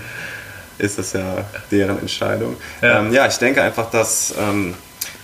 ist 0.80 0.98
das 0.98 1.14
ja 1.14 1.46
deren 1.72 2.00
Entscheidung. 2.00 2.56
Ja. 2.82 3.00
Ähm, 3.00 3.14
ja 3.14 3.28
ich 3.28 3.38
denke 3.38 3.62
einfach, 3.62 3.90
dass 3.92 4.34
ähm, 4.40 4.74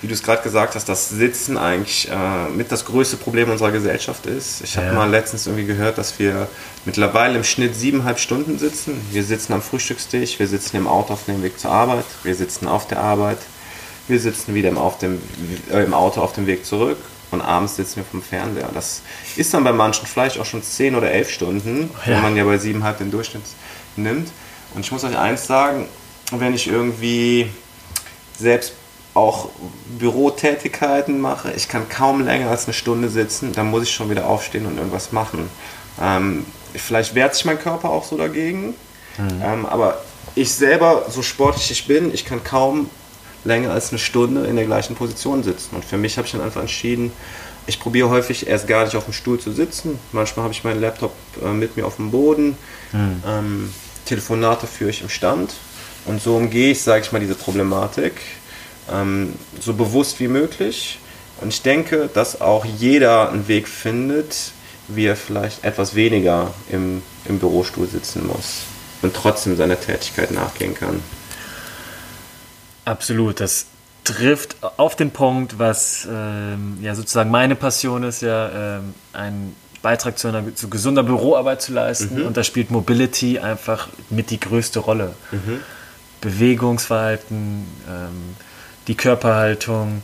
wie 0.01 0.07
du 0.07 0.13
es 0.13 0.21
gerade 0.21 0.43
gesagt 0.43 0.75
hast, 0.75 0.87
dass 0.87 1.09
Sitzen 1.09 1.57
eigentlich 1.57 2.09
äh, 2.11 2.49
mit 2.55 2.71
das 2.71 2.85
größte 2.85 3.17
Problem 3.17 3.49
unserer 3.49 3.71
Gesellschaft 3.71 4.25
ist. 4.27 4.61
Ich 4.63 4.77
habe 4.77 4.87
Ja. 4.87 4.93
mal 4.93 5.09
letztens 5.09 5.47
irgendwie 5.47 5.65
gehört, 5.65 5.97
dass 5.97 6.19
wir 6.19 6.47
mittlerweile 6.83 7.37
im 7.37 7.43
Schnitt 7.43 7.75
siebeneinhalb 7.75 8.19
Stunden 8.19 8.59
sitzen. 8.59 9.01
Wir 9.11 9.23
sitzen 9.23 9.53
am 9.53 9.61
Frühstückstisch, 9.63 10.37
wir 10.37 10.47
sitzen 10.47 10.77
im 10.77 10.87
Auto 10.87 11.13
auf 11.13 11.25
dem 11.25 11.41
Weg 11.41 11.59
zur 11.59 11.71
Arbeit, 11.71 12.05
wir 12.23 12.35
sitzen 12.35 12.67
auf 12.67 12.87
der 12.87 12.99
Arbeit, 12.99 13.39
wir 14.07 14.19
sitzen 14.19 14.53
wieder 14.53 14.69
im, 14.69 14.77
auf 14.77 14.99
dem, 14.99 15.19
äh, 15.71 15.83
im 15.83 15.93
Auto 15.95 16.21
auf 16.21 16.33
dem 16.33 16.45
Weg 16.45 16.65
zurück 16.65 16.97
und 17.31 17.41
abends 17.41 17.75
sitzen 17.75 17.97
wir 17.97 18.03
vom 18.05 18.21
Fernseher. 18.21 18.69
Das 18.73 19.01
ist 19.35 19.53
dann 19.53 19.63
bei 19.63 19.73
manchen 19.73 20.05
vielleicht 20.07 20.39
auch 20.39 20.45
schon 20.45 20.63
zehn 20.63 20.95
oder 20.95 21.11
elf 21.11 21.29
Stunden, 21.29 21.89
Ja. 22.05 22.13
wenn 22.15 22.21
man 22.21 22.35
ja 22.35 22.43
bei 22.43 22.57
siebeneinhalb 22.57 22.97
den 22.99 23.11
Durchschnitt 23.11 23.43
nimmt. 23.95 24.29
Und 24.73 24.81
ich 24.85 24.91
muss 24.91 25.03
euch 25.03 25.17
eins 25.17 25.47
sagen, 25.47 25.87
wenn 26.31 26.53
ich 26.53 26.67
irgendwie 26.67 27.49
selbst 28.37 28.73
auch 29.13 29.49
Bürotätigkeiten 29.97 31.19
mache, 31.21 31.51
ich 31.55 31.67
kann 31.69 31.87
kaum 31.89 32.25
länger 32.25 32.49
als 32.49 32.65
eine 32.65 32.73
Stunde 32.73 33.09
sitzen, 33.09 33.53
dann 33.53 33.69
muss 33.69 33.83
ich 33.83 33.91
schon 33.93 34.09
wieder 34.09 34.27
aufstehen 34.27 34.65
und 34.65 34.77
irgendwas 34.77 35.11
machen. 35.11 35.49
Ähm, 36.01 36.45
vielleicht 36.73 37.15
wehrt 37.15 37.33
sich 37.35 37.45
mein 37.45 37.59
Körper 37.59 37.89
auch 37.89 38.03
so 38.05 38.17
dagegen, 38.17 38.73
ähm, 39.17 39.65
aber 39.65 40.01
ich 40.35 40.51
selber, 40.53 41.05
so 41.09 41.21
sportlich 41.21 41.71
ich 41.71 41.87
bin, 41.87 42.13
ich 42.13 42.25
kann 42.25 42.43
kaum 42.43 42.89
länger 43.45 43.71
als 43.71 43.89
eine 43.89 43.99
Stunde 43.99 44.45
in 44.45 44.55
der 44.55 44.65
gleichen 44.65 44.95
Position 44.95 45.43
sitzen. 45.43 45.75
Und 45.75 45.85
für 45.85 45.97
mich 45.97 46.17
habe 46.17 46.25
ich 46.25 46.33
dann 46.33 46.41
einfach 46.41 46.61
entschieden, 46.61 47.11
ich 47.67 47.79
probiere 47.79 48.09
häufig 48.09 48.47
erst 48.47 48.67
gar 48.67 48.85
nicht 48.85 48.95
auf 48.95 49.05
dem 49.05 49.13
Stuhl 49.13 49.39
zu 49.39 49.51
sitzen. 49.51 49.99
Manchmal 50.11 50.43
habe 50.43 50.53
ich 50.53 50.63
meinen 50.63 50.81
Laptop 50.81 51.13
äh, 51.43 51.47
mit 51.47 51.77
mir 51.77 51.85
auf 51.85 51.95
dem 51.95 52.11
Boden. 52.11 52.57
Ähm, 53.27 53.73
Telefonate 54.05 54.67
führe 54.67 54.91
ich 54.91 55.01
im 55.01 55.09
Stand. 55.09 55.53
Und 56.05 56.21
so 56.21 56.35
umgehe 56.35 56.71
ich, 56.71 56.83
sage 56.83 57.03
ich 57.03 57.11
mal, 57.11 57.19
diese 57.19 57.33
Problematik 57.35 58.13
ähm, 58.91 59.33
so 59.59 59.73
bewusst 59.73 60.19
wie 60.19 60.27
möglich. 60.27 60.99
Und 61.41 61.49
ich 61.49 61.61
denke, 61.61 62.09
dass 62.13 62.41
auch 62.41 62.65
jeder 62.65 63.31
einen 63.31 63.47
Weg 63.47 63.67
findet, 63.67 64.51
wie 64.87 65.05
er 65.05 65.15
vielleicht 65.15 65.63
etwas 65.63 65.95
weniger 65.95 66.53
im, 66.69 67.01
im 67.25 67.39
Bürostuhl 67.39 67.87
sitzen 67.87 68.27
muss 68.27 68.61
und 69.01 69.15
trotzdem 69.15 69.57
seiner 69.57 69.79
Tätigkeit 69.79 70.31
nachgehen 70.31 70.75
kann. 70.75 71.01
Absolut, 72.85 73.39
das 73.39 73.65
trifft 74.03 74.55
auf 74.77 74.95
den 74.95 75.11
Punkt, 75.11 75.59
was 75.59 76.07
ähm, 76.09 76.77
ja 76.81 76.95
sozusagen 76.95 77.31
meine 77.31 77.55
Passion 77.55 78.03
ist, 78.03 78.21
ja 78.21 78.77
ähm, 78.77 78.93
einen 79.11 79.55
Beitrag 79.81 80.17
zu 80.17 80.27
einer 80.27 80.55
zu 80.55 80.69
gesunder 80.69 81.03
Büroarbeit 81.03 81.61
zu 81.61 81.73
leisten. 81.73 82.15
Und 82.25 82.37
da 82.37 82.43
spielt 82.43 82.71
Mobility 82.71 83.39
einfach 83.39 83.87
mit 84.09 84.31
die 84.31 84.39
größte 84.39 84.79
Rolle. 84.79 85.13
Bewegungsverhalten, 86.21 87.65
ähm, 87.87 88.35
die 88.87 88.95
Körperhaltung. 88.95 90.01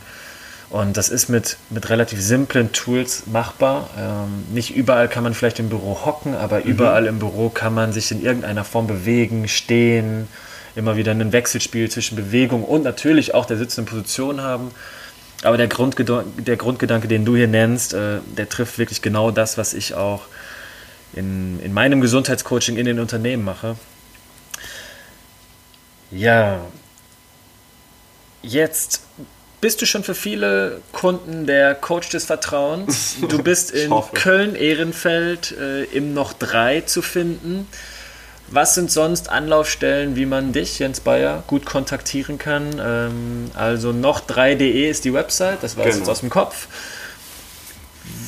Und 0.70 0.96
das 0.96 1.08
ist 1.08 1.28
mit, 1.28 1.56
mit 1.68 1.90
relativ 1.90 2.20
simplen 2.20 2.72
Tools 2.72 3.24
machbar. 3.26 3.90
Ähm, 3.98 4.54
nicht 4.54 4.74
überall 4.74 5.08
kann 5.08 5.24
man 5.24 5.34
vielleicht 5.34 5.58
im 5.58 5.68
Büro 5.68 5.98
hocken, 6.04 6.34
aber 6.34 6.62
überall 6.64 7.06
im 7.06 7.18
Büro 7.18 7.48
kann 7.48 7.74
man 7.74 7.92
sich 7.92 8.10
in 8.12 8.22
irgendeiner 8.22 8.64
Form 8.64 8.86
bewegen, 8.86 9.48
stehen, 9.48 10.28
immer 10.74 10.96
wieder 10.96 11.12
ein 11.12 11.32
Wechselspiel 11.32 11.90
zwischen 11.90 12.16
Bewegung 12.16 12.64
und 12.64 12.82
natürlich 12.82 13.34
auch 13.34 13.44
der 13.44 13.56
sitzenden 13.56 13.92
Position 13.92 14.40
haben. 14.40 14.70
Aber 15.42 15.56
der, 15.56 15.68
Grundgedanke, 15.68 16.42
der 16.42 16.56
Grundgedanke, 16.56 17.08
den 17.08 17.24
du 17.24 17.36
hier 17.36 17.48
nennst, 17.48 17.94
äh, 17.94 18.20
der 18.36 18.48
trifft 18.48 18.78
wirklich 18.78 19.02
genau 19.02 19.30
das, 19.30 19.58
was 19.58 19.74
ich 19.74 19.94
auch 19.94 20.22
in, 21.14 21.60
in 21.60 21.72
meinem 21.72 22.00
Gesundheitscoaching 22.00 22.76
in 22.76 22.86
den 22.86 23.00
Unternehmen 23.00 23.44
mache. 23.44 23.76
Ja, 26.10 26.60
jetzt 28.42 29.02
bist 29.60 29.80
du 29.80 29.86
schon 29.86 30.04
für 30.04 30.14
viele 30.14 30.82
Kunden 30.92 31.46
der 31.46 31.74
Coach 31.74 32.10
des 32.10 32.24
Vertrauens. 32.24 33.16
Du 33.28 33.42
bist 33.42 33.70
in. 33.70 33.90
Köln-Ehrenfeld 34.12 35.52
äh, 35.52 35.84
im 35.84 36.14
Noch 36.14 36.32
3 36.34 36.82
zu 36.82 37.00
finden. 37.00 37.66
Was 38.54 38.74
sind 38.74 38.90
sonst 38.90 39.30
Anlaufstellen, 39.30 40.14
wie 40.14 40.26
man 40.26 40.52
dich, 40.52 40.78
Jens 40.78 41.00
Bayer, 41.00 41.42
gut 41.46 41.64
kontaktieren 41.64 42.36
kann? 42.36 42.78
Ähm, 42.78 43.50
also 43.54 43.90
noch3.de 43.90 44.90
ist 44.90 45.06
die 45.06 45.14
Website, 45.14 45.62
das 45.62 45.76
weiß 45.76 45.86
ich 45.86 45.90
Genau. 45.92 45.98
jetzt 46.00 46.08
aus 46.10 46.20
dem 46.20 46.28
Kopf. 46.28 46.66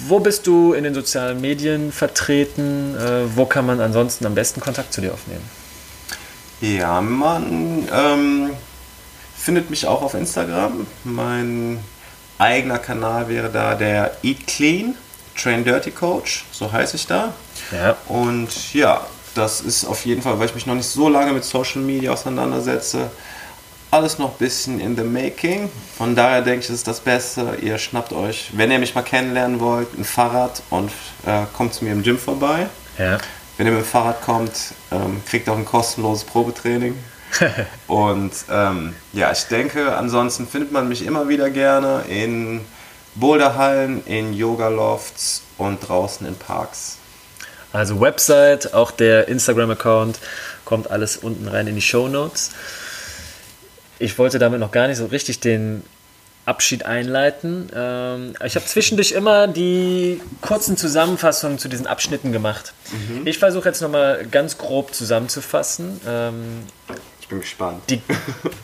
Wo 0.08 0.20
bist 0.20 0.46
du 0.46 0.72
in 0.72 0.84
den 0.84 0.94
sozialen 0.94 1.40
Medien 1.42 1.92
vertreten? 1.92 2.96
Äh, 2.96 3.36
wo 3.36 3.44
kann 3.44 3.66
man 3.66 3.80
ansonsten 3.80 4.24
am 4.24 4.34
besten 4.34 4.60
Kontakt 4.60 4.94
zu 4.94 5.02
dir 5.02 5.12
aufnehmen? 5.12 5.44
Ja, 6.62 7.02
man 7.02 7.86
ähm, 7.92 8.50
findet 9.36 9.68
mich 9.68 9.86
auch 9.86 10.00
auf 10.00 10.14
Instagram. 10.14 10.86
Mein 11.04 11.80
eigener 12.38 12.78
Kanal 12.78 13.28
wäre 13.28 13.50
da 13.50 13.74
der 13.74 14.16
Eat 14.22 14.46
Clean 14.46 14.94
Train 15.36 15.64
Dirty 15.64 15.90
Coach, 15.90 16.44
so 16.52 16.72
heiße 16.72 16.96
ich 16.96 17.06
da. 17.08 17.34
Ja. 17.72 17.96
Und 18.08 18.72
ja, 18.72 19.04
das 19.34 19.60
ist 19.60 19.84
auf 19.84 20.04
jeden 20.06 20.22
Fall, 20.22 20.38
weil 20.38 20.46
ich 20.46 20.54
mich 20.54 20.66
noch 20.66 20.74
nicht 20.74 20.88
so 20.88 21.08
lange 21.08 21.32
mit 21.32 21.44
Social 21.44 21.82
Media 21.82 22.12
auseinandersetze, 22.12 23.10
alles 23.90 24.18
noch 24.18 24.32
ein 24.32 24.38
bisschen 24.38 24.80
in 24.80 24.96
the 24.96 25.04
making. 25.04 25.70
Von 25.96 26.16
daher 26.16 26.42
denke 26.42 26.60
ich, 26.60 26.64
es 26.66 26.76
ist 26.76 26.88
das 26.88 27.00
Beste. 27.00 27.58
Ihr 27.62 27.78
schnappt 27.78 28.12
euch, 28.12 28.50
wenn 28.52 28.70
ihr 28.70 28.78
mich 28.80 28.94
mal 28.94 29.02
kennenlernen 29.02 29.60
wollt, 29.60 29.96
ein 29.96 30.04
Fahrrad 30.04 30.62
und 30.70 30.90
äh, 31.26 31.42
kommt 31.52 31.74
zu 31.74 31.84
mir 31.84 31.92
im 31.92 32.02
Gym 32.02 32.18
vorbei. 32.18 32.66
Ja. 32.98 33.18
Wenn 33.56 33.66
ihr 33.66 33.72
mit 33.72 33.82
dem 33.82 33.86
Fahrrad 33.86 34.20
kommt, 34.22 34.52
ähm, 34.90 35.22
kriegt 35.26 35.46
ihr 35.46 35.52
auch 35.52 35.58
ein 35.58 35.64
kostenloses 35.64 36.24
Probetraining. 36.24 36.96
Und 37.86 38.32
ähm, 38.50 38.94
ja, 39.12 39.32
ich 39.32 39.44
denke, 39.44 39.96
ansonsten 39.96 40.46
findet 40.46 40.72
man 40.72 40.88
mich 40.88 41.04
immer 41.04 41.28
wieder 41.28 41.50
gerne 41.50 42.04
in 42.08 42.60
Boulderhallen, 43.16 44.04
in 44.06 44.32
Yoga-Lofts 44.34 45.42
und 45.58 45.86
draußen 45.86 46.26
in 46.26 46.36
Parks. 46.36 46.98
Also 47.74 48.00
Website, 48.00 48.72
auch 48.72 48.92
der 48.92 49.26
Instagram-Account, 49.26 50.20
kommt 50.64 50.90
alles 50.90 51.16
unten 51.16 51.48
rein 51.48 51.66
in 51.66 51.74
die 51.74 51.82
Show 51.82 52.06
Notes. 52.08 52.52
Ich 53.98 54.16
wollte 54.16 54.38
damit 54.38 54.60
noch 54.60 54.70
gar 54.70 54.86
nicht 54.86 54.98
so 54.98 55.06
richtig 55.06 55.40
den 55.40 55.82
Abschied 56.46 56.86
einleiten. 56.86 57.68
Ähm, 57.74 58.34
ich 58.44 58.54
habe 58.54 58.64
zwischendurch 58.64 59.10
immer 59.12 59.48
die 59.48 60.20
kurzen 60.40 60.76
Zusammenfassungen 60.76 61.58
zu 61.58 61.68
diesen 61.68 61.86
Abschnitten 61.88 62.30
gemacht. 62.30 62.74
Ich 63.24 63.38
versuche 63.38 63.68
jetzt 63.68 63.80
nochmal 63.82 64.24
ganz 64.30 64.56
grob 64.56 64.94
zusammenzufassen. 64.94 66.00
Ähm, 66.06 66.44
Ich 67.20 67.26
bin 67.28 67.40
gespannt. 67.40 67.82
die 67.90 68.00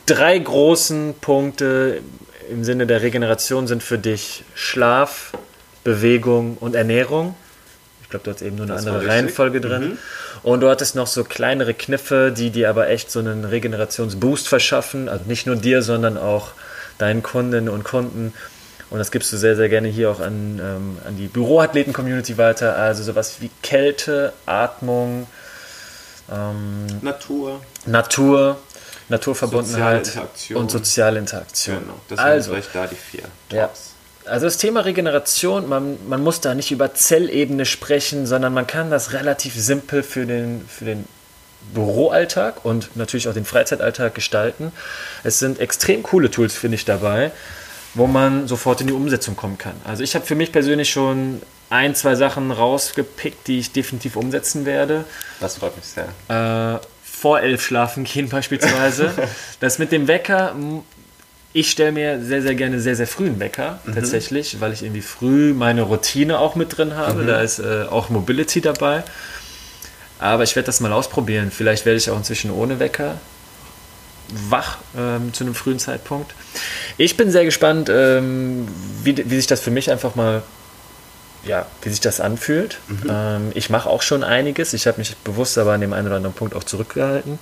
drei 0.07 0.39
großen 0.39 1.15
Punkte 1.21 2.01
im 2.49 2.63
Sinne 2.63 2.87
der 2.87 3.03
Regeneration 3.03 3.67
sind 3.67 3.83
für 3.83 3.99
dich 3.99 4.45
Schlaf, 4.55 5.33
Bewegung 5.83 6.59
und 6.59 6.77
Ernährung. 6.77 7.35
Ich 8.11 8.13
glaube, 8.13 8.25
du 8.25 8.33
hast 8.33 8.43
eben 8.43 8.57
nur 8.57 8.67
eine 8.67 8.75
Das 8.75 8.87
andere. 8.89 9.07
Reihenfolge 9.07 9.61
drin. 9.61 9.97
Und 10.43 10.63
du 10.63 10.69
hattest 10.69 10.97
noch 10.97 11.07
so 11.07 11.23
kleinere 11.23 11.75
Kniffe, 11.75 12.35
die 12.37 12.51
dir 12.51 12.69
aber 12.69 12.89
echt 12.89 13.09
so 13.09 13.21
einen 13.21 13.45
Regenerationsboost 13.45 14.49
verschaffen. 14.49 15.09
Also 15.09 15.27
nicht 15.27 15.47
nur 15.47 15.55
dir, 15.55 15.81
sondern 15.83 16.19
auch 16.19 16.49
deinen 16.99 17.23
Kundinnen 17.23 17.69
und 17.69 17.85
Kunden. 17.85 18.33
Und 18.91 18.99
das 18.99 19.13
gibst 19.13 19.33
du 19.33 19.37
sehr, 19.37 19.55
sehr 19.55 19.69
gerne 19.69 19.87
hier 19.87 20.11
auch 20.11 20.19
an, 20.19 20.59
ähm, 20.61 20.99
an 21.07 21.17
die 21.17 21.29
Büroathleten-Community 21.29 22.37
weiter. 22.37 22.75
Also 22.75 23.05
sowas 23.05 23.37
wie 23.39 23.49
Kälte, 23.63 24.33
Atmung, 24.45 25.29
ähm, 26.33 26.87
Natur. 27.03 27.61
Natur, 27.87 28.59
Naturverbundenheit 29.09 30.07
Soziale 30.07 30.61
und 30.61 30.73
soziale 30.73 31.19
Interaktion. 31.21 31.79
Genau, 31.79 32.01
das 32.09 32.19
also, 32.19 32.55
sind 32.55 32.65
vielleicht 32.65 32.75
da 32.75 32.87
die 32.89 32.97
vier 32.97 33.23
ja. 33.53 33.71
Also 34.27 34.47
das 34.47 34.59
Thema 34.59 34.81
Regeneration, 34.81 35.69
man, 35.69 35.99
man 36.09 36.23
muss 36.23 36.41
da 36.41 36.55
nicht 36.55 36.71
über 36.71 36.95
Zellebene 36.95 37.65
sprechen, 37.65 38.27
sondern 38.27 38.53
man 38.53 38.67
kann 38.67 38.91
das 38.91 39.13
relativ 39.13 39.55
simpel 39.55 40.03
für 40.03 40.27
den, 40.27 40.65
für 40.69 40.85
den 40.85 41.07
Büroalltag 41.75 42.65
und 42.65 42.97
natürlich 42.97 43.29
auch 43.29 43.35
den 43.35 43.45
Freizeitalltag 43.45 44.15
gestalten. 44.15 44.73
Es 45.25 45.39
sind 45.39 45.59
extrem 45.61 46.03
coole 46.03 46.31
Tools, 46.31 46.55
finde 46.55 46.77
ich, 46.77 46.85
dabei, 46.85 47.33
wo 47.95 48.07
man 48.07 48.49
sofort 48.49 48.81
in 48.81 48.89
die 48.89 48.93
Umsetzung 48.93 49.37
kommen 49.37 49.59
kann. 49.59 49.75
Also 49.85 50.03
ich 50.03 50.15
habe 50.15 50.27
für 50.27 50.35
mich 50.35 50.53
persönlich 50.53 50.91
schon 50.91 51.43
ein, 51.71 51.95
zwei 51.95 52.15
Sachen 52.15 52.51
rausgepickt, 52.51 53.47
die 53.47 53.61
ich 53.61 53.73
definitiv 53.73 54.17
umsetzen 54.17 54.67
werde. 54.67 55.05
Das 55.39 55.57
freut 55.57 55.77
mich 55.77 55.87
sehr. 55.87 56.77
Äh, 56.77 56.81
vor 57.03 57.41
elf 57.41 57.63
schlafen 57.63 58.05
gehen 58.05 58.29
beispielsweise. 58.29 59.13
das 59.61 59.79
mit 59.79 59.93
dem 59.93 60.09
Wecker, 60.09 60.55
ich 61.53 61.71
stelle 61.71 61.93
mir 61.93 62.23
sehr, 62.23 62.43
sehr 62.43 62.55
gerne 62.55 62.81
sehr, 62.81 62.95
sehr 62.95 63.07
früh 63.07 63.27
einen 63.27 63.41
Wecker, 63.41 63.81
tatsächlich, 63.93 64.61
weil 64.61 64.73
ich 64.73 64.83
irgendwie 64.83 65.01
früh 65.01 65.53
meine 65.53 65.83
Routine 65.83 66.39
auch 66.39 66.55
mit 66.55 66.77
drin 66.77 66.95
habe. 66.97 67.25
Da 67.25 67.41
ist 67.41 67.59
äh, 67.59 67.85
auch 67.91 68.09
Mobility 68.09 68.61
dabei. 68.61 69.03
Aber 70.21 70.43
ich 70.45 70.55
werde 70.55 70.67
das 70.67 70.81
mal 70.81 70.93
ausprobieren. 70.93 71.51
Vielleicht 71.51 71.87
werde 71.87 71.97
ich 71.97 72.11
auch 72.11 72.17
inzwischen 72.17 72.51
ohne 72.51 72.79
Wecker 72.79 73.19
wach 74.49 74.79
ähm, 74.97 75.33
zu 75.33 75.43
einem 75.43 75.55
frühen 75.55 75.81
Zeitpunkt. 75.81 76.35
Ich 76.99 77.17
bin 77.17 77.33
sehr 77.33 77.45
gespannt, 77.45 77.91
ähm, 77.93 78.69
wie, 79.03 79.17
wie 79.29 79.37
sich 79.37 79.49
das 79.49 79.61
für 79.61 79.73
mich 79.73 79.91
einfach 79.91 80.15
mal 80.15 80.43
ja, 81.43 81.67
wie 81.83 81.89
sich 81.89 82.01
das 82.01 82.21
anfühlt. 82.21 82.79
Ähm, 83.09 83.51
ich 83.55 83.71
mache 83.71 83.89
auch 83.89 84.03
schon 84.03 84.23
einiges. 84.23 84.75
Ich 84.75 84.87
habe 84.87 84.99
mich 84.99 85.17
bewusst 85.17 85.57
aber 85.59 85.73
an 85.73 85.81
dem 85.81 85.93
einen 85.93 86.07
oder 86.07 86.17
anderen 86.17 86.35
Punkt 86.35 86.55
auch 86.55 86.65
zurückgehalten. 86.65 87.39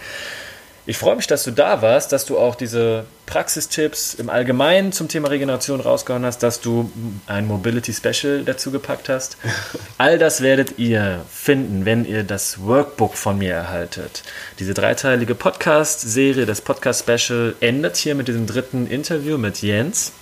Ich 0.88 0.96
freue 0.96 1.16
mich, 1.16 1.26
dass 1.26 1.44
du 1.44 1.50
da 1.50 1.82
warst, 1.82 2.12
dass 2.12 2.24
du 2.24 2.38
auch 2.38 2.54
diese 2.54 3.04
Praxistipps 3.26 4.14
im 4.14 4.30
Allgemeinen 4.30 4.90
zum 4.90 5.06
Thema 5.06 5.28
Regeneration 5.28 5.82
rausgehauen 5.82 6.24
hast, 6.24 6.42
dass 6.42 6.62
du 6.62 6.90
ein 7.26 7.46
Mobility 7.46 7.92
Special 7.92 8.42
dazu 8.42 8.70
gepackt 8.70 9.10
hast. 9.10 9.36
All 9.98 10.18
das 10.18 10.40
werdet 10.40 10.78
ihr 10.78 11.26
finden, 11.30 11.84
wenn 11.84 12.06
ihr 12.06 12.24
das 12.24 12.64
Workbook 12.64 13.16
von 13.16 13.36
mir 13.36 13.52
erhaltet. 13.52 14.22
Diese 14.60 14.72
dreiteilige 14.72 15.34
Podcast-Serie, 15.34 16.46
das 16.46 16.62
Podcast-Special, 16.62 17.56
endet 17.60 17.98
hier 17.98 18.14
mit 18.14 18.26
diesem 18.26 18.46
dritten 18.46 18.86
Interview 18.86 19.36
mit 19.36 19.60
Jens 19.60 20.12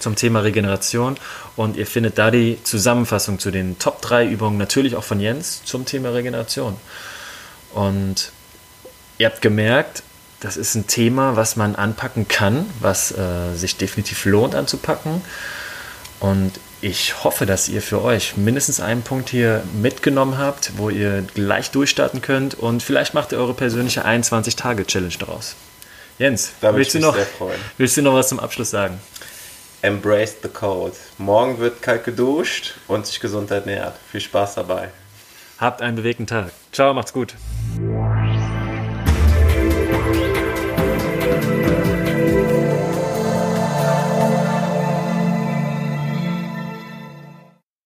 zum 0.00 0.16
Thema 0.16 0.40
Regeneration 0.40 1.18
und 1.54 1.76
ihr 1.76 1.86
findet 1.86 2.18
da 2.18 2.32
die 2.32 2.58
Zusammenfassung 2.64 3.38
zu 3.38 3.52
den 3.52 3.78
Top 3.78 4.02
3 4.02 4.26
Übungen, 4.26 4.58
natürlich 4.58 4.96
auch 4.96 5.04
von 5.04 5.20
Jens 5.20 5.62
zum 5.64 5.84
Thema 5.84 6.08
Regeneration. 6.08 6.76
Und 7.74 8.32
ihr 9.20 9.26
habt 9.26 9.42
gemerkt, 9.42 10.02
das 10.40 10.56
ist 10.56 10.74
ein 10.74 10.86
Thema, 10.86 11.36
was 11.36 11.54
man 11.54 11.76
anpacken 11.76 12.26
kann, 12.26 12.64
was 12.80 13.12
äh, 13.12 13.54
sich 13.54 13.76
definitiv 13.76 14.24
lohnt 14.24 14.54
anzupacken. 14.54 15.20
Und 16.20 16.52
ich 16.80 17.22
hoffe, 17.22 17.44
dass 17.44 17.68
ihr 17.68 17.82
für 17.82 18.02
euch 18.02 18.38
mindestens 18.38 18.80
einen 18.80 19.02
Punkt 19.02 19.28
hier 19.28 19.62
mitgenommen 19.74 20.38
habt, 20.38 20.72
wo 20.78 20.88
ihr 20.88 21.22
gleich 21.34 21.70
durchstarten 21.70 22.22
könnt 22.22 22.54
und 22.54 22.82
vielleicht 22.82 23.12
macht 23.12 23.32
ihr 23.32 23.38
eure 23.38 23.52
persönliche 23.52 24.06
21-Tage-Challenge 24.06 25.14
daraus. 25.18 25.54
Jens, 26.18 26.52
willst 26.62 26.94
du, 26.94 27.00
noch, 27.00 27.16
willst 27.76 27.96
du 27.98 28.02
noch 28.02 28.14
was 28.14 28.28
zum 28.28 28.40
Abschluss 28.40 28.70
sagen? 28.70 28.98
Embrace 29.82 30.36
the 30.42 30.48
code. 30.48 30.96
Morgen 31.18 31.58
wird 31.58 31.82
kalt 31.82 32.04
geduscht 32.04 32.74
und 32.88 33.06
sich 33.06 33.20
gesund 33.20 33.50
ernährt. 33.50 33.96
Viel 34.10 34.20
Spaß 34.20 34.54
dabei. 34.54 34.88
Habt 35.58 35.82
einen 35.82 35.96
bewegten 35.96 36.26
Tag. 36.26 36.52
Ciao, 36.72 36.94
macht's 36.94 37.12
gut. 37.12 37.34